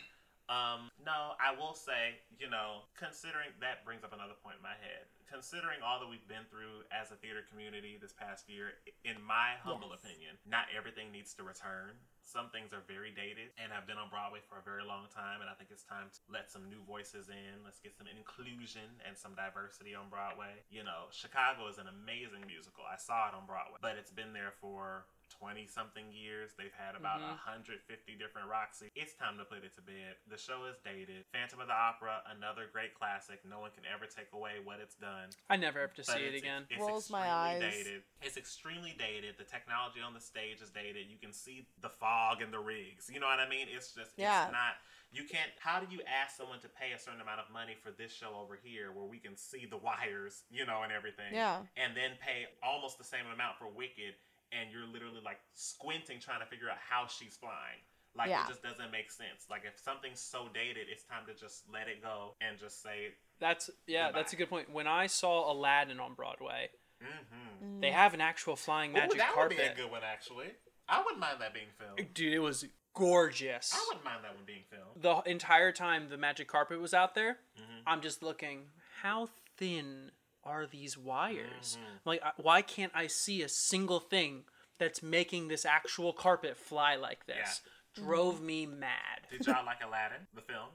[0.50, 4.74] Um, no, I will say, you know, considering that brings up another point in my
[4.82, 5.06] head.
[5.30, 8.74] Considering all that we've been through as a theater community this past year,
[9.06, 10.02] in my humble Yes.
[10.04, 11.96] opinion, not everything needs to return.
[12.22, 15.42] Some things are very dated and have been on Broadway for a very long time,
[15.44, 17.60] and I think it's time to let some new voices in.
[17.66, 20.64] Let's get some inclusion and some diversity on Broadway.
[20.70, 22.88] You know, Chicago is an amazing musical.
[22.88, 25.04] I saw it on Broadway, but it's been there for
[25.38, 26.52] 20 something years.
[26.56, 27.30] They've had about Mhm.
[27.30, 28.90] 150 different Roxy.
[28.94, 30.16] It's time to put it to bed.
[30.26, 31.26] The show is dated.
[31.32, 33.44] Phantom of the Opera, another great classic.
[33.44, 35.30] No one can ever take away what it's done.
[35.48, 36.66] I never have to But see it again.
[36.70, 37.84] It's Rolls my extremely eyes.
[37.84, 38.04] dated.
[38.20, 39.36] It's extremely dated.
[39.38, 41.08] The technology on the stage is dated.
[41.08, 43.10] You can see the fog and the rigs.
[43.10, 43.68] You know what I mean?
[43.68, 44.44] It's just Yeah.
[44.44, 44.76] it's not
[45.14, 47.90] you can't how do you ask someone to pay a certain amount of money for
[47.90, 51.34] this show over here where we can see the wires, you know, and everything.
[51.34, 51.66] Yeah.
[51.76, 54.16] And then pay almost the same amount for Wicked
[54.52, 57.80] and you're literally like squinting trying to figure out how she's flying.
[58.14, 58.44] Like Yeah.
[58.44, 59.46] it just doesn't make sense.
[59.50, 63.14] Like if something's so dated, it's time to just let it go and just say,
[63.40, 64.18] That's yeah, Goodbye.
[64.20, 64.70] that's a good point.
[64.72, 66.70] When I saw Aladdin on Broadway,
[67.02, 67.80] mm-hmm.
[67.80, 69.56] they have an actual flying magic Ooh, that carpet.
[69.58, 70.48] would be a good one, actually.
[70.88, 72.12] I wouldn't mind that being filmed.
[72.12, 73.72] Dude, it was gorgeous.
[73.74, 75.02] I wouldn't mind that one being filmed.
[75.24, 77.82] The entire time the magic carpet was out there, Mhm.
[77.86, 80.10] I'm just looking, how thin
[80.44, 81.76] are these wires?
[81.80, 82.00] Mhm.
[82.04, 84.44] Like, why can't I see a single thing
[84.78, 87.62] that's making this actual carpet fly like this?
[87.94, 89.26] Drove me mad.
[89.30, 90.68] Did y'all like Aladdin, the film?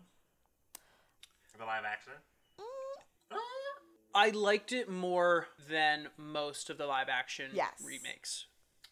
[1.57, 2.13] The live action?
[2.59, 3.37] Mm.
[4.13, 7.81] I liked it more than most of the live action Yes.
[7.83, 8.45] remakes.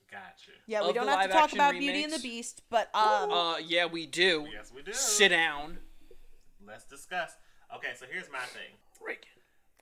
[0.10, 0.52] Gotcha.
[0.68, 2.20] Yeah, we Of don't have to talk action about Beauty and the?
[2.20, 4.48] Beast, but um, Uh, yeah, we do.
[4.52, 4.94] Yes, we do.
[4.94, 5.80] Sit down.
[6.66, 7.34] Let's discuss.
[7.76, 8.78] Okay, so here's my thing.
[9.02, 9.24] Right.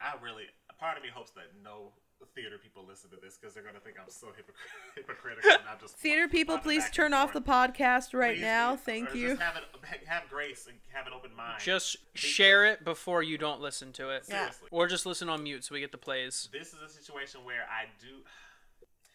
[0.02, 0.46] I really,
[0.80, 1.92] part of me hopes that no
[2.36, 4.56] theater people listen to this because they're gonna think I'm so hypocr-
[4.96, 5.52] hypocritical.
[5.52, 8.72] and I'm just Theater people, please back and turn off the podcast right Please now.
[8.72, 8.78] do.
[8.78, 9.28] Thank Or you.
[9.30, 11.62] Just have, it, have grace and have an open mind.
[11.62, 14.26] Just share it before you don't listen to it.
[14.30, 14.50] Yeah.
[14.72, 16.50] Or just listen on mute so we get the plays.
[16.52, 18.08] This is a situation where I do.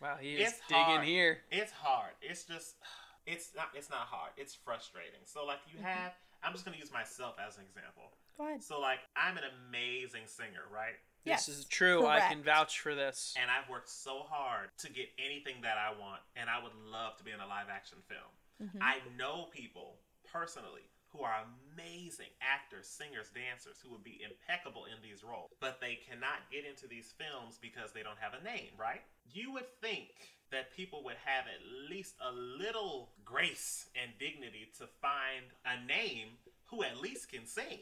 [0.00, 1.04] Wow, he is It's digging hard.
[1.04, 1.38] here.
[1.50, 2.12] It's hard.
[2.22, 2.76] It's just.
[3.30, 3.68] It's not.
[3.74, 4.32] It's not hard.
[4.38, 5.20] It's frustrating.
[5.26, 5.84] So like you mm-hmm.
[5.84, 6.12] have.
[6.42, 8.16] I'm just gonna use myself as an example.
[8.38, 8.62] Go ahead.
[8.62, 10.96] So like I'm an amazing singer, right?
[11.24, 12.06] Yes, this is true.
[12.06, 13.34] I can vouch for this.
[13.40, 17.16] And I've worked so hard to get anything that I want, and I would love
[17.18, 18.70] to be in a live action film.
[18.70, 18.82] Mhm.
[18.82, 25.00] I know people personally who are amazing actors, singers, dancers who would be impeccable in
[25.02, 28.76] these roles, but they cannot get into these films because they don't have a name,
[28.76, 29.02] right?
[29.32, 30.10] You would think
[30.50, 36.38] that people would have at least a little grace and dignity to find a name
[36.66, 37.80] who at least can sing.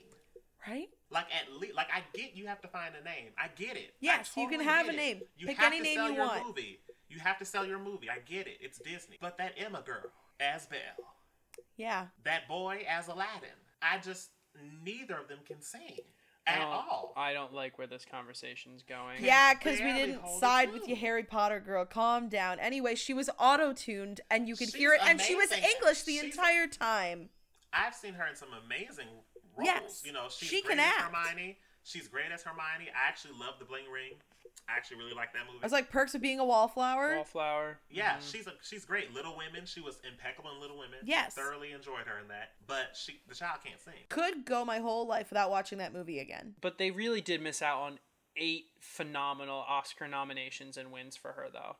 [0.67, 0.89] Right?
[1.11, 3.29] Like at least, like I get you have to find a name.
[3.39, 3.91] I get it.
[3.91, 5.01] I Yes, you can totally have get a it.
[5.01, 5.21] name.
[5.39, 6.47] You Pick have any to name sell you your want.
[6.47, 6.81] movie.
[7.09, 8.11] You have to sell your movie.
[8.11, 8.59] I get it.
[8.61, 9.17] It's Disney.
[9.21, 10.11] But that Emma girl
[10.41, 10.81] as Belle,
[11.77, 12.07] Yeah.
[12.25, 13.49] that boy as Aladdin.
[13.81, 14.31] I just
[14.83, 15.99] neither of them can sing
[16.47, 17.13] I at don't- all.
[17.17, 19.23] I don't like where this conversation's going.
[19.25, 20.91] Yeah, because we didn't side with through.
[20.91, 21.85] you, Harry Potter girl.
[21.85, 22.59] Calm down.
[22.59, 25.53] Anyway, she was auto tuned and you could She's hear it, and she was.
[25.53, 27.31] English the She's a- entire time.
[27.73, 29.09] I've seen her in some amazing
[29.57, 29.67] roles.
[29.67, 31.15] Yes, You know, she's she great can as act.
[31.15, 31.59] Hermione.
[31.85, 32.91] She's great as Hermione.
[32.91, 34.13] I actually love the Bling Ring.
[34.69, 35.59] I actually really like that movie.
[35.63, 37.15] I was like, perks of being a wallflower.
[37.15, 37.79] Wallflower.
[37.89, 38.33] Yeah, Mhm.
[38.33, 39.13] she's a she's great.
[39.15, 40.99] Little Women, she was impeccable in Little Women.
[41.05, 41.35] Yes.
[41.35, 42.55] thoroughly enjoyed her in that.
[42.67, 43.95] But she, the child can't sing.
[44.09, 46.57] Could go my whole life without watching that movie again.
[46.61, 48.01] But they really did miss out on
[48.37, 51.77] eight phenomenal Oscar nominations and wins for her, though.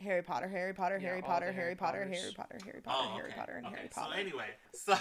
[0.00, 3.08] Harry Potter, Harry Potter, Yeah, Harry Potter, the Harry Harry Potter, Harry Potter, Harry Potter,
[3.12, 3.32] oh, Harry.
[3.36, 3.76] Potter, and okay.
[3.76, 4.14] Harry So Potter.
[4.18, 4.94] anyway, so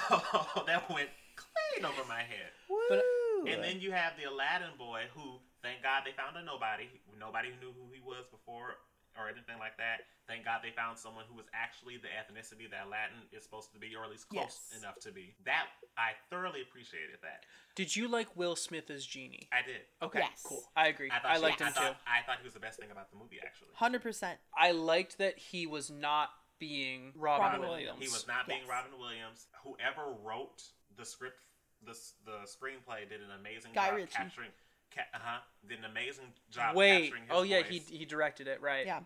[0.67, 2.51] that went clean over my head.
[2.69, 3.47] Uh, Woo!
[3.47, 6.87] And then you have the Aladdin boy, who thank God they found a nobody.
[7.19, 8.79] Nobody who knew who he was before
[9.19, 10.07] or anything like that.
[10.25, 13.79] Thank God they found someone who was actually the ethnicity that Aladdin is supposed to
[13.79, 14.79] be, or at least close Yes.
[14.81, 15.35] enough to be.
[15.45, 15.67] That
[15.97, 17.43] I thoroughly appreciated that.
[17.75, 19.49] Did you like Will Smith as Genie?
[19.51, 19.81] I did.
[20.01, 20.41] Okay, Yes.
[20.43, 20.63] cool.
[20.75, 21.11] I agree.
[21.11, 21.79] I, I she- liked I him too.
[21.81, 23.69] thought, I thought he was the best thing about the movie, actually.
[23.73, 24.39] Hundred percent.
[24.57, 27.97] I liked that he was not being Robin, Robin Williams.
[27.99, 28.69] He was not being Yes.
[28.69, 29.47] Robin Williams.
[29.63, 30.63] Whoever wrote
[30.97, 31.41] the script,
[31.85, 34.13] the the screenplay, did an amazing Guy job Ritchie.
[34.15, 34.49] capturing.
[34.95, 35.39] Ca- uh huh.
[35.67, 36.75] Did an amazing job.
[36.75, 37.11] Wait.
[37.11, 37.37] capturing his voice.
[37.39, 37.87] Oh yeah, voice.
[37.89, 38.85] he he directed it right.
[38.85, 39.01] Yeah.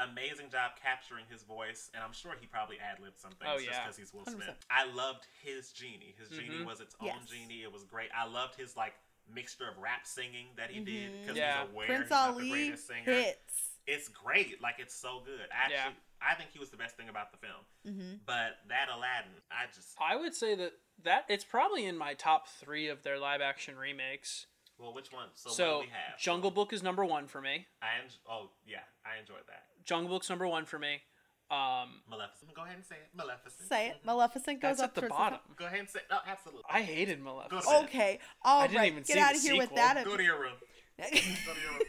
[0.00, 3.68] amazing job capturing his voice, and I'm sure he probably ad libbed something Oh, just
[3.68, 3.82] yeah.
[3.82, 4.30] because he's Will 100%.
[4.30, 4.56] Smith.
[4.70, 6.14] I loved his genie.
[6.16, 6.66] His genie Mhm.
[6.66, 7.26] was its own Yes.
[7.28, 7.64] genie.
[7.64, 8.08] It was great.
[8.14, 8.94] I loved his like
[9.28, 11.20] mixture of rap singing that he did Mhm.
[11.22, 11.62] because Yeah.
[11.62, 13.02] he's aware Prince he's not the Ali greatest singer.
[13.12, 13.70] hits.
[13.88, 14.60] It's great.
[14.62, 15.48] Like it's so good.
[15.50, 15.92] Actually, Yeah.
[16.20, 17.66] I think he was the best thing about the film.
[17.84, 18.16] Mm-hmm.
[18.24, 20.74] But that Aladdin, I just I would say that
[21.04, 24.46] that it's probably in my top three of their live action remakes.
[24.78, 25.28] well, which one?
[25.34, 26.18] So, So, what do we have?
[26.20, 27.66] Jungle Book is number one for me.
[27.82, 29.62] I en- oh yeah, I enjoyed that.
[29.84, 31.02] Jungle Book's number one for me.
[31.50, 32.52] Um, Maleficent.
[32.54, 33.08] Go ahead and say it.
[33.16, 33.68] Maleficent.
[33.68, 33.96] Say it.
[34.04, 35.38] Maleficent goes that's up at the towards bottom.
[35.56, 36.00] Go ahead and say.
[36.10, 36.64] No, absolutely.
[36.70, 37.62] I hated Maleficent.
[37.64, 37.84] Go to bed.
[37.88, 38.18] Okay.
[38.42, 40.04] All I didn't even Get see out of here with that.
[40.04, 40.52] Go to your room.
[40.98, 41.82] Go to your room.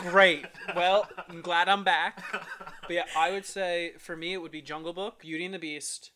[0.10, 0.44] Great.
[0.74, 2.22] Well, I'm glad I'm back.
[2.32, 5.58] But yeah, I would say for me it would be Jungle Book, Beauty and the
[5.58, 6.10] Beast,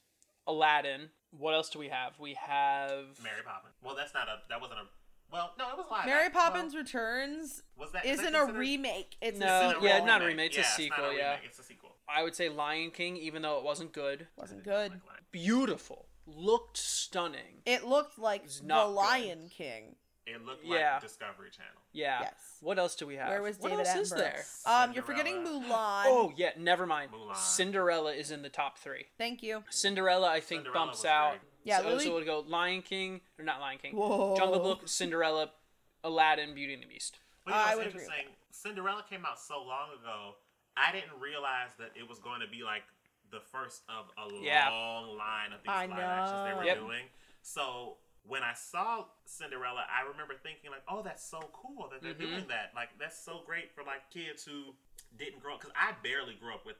[0.46, 1.10] Aladdin.
[1.36, 2.18] What else do we have?
[2.18, 3.74] We have Mary Poppins.
[3.82, 4.38] Well, that's not a.
[4.48, 4.84] That wasn't a.
[5.30, 6.06] Well, no, it was live.
[6.06, 9.16] Mary act- Poppins well, Returns was that is that isn't a remake.
[9.20, 9.86] It's No, a sequel.
[9.88, 11.30] yeah, not a remake, it's a Yeah, sequel, not a yeah.
[11.32, 11.90] remake, It's a sequel.
[12.08, 14.26] I would say Lion King, even though it wasn't good.
[14.36, 14.92] Wasn't good.
[14.92, 16.06] Like Beautiful.
[16.26, 17.60] Looked stunning.
[17.66, 18.94] It looked like It's The not good.
[18.94, 19.96] Lion King.
[20.34, 20.94] It looked Yeah.
[20.94, 21.80] like Discovery Channel.
[21.92, 22.18] Yeah.
[22.22, 22.34] Yes.
[22.60, 23.28] What else do we have?
[23.28, 24.44] Where was what David else is there?
[24.66, 25.64] Um, you're forgetting Cinderella.
[25.68, 26.02] Mulan.
[26.06, 27.10] Oh yeah, never mind.
[27.12, 27.36] Mulan.
[27.36, 29.06] Cinderella is in the top three.
[29.16, 29.64] Thank you.
[29.70, 31.30] Cinderella, I think, Cinderella bumps out.
[31.30, 31.40] great.
[31.64, 33.96] Yeah, so, Lily- so it would go Lion King or not Lion King.
[33.96, 34.36] Whoa.
[34.36, 35.50] Jungle Book, Cinderella,
[36.04, 37.18] Aladdin, Beauty and the Beast.
[37.44, 38.06] But you know, I it's would agree.
[38.50, 40.34] Cinderella came out so long ago.
[40.76, 42.82] I didn't realize that it was going to be like
[43.30, 44.68] the first of a Yeah.
[44.70, 46.78] long line of these I live actions they were Yep.
[46.78, 47.04] doing.
[47.42, 47.96] So
[48.28, 52.18] when I saw Cinderella, I remember thinking like, "Oh, that's so cool that they're Mhm.
[52.30, 52.74] doing that.
[52.74, 54.76] Like, that's so great for like kids who
[55.16, 56.76] didn't grow up." Because I barely grew up with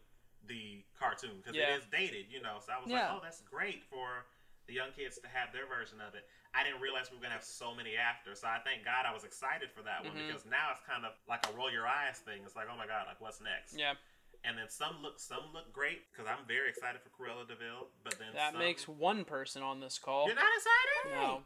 [0.46, 1.74] the cartoon because Yeah.
[1.74, 2.60] it is dated, you know.
[2.60, 3.08] So I was Yeah.
[3.10, 4.26] like, "Oh, that's great for."
[4.66, 6.28] The young kids to have their version of it.
[6.52, 8.34] I didn't realize we were gonna have so many after.
[8.34, 10.26] So I thank God I was excited for that one Mhm.
[10.26, 12.44] because now it's kind of like a roll your eyes thing.
[12.44, 13.78] It's like, oh my God, like what's next?
[13.78, 13.94] Yeah,
[14.44, 17.88] And then some look some look great because I'm very excited for Cruella de Vil.
[18.04, 20.26] But then that some- makes one person on this call.
[20.26, 21.20] you're not excited.
[21.20, 21.42] No,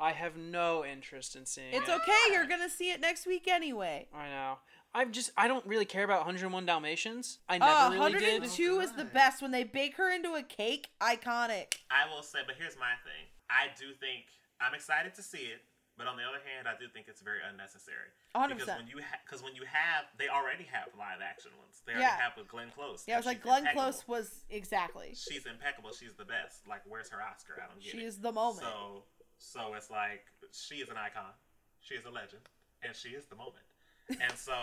[0.00, 1.78] I have no interest in seeing it.
[1.78, 1.92] It's it.
[1.92, 2.32] okay.
[2.32, 4.08] You're gonna see it next week anyway.
[4.14, 4.58] I know.
[4.94, 7.40] I've just I don't really care about 101 Dalmatians.
[7.48, 8.42] I never Uh, really did.
[8.42, 9.42] 102 is the best.
[9.42, 11.74] When they bake her into a cake, iconic.
[11.90, 13.26] I will say, but here's my thing.
[13.50, 14.24] I do think
[14.60, 15.60] I'm excited to see it
[15.98, 18.14] But on the other hand, I do think it's very unnecessary.
[18.38, 18.54] 100%.
[18.54, 18.96] Because when you
[19.26, 21.82] because when you have they already have live action ones.
[21.84, 22.14] They Yeah.
[22.14, 23.02] already have with Glenn Close.
[23.06, 23.82] Yeah, I was like she's Glenn impeccable.
[23.82, 25.10] Close was exactly.
[25.18, 25.90] She's impeccable.
[25.92, 26.62] She's the best.
[26.70, 27.58] Like, where's her Oscar?
[27.58, 28.06] I don't get She it.
[28.06, 28.62] is the moment.
[28.62, 29.02] So,
[29.38, 31.34] so it's like she is an icon.
[31.82, 32.42] She is a legend,
[32.82, 33.66] and she is the moment.
[34.08, 34.54] And so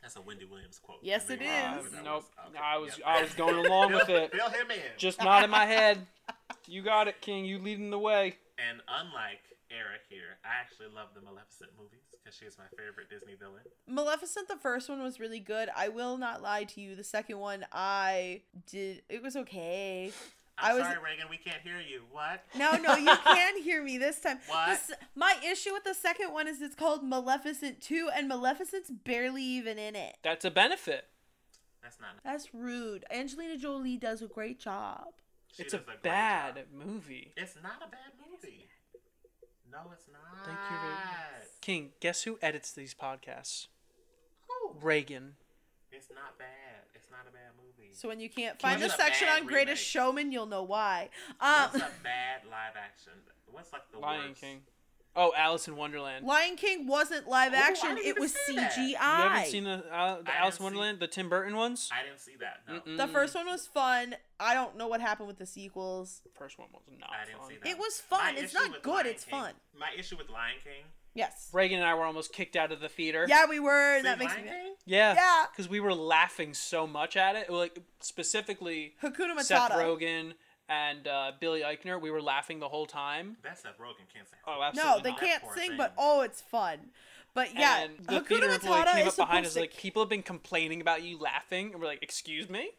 [0.00, 0.98] that's a Wendy Williams quote.
[1.02, 1.40] Yes, it is.
[1.40, 1.90] mean, it wow, is.
[1.90, 2.24] that Nope.
[2.48, 3.08] okay, I was yeah.
[3.08, 4.30] I was going along with it.
[4.30, 4.78] Fill him in.
[4.98, 6.06] Just not in my head.
[6.68, 7.44] You got it, King.
[7.44, 8.36] You leading the way.
[8.58, 9.40] And unlike
[9.76, 13.62] Eric here, I actually love the Maleficent movies because she is my favorite Disney villain.
[13.88, 15.68] Maleficent, the first one was really good.
[15.76, 16.94] I will not lie to you.
[16.94, 19.02] The second one, I did.
[19.08, 20.12] It was okay.
[20.58, 22.02] I'm I was- sorry, Reagan, we can't hear you.
[22.10, 22.44] What?
[22.54, 24.38] No, no, you can hear me this time.
[24.46, 24.68] What?
[24.68, 29.42] This- my issue with the second one is it's called Maleficent 2, and Maleficent's barely
[29.42, 30.16] even in it.
[30.22, 31.06] That's a benefit.
[31.82, 32.10] That's not.
[32.22, 33.04] That's rude.
[33.10, 35.06] Angelina Jolie does a great job.
[35.52, 36.64] She it's a does great bad job.
[36.86, 37.32] movie.
[37.36, 38.68] It's not a bad movie.
[39.72, 40.44] No, it's not.
[40.44, 41.48] Thank you, Reagan.
[41.62, 43.68] King, guess who edits these podcasts?
[44.48, 44.76] Who?
[44.80, 45.36] Reagan.
[45.90, 46.48] It's not bad.
[46.94, 47.90] It's not a bad movie.
[47.94, 50.06] So when you can't find the section bad on Greatest remake.
[50.06, 51.08] Showman, you'll know why.
[51.40, 53.12] Um, What's a bad live action?
[53.50, 54.40] What's like the Lion worst?
[54.40, 54.60] King.
[55.14, 56.24] Oh, Alice in Wonderland.
[56.24, 58.72] Lion King wasn't live Ooh, action; didn't it was see that.
[58.72, 58.78] CGI.
[58.78, 61.54] You You haven't seen the, uh, the Alice didn't in see- Wonderland, the Tim Burton
[61.56, 61.90] ones?
[61.92, 62.60] I didn't see that.
[62.66, 62.96] No, Mm-mm.
[62.96, 64.16] The first one was fun.
[64.40, 66.20] I don't know what happened with the sequels.
[66.24, 67.48] The First one was not I didn't fun.
[67.50, 67.68] see that.
[67.68, 68.34] It was fun.
[68.34, 69.52] My It's not good, Lion it's King- fun.
[69.78, 70.84] My issue with Lion King.
[71.14, 71.50] Yes.
[71.52, 73.26] Reagan and I were almost kicked out of the theater.
[73.28, 73.98] Yeah, we were.
[73.98, 74.50] See, that makes Lion me.
[74.50, 74.74] King?
[74.86, 75.12] Yeah.
[75.14, 75.44] Yeah.
[75.52, 77.50] Because we were laughing so much at it.
[77.50, 79.74] Like, specifically, Hakuna Seth Matata.
[79.74, 80.32] Rogen
[80.72, 82.00] and uh, Billy Eichner.
[82.00, 83.36] We were laughing the whole time.
[83.42, 84.36] That's Seth Rogen can't say.
[84.46, 84.92] Oh, absolutely.
[84.92, 85.20] No, they not.
[85.20, 85.76] can't sing, thing.
[85.76, 86.78] but oh, it's fun.
[87.34, 90.02] But yeah, and the Hakuna theater employee Matata came up behind us to- like, people
[90.02, 92.70] have been complaining about you laughing, and we're like, excuse me?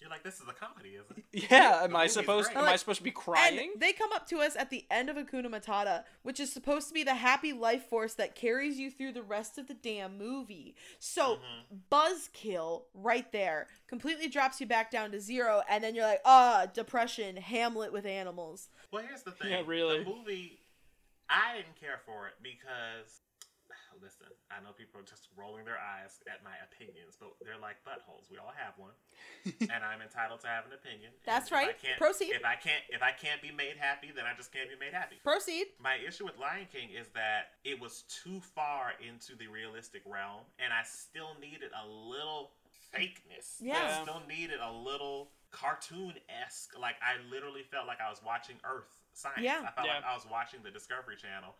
[0.00, 1.50] You're like, this is a comedy, isn't it?
[1.50, 2.52] Yeah, am I supposed?
[2.52, 2.62] great.
[2.62, 3.72] Am I supposed to be And crying?
[3.78, 6.94] they come up to us at the end of Hakuna Matata, which is supposed to
[6.94, 10.76] be the happy life force that carries you through the rest of the damn movie.
[11.00, 11.76] So, Mm-hmm.
[11.90, 16.66] Buzzkill right there completely drops you back down to zero, and then you're like, ah,
[16.72, 18.68] depression, Hamlet with animals.
[18.92, 19.50] Well, here's the thing.
[19.50, 20.04] Yeah, really.
[20.04, 20.60] The movie,
[21.28, 23.20] I didn't care for it because,
[24.02, 27.82] listen, I know people are just rolling their eyes at my opinions, but they're like
[27.86, 28.30] buttholes.
[28.30, 28.94] We all have one,
[29.72, 31.12] and I'm entitled to have an opinion.
[31.26, 31.78] That's if I right.
[31.82, 32.34] can't- Proceed.
[32.34, 34.94] If I can't, if I can't be made happy, then I just can't be made
[34.94, 35.16] happy.
[35.22, 35.66] Proceed.
[35.82, 40.46] My issue with Lion King is that it was too far into the realistic realm,
[40.58, 42.52] and I still needed a little
[42.94, 43.60] fakeness.
[43.60, 43.98] Yeah.
[43.98, 46.14] I still needed a little cartoon
[46.44, 46.78] esque.
[46.78, 49.40] Like I literally felt like I was watching Earth Science.
[49.42, 49.60] Yeah.
[49.66, 49.96] I felt Yeah.
[49.96, 51.54] like I was watching the Discovery Channel.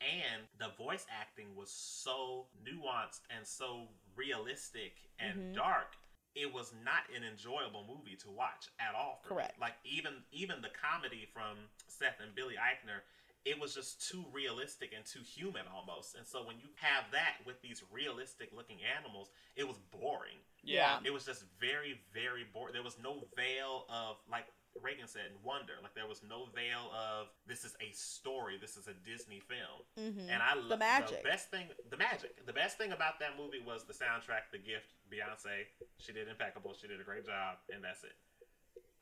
[0.00, 5.54] And the voice acting was so nuanced and so realistic and Mhm.
[5.54, 5.96] dark.
[6.34, 9.20] It was not an enjoyable movie to watch at all.
[9.22, 9.34] For me.
[9.42, 9.58] Correct.
[9.58, 13.02] Like even even the comedy from Seth and Billy Eichner,
[13.44, 16.16] it was just too realistic and too human almost.
[16.16, 20.44] And so when you have that with these realistic looking animals, it was boring.
[20.62, 21.00] yeah.
[21.04, 22.72] It was just very, very boring.
[22.72, 24.46] There was no veil of like
[24.82, 25.74] Reagan said, wonder.
[25.82, 28.58] Like there was no veil of this is a story.
[28.60, 29.82] This is a Disney film.
[29.98, 30.28] Mm-hmm.
[30.30, 31.22] And I love The magic.
[31.22, 32.44] The best thing, the magic.
[32.46, 34.92] The best thing about that movie was the soundtrack, The Gift.
[35.12, 35.68] Beyonce,
[35.98, 36.74] she did impeccable.
[36.80, 38.16] She did a great job, and that's it.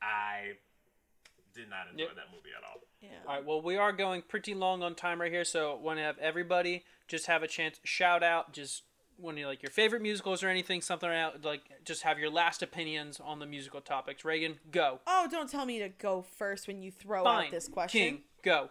[0.01, 0.53] I
[1.55, 2.15] did not enjoy Yep.
[2.15, 2.81] that movie at all.
[3.01, 3.09] Yeah.
[3.27, 3.45] All right.
[3.45, 6.83] Well, we are going pretty long on time right here, so want to have everybody
[7.07, 8.83] just have a chance shout out just
[9.23, 12.29] one of your, like your favorite musicals or anything, something out like just have your
[12.29, 14.23] last opinions on the musical topics.
[14.25, 14.99] Reagan, go.
[15.07, 17.45] Oh, don't tell me to go first when you throw Fine.
[17.45, 17.99] out this question.
[18.01, 18.69] King, go.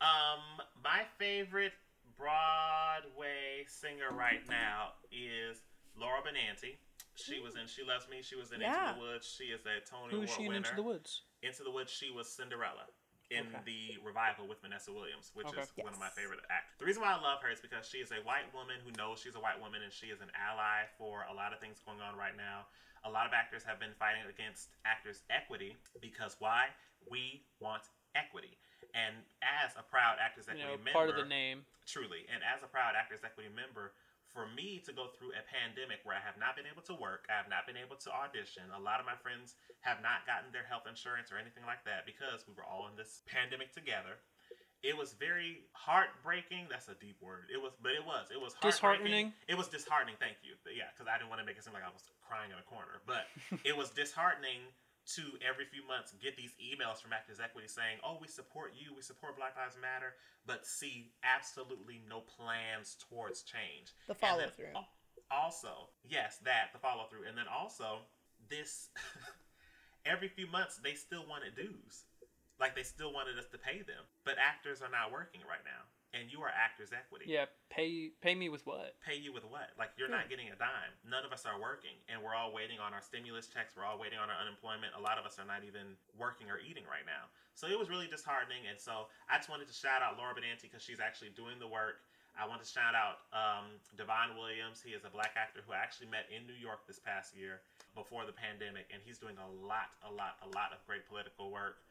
[0.00, 0.40] Um,
[0.82, 1.72] my favorite
[2.16, 5.58] Broadway singer right now is
[5.98, 6.76] Laura Benanti.
[7.14, 8.22] She was in She Loves Me.
[8.22, 8.90] She was in Yeah.
[8.90, 9.34] Into the Woods.
[9.36, 10.56] She is a Tony Who Award is she in winner.
[10.58, 11.22] Into the Woods?
[11.42, 12.86] Into the Woods, she was Cinderella
[13.30, 13.60] in Okay.
[13.64, 15.60] the revival with Vanessa Williams, which Okay.
[15.60, 16.74] is one of my favorite acts.
[16.78, 19.20] The reason why I love her is because she is a white woman who knows
[19.20, 22.00] she's a white woman and she is an ally for a lot of things going
[22.00, 22.66] on right now.
[23.04, 26.68] A lot of actors have been fighting against actors' equity because why?
[27.08, 27.82] We want
[28.14, 28.56] equity.
[28.94, 31.64] And as a proud Actors You Equity know, member, part of the name.
[31.86, 33.92] truly, and as a proud Actors Equity member,
[34.38, 37.26] for me to go through a pandemic where I have not been able to work,
[37.26, 38.70] I have not been able to audition.
[38.70, 42.06] A lot of my friends have not gotten their health insurance or anything like that
[42.06, 44.22] because we were all in this pandemic together.
[44.86, 46.70] It was very heartbreaking.
[46.70, 47.50] That's a deep word.
[47.50, 48.30] It was, but it was.
[48.30, 48.54] It was.
[48.62, 49.34] Disheartening?
[49.50, 50.14] It was disheartening.
[50.22, 50.54] Thank you.
[50.62, 52.62] But yeah, because I didn't want to make it seem like I was crying in
[52.62, 53.02] a corner.
[53.02, 53.26] But
[53.66, 54.70] it was disheartening
[55.16, 58.94] to every few months get these emails from Actors Equity saying, "Oh, we support you.
[58.94, 60.14] We support Black Lives Matter,"
[60.46, 63.94] but see absolutely no plans towards change.
[64.06, 64.84] The And then follow-through.
[65.30, 68.00] Also, yes, that the follow through, and then also
[68.48, 68.88] this.
[70.08, 72.04] every few months, they still wanted dues.
[72.58, 75.86] Like they still wanted us to pay them, but actors are not working right now.
[76.18, 77.30] And you are Actors Equity.
[77.30, 78.98] Yeah, pay pay me with what?
[78.98, 79.70] Pay you with what?
[79.78, 80.90] Like you're not getting a dime.
[81.06, 83.78] None of us are working, and we're all waiting on our stimulus checks.
[83.78, 84.98] We're all waiting on our unemployment.
[84.98, 87.30] A lot of us are not even working or eating right now.
[87.54, 88.66] So it was really disheartening.
[88.66, 91.70] And so I just wanted to shout out Laura Benanti because she's actually doing the
[91.70, 92.02] work.
[92.38, 94.78] I want to shout out um, Devon Williams.
[94.78, 97.58] He is a black actor who I actually met in New York this past year
[97.98, 101.50] before the pandemic, and he's doing a lot, a lot, a lot of great political
[101.50, 101.82] work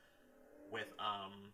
[0.71, 1.51] with um,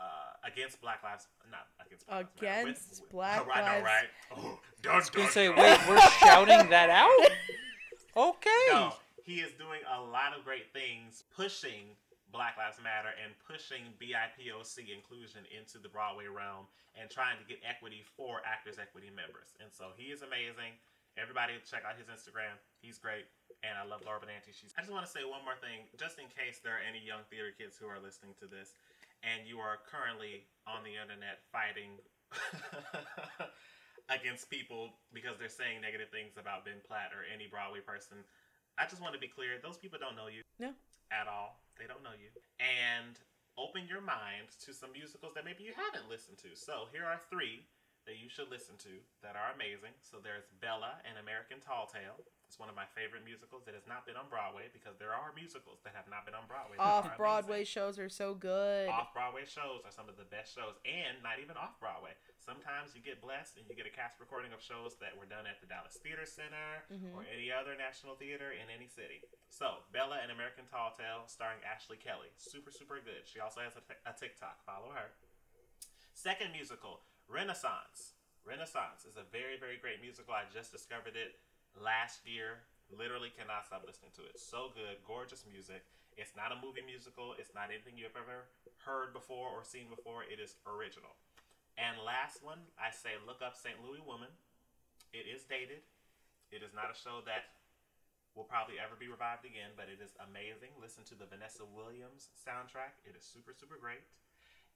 [0.00, 0.04] uh,
[0.46, 4.08] against Black Lives, not against Black Lives Against Black I know, Lives- right?
[4.36, 5.56] Oh, dun, I dun, say, dun.
[5.56, 7.30] wait, we're shouting that out?
[8.16, 8.64] Okay.
[8.72, 8.92] No,
[9.24, 11.92] he is doing a lot of great things, pushing
[12.32, 16.64] Black Lives Matter and pushing BIPOC inclusion into the Broadway realm
[16.96, 19.52] and trying to get equity for Actors Equity members.
[19.60, 20.80] And so he is amazing.
[21.20, 22.56] Everybody check out his Instagram.
[22.80, 23.24] He's great.
[23.64, 24.52] And I love Laura Benanti.
[24.52, 27.00] She's I just want to say one more thing, just in case there are any
[27.00, 28.76] young theater kids who are listening to this
[29.26, 31.98] and you are currently on the internet fighting
[34.16, 38.22] against people because they're saying negative things about Ben Platt or any Broadway person.
[38.78, 40.46] I just want to be clear, those people don't know you.
[40.62, 40.70] No.
[41.10, 41.58] At all.
[41.74, 42.30] They don't know you.
[42.62, 43.18] And
[43.58, 46.54] open your mind to some musicals that maybe you haven't listened to.
[46.54, 47.66] So here are three
[48.06, 49.90] that you should listen to that are amazing.
[50.00, 52.22] So there's Bella and American Tall Tale.
[52.46, 55.34] It's one of my favorite musicals that has not been on Broadway because there are
[55.34, 56.78] musicals that have not been on Broadway.
[56.78, 58.86] Off Broadway shows are so good.
[58.86, 62.14] Off Broadway shows are some of the best shows, and not even off Broadway.
[62.38, 65.50] Sometimes you get blessed and you get a cast recording of shows that were done
[65.50, 67.10] at the Dallas Theater Center Mhm.
[67.18, 69.26] or any other national theater in any city.
[69.50, 72.30] So, Bella and American Tall Tale, starring Ashley Kelley.
[72.38, 73.26] Super, super good.
[73.26, 74.62] She also has a, a TikTok.
[74.62, 75.10] Follow her.
[76.14, 78.14] Second musical, Renaissance.
[78.46, 80.34] Renaissance is a very, very great musical.
[80.34, 81.42] I just discovered it
[81.74, 82.62] last year.
[82.86, 84.38] Literally cannot stop listening to it.
[84.38, 85.82] So good, gorgeous music.
[86.14, 87.34] It's not a movie musical.
[87.34, 88.46] It's not anything you've ever
[88.86, 90.22] heard before or seen before.
[90.22, 91.18] It is original.
[91.76, 93.76] And last one, I say look up St.
[93.82, 94.30] Louis Woman.
[95.12, 95.84] It is dated.
[96.54, 97.50] It is not a show that
[98.38, 100.70] will probably ever be revived again, but it is amazing.
[100.78, 102.96] Listen to the Vanessa Williams soundtrack.
[103.02, 104.04] It is super, super great.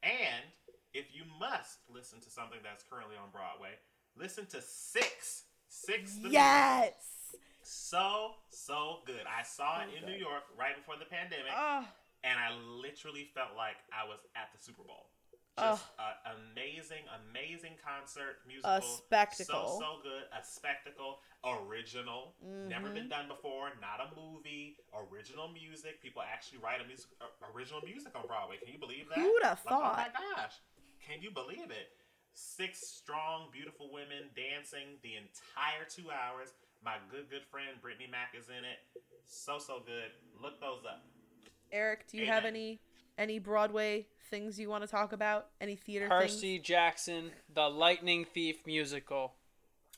[0.03, 0.49] And
[0.95, 3.79] if you must listen to something that's currently on Broadway,
[4.17, 5.45] listen to Six.
[5.69, 6.19] Six.
[6.29, 6.93] Yes.
[7.63, 9.23] So, so good.
[9.29, 10.09] I saw it in.
[10.09, 11.85] New York right before the pandemic, Oh,
[12.25, 15.11] and I literally felt like I was at the Super Bowl.
[15.59, 15.77] Ugh.
[15.79, 18.73] Just an amazing, amazing concert, musical.
[18.73, 19.79] A spectacle.
[19.79, 20.25] So, so good.
[20.35, 21.21] A spectacle.
[21.45, 22.35] Original.
[22.43, 22.95] Never Mhm.
[22.95, 23.71] been done before.
[23.81, 24.77] Not a movie.
[24.93, 26.01] Original music.
[26.03, 28.57] People actually write a music, uh, original music on Broadway.
[28.59, 29.19] Can you believe that?
[29.19, 30.15] Who'da Like, Oh my thought?
[30.37, 30.55] gosh.
[31.11, 31.91] Can you believe it?
[32.35, 36.51] Six strong, beautiful women dancing the entire two hours.
[36.85, 38.79] My good, good friend Brittney Mack is in it.
[39.27, 40.13] So, so good.
[40.41, 41.05] Look those up.
[41.73, 42.81] Eric, do you have any
[43.19, 45.49] any Broadway things you want to talk about?
[45.61, 46.67] Any theater Percy things?
[46.67, 49.35] Jackson, the Lightning Thief musical.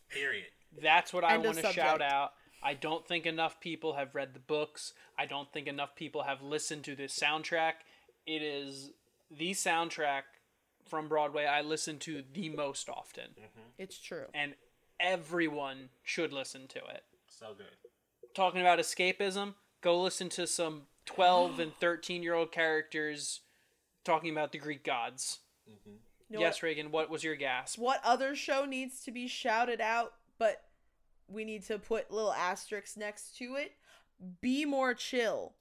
[0.08, 0.46] Period.
[0.82, 2.32] That's what I End of want to shout out.
[2.62, 4.94] I don't think enough people have read the books.
[5.18, 7.74] I don't think enough people have listened to this soundtrack.
[8.26, 8.92] It is
[9.30, 10.22] the soundtrack
[10.86, 13.30] from Broadway I listen to the most often,
[13.78, 14.26] It's true.
[14.34, 14.54] and
[15.00, 17.04] everyone should listen to it.
[17.26, 17.66] So good.
[18.34, 23.40] Talking about escapism, go listen to some 12 and 13 year old characters
[24.04, 25.40] talking about the Greek gods.
[25.70, 25.96] Mm-hmm.
[26.30, 27.78] You know yes, Reagan, what was your gasp?
[27.78, 30.62] What other show needs to be shouted out, but
[31.28, 33.72] we need to put little asterisks next to it?
[34.40, 35.52] Be more chill.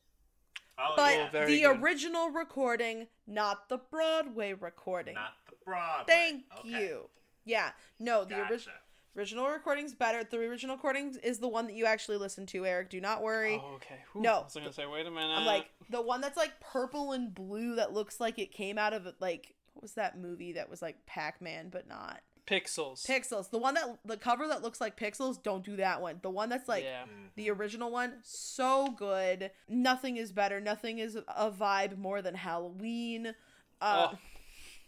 [0.82, 1.30] Oh, But yeah.
[1.32, 1.82] the good.
[1.82, 5.16] original recording, not the Broadway recording.
[5.16, 6.06] Not the Broadway.
[6.08, 6.70] Thank Okay.
[6.70, 7.10] you.
[7.46, 8.52] Yeah, no, the Gotcha.
[8.54, 8.76] original
[9.18, 10.24] original recording's better.
[10.24, 12.90] The original recording is the one that you actually listen to, Eric.
[12.90, 13.60] Do not worry.
[13.62, 14.00] Oh, okay.
[14.14, 14.36] Whew, No.
[14.40, 15.36] I was gonna say, wait a minute.
[15.38, 18.94] I'm like the one that's like purple and blue that looks like it came out
[18.94, 23.06] of like what was that movie that was like Pac-Man but not Pixels.
[23.06, 23.50] Pixels.
[23.50, 26.20] The one that the cover that looks like Pixels, don't do that one.
[26.22, 27.06] The one that's like yeah.
[27.36, 29.52] the original one, so good.
[29.70, 30.60] Nothing is better.
[30.60, 33.34] Nothing is a vibe more than Halloween.
[33.80, 34.18] Uh, oh,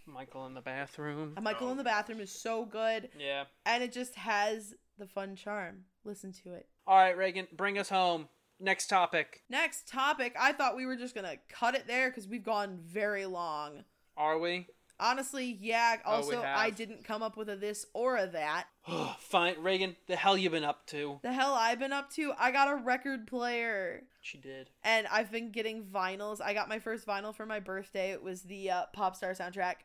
[0.06, 1.36] Michael in the bathroom.
[1.42, 3.46] Michael in the bathroom is so good, Yeah.
[3.66, 5.86] and it just has the fun charm.
[6.04, 6.68] Listen to it.
[6.86, 8.28] All right, Reagan, bring us home.
[8.60, 9.44] Next topic.
[9.50, 10.36] Next topic.
[10.40, 13.84] I thought we were just gonna cut it there because we've gone very long.
[14.16, 14.68] Are we?
[15.00, 15.98] Honestly, yeah.
[16.06, 18.66] Oh, Also, I didn't come up with a this or a that.
[19.20, 19.96] Fine, Reagan.
[20.08, 21.20] The hell you been up to?
[21.24, 22.34] The hell I've been up to?
[22.40, 24.04] I got a record player.
[24.22, 24.70] She did.
[24.84, 26.40] and I've been getting vinyls.
[26.42, 28.12] I got my first vinyl for my birthday.
[28.12, 29.76] It was the uh, Popstar soundtrack,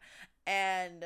[0.47, 1.05] and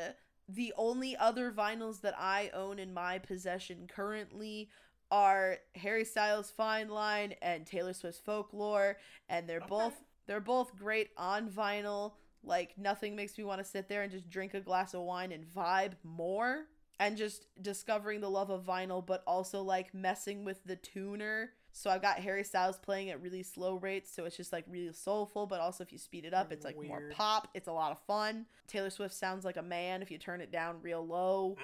[0.49, 4.69] the only other vinyls that I own in my possession currently
[5.11, 8.99] are Harry Styles' Fine Line and Taylor Swift's Folklore,
[9.29, 9.67] and they're Okay.
[9.69, 9.95] both
[10.27, 12.13] they're both great on vinyl.
[12.45, 15.33] Like nothing makes me want to sit there and just drink a glass of wine
[15.33, 16.67] and vibe more.
[17.01, 21.51] And just discovering the love of vinyl, but also like messing with the tuner.
[21.73, 24.93] So I've got Harry Styles playing at really slow rates, so it's just like really
[24.93, 25.47] soulful.
[25.47, 27.49] But also if you speed it up, it's like more pop.
[27.55, 28.47] It's a lot of fun.
[28.69, 31.57] Taylor Swift sounds like a man if you turn it down real low,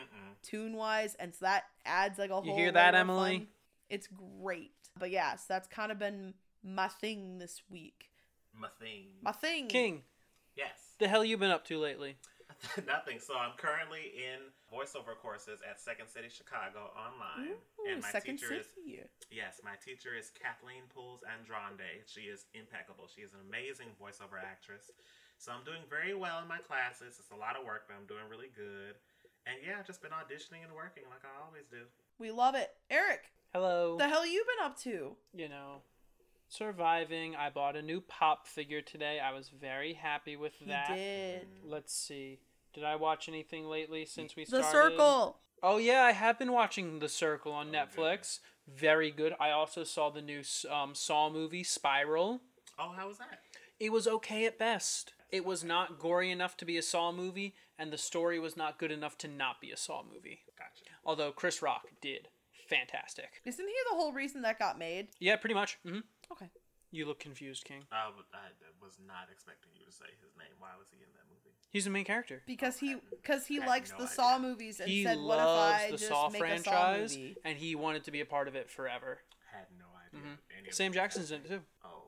[0.42, 2.46] tune wise, and so that adds like a whole.
[2.46, 3.38] You hear that, Emily?
[3.38, 3.46] fun.
[3.90, 4.08] It's
[4.40, 4.72] great.
[4.98, 6.34] But yeah, so that's kind of been
[6.64, 8.06] my thing this week.
[8.58, 9.06] My thing.
[9.22, 9.68] My thing.
[9.68, 10.02] King,
[10.58, 10.98] Yes.
[10.98, 12.18] the hell you been up to lately?
[12.90, 13.22] Nothing.
[13.22, 18.42] So I'm currently in voiceover courses at Second City Chicago online, Ooh, and my second
[18.42, 18.66] teacher is
[19.30, 22.02] yes, my teacher is Kathleen Pools Andrade.
[22.10, 23.06] She is impeccable.
[23.06, 24.90] She is an amazing voiceover actress.
[25.38, 27.22] So I'm doing very well in my classes.
[27.22, 28.98] It's a lot of work, but I'm doing really good.
[29.46, 31.86] And yeah, I've just been auditioning and working like I always do.
[32.18, 32.74] We love it.
[32.90, 33.96] Eric, Hello.
[33.96, 35.14] the hell you been up to?
[35.30, 35.86] you know,
[36.48, 37.36] surviving.
[37.36, 39.20] I bought a new pop figure today.
[39.20, 40.94] I was very happy with He that.
[40.94, 41.46] did.
[41.64, 42.40] Let's see.
[42.74, 44.92] Did I watch anything lately since we The started?
[44.92, 45.38] The Circle.
[45.62, 48.40] Oh yeah, I have been watching The Circle on Oh, Netflix.
[48.66, 49.34] Very good.
[49.40, 52.40] I also saw the new um, Saw movie, Spiral.
[52.78, 53.40] Oh, how was that?
[53.80, 55.12] It was okay at best.
[55.30, 58.78] It was not gory enough to be a Saw movie, and the story was not
[58.78, 60.40] good enough to not be a Saw movie.
[60.58, 60.84] Gotcha.
[61.04, 62.28] Although Chris Rock did
[62.68, 63.40] fantastic.
[63.46, 65.08] Isn't he the whole reason that got made?
[65.18, 65.78] Yeah, pretty much.
[65.86, 66.00] hmm
[66.32, 66.50] Okay.
[66.90, 67.84] You look confused, King.
[67.92, 68.48] I, w- I
[68.82, 70.48] was not expecting you to say his name.
[70.58, 71.52] Why was he in that movie?
[71.70, 72.42] He's the main character.
[72.46, 74.14] Because he because he I had likes no the idea.
[74.14, 76.70] Saw movies and he said, "What if loves I the just Saw make a Saw
[76.70, 79.20] franchise, movie?" and he wanted to be a part of it forever.
[79.52, 80.30] Had no idea.
[80.30, 80.38] Mhm.
[80.58, 81.60] Any of Sam that Jackson's in it too.
[81.84, 82.04] Oh,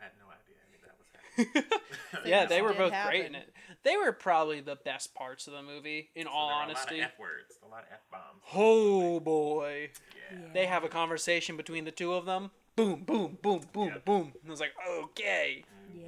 [0.00, 2.28] had no idea any of that was happening.
[2.28, 3.48] yeah, they were did both great in happen.
[3.48, 3.54] it.
[3.84, 6.96] They were probably the best parts of the movie, in So all there were honesty.
[6.98, 8.42] A lot of F words, a lot of F bombs.
[8.52, 9.90] Oh boy.
[10.32, 10.38] Yeah.
[10.52, 12.50] They have a conversation between the two of them.
[12.78, 14.04] Boom, boom, boom, boom, Yep.
[14.04, 14.32] boom.
[14.40, 15.64] And I was like, okay.
[15.92, 16.06] Yeah.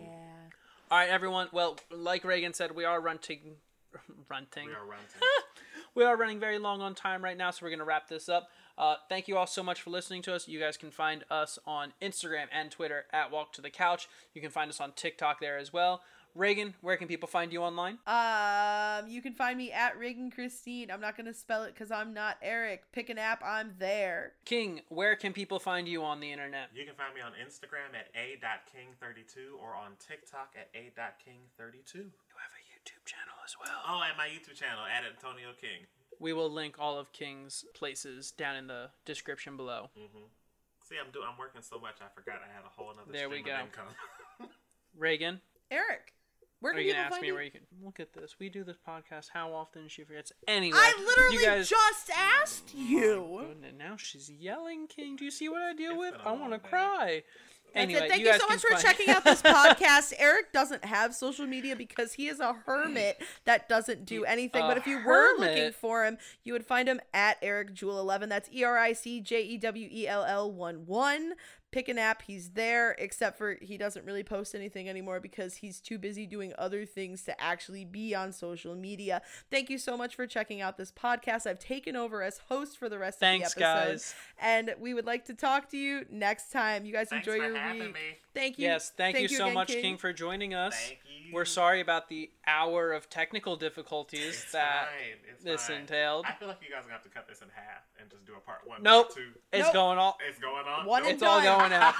[0.89, 1.49] All right, everyone.
[1.51, 3.57] Well, like Reagan said, we are running.
[4.31, 4.47] running.
[4.69, 5.05] We are running.
[5.97, 8.29] We are running very long on time right now, so we're going to wrap this
[8.29, 8.49] up.
[8.79, 10.47] Uh, thank you all so much for listening to us.
[10.47, 14.09] You guys can find us on Instagram and Twitter at Walk to the Couch.
[14.33, 16.03] You can find us on TikTok there as well.
[16.35, 17.99] Reagan, where can people find you online?
[18.07, 20.91] Um, you can find me at Reagan Christine.
[20.91, 22.85] I'm not gonna spell it because I'm not Eric.
[22.93, 23.43] Pick an app.
[23.45, 24.33] I'm there.
[24.45, 26.69] King, where can people find you on the internet?
[26.75, 31.95] You can find me on Instagram at a.king32 or on TikTok at a.king32.
[31.95, 32.03] You
[32.39, 33.81] have a YouTube channel as well.
[33.89, 35.87] Oh, at my YouTube channel at Antonio King.
[36.19, 39.91] We will link all of King's places down in the description below.
[39.97, 40.25] hmm
[40.89, 41.27] See, I'm doing.
[41.31, 41.97] I'm working so much.
[42.01, 43.65] I forgot I had a whole other There we stream of go.
[43.65, 44.51] income.
[44.99, 45.41] Reagan,
[45.71, 46.13] Eric,
[46.61, 47.35] where are can you people gonna ask me you?
[47.35, 48.37] where you can look at this?
[48.39, 49.29] We do this podcast.
[49.33, 50.33] How often she forgets?
[50.47, 51.69] Anyway, I literally you guys.
[51.69, 53.39] just asked oh you.
[53.65, 55.17] And now she's yelling, King.
[55.17, 56.15] Do you see what I deal It's with?
[56.25, 56.69] I want to long day.
[56.69, 57.23] cry.
[57.73, 58.09] That's anyway, it.
[58.11, 60.13] Thank you, you, so much for find- checking out this podcast.
[60.19, 64.63] Eric doesn't have social media because he is a hermit that doesn't do anything.
[64.65, 68.01] A but if you were looking for him, you would find him at Eric Jewell
[68.01, 68.29] 11.
[68.29, 71.33] That's E R I C J E W E L L 1 1.
[71.73, 75.81] Pick an app, he's there, except for he doesn't really post anything anymore because he's
[75.81, 79.23] too busy doing other things to actually be on social media.
[79.51, 81.47] Thank you so much for checking out this podcast.
[81.47, 83.91] I've taken over as host for the rest Thanks, of the episode.
[83.91, 84.15] guys.
[84.41, 86.85] And we would like to talk to you next time.
[86.85, 87.95] You guys Thanks enjoy for your having week.
[87.95, 88.01] me.
[88.35, 88.65] Thank you.
[88.67, 89.97] Yes, thank, you so again, much, King.
[89.97, 90.75] for joining us.
[90.77, 91.35] Thank you.
[91.35, 94.89] We're sorry about the hour of technical difficulties It's that
[95.45, 95.81] this fine.
[95.83, 96.27] entailed.
[96.27, 98.25] I feel like you guys are gonna have to cut this in half and just
[98.27, 98.83] do a part one.
[98.83, 99.09] Nope.
[99.09, 99.31] Part two.
[99.53, 99.73] It's Nope.
[99.75, 100.19] going all.
[100.29, 100.87] It's going on.
[100.87, 101.13] One Nope.
[101.13, 101.95] It's all going out.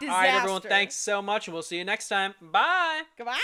[0.00, 0.02] Disaster.
[0.02, 0.62] All right, everyone.
[0.62, 2.34] Thanks so much, and we'll see you next time.
[2.40, 3.02] Bye.
[3.16, 3.38] Goodbye.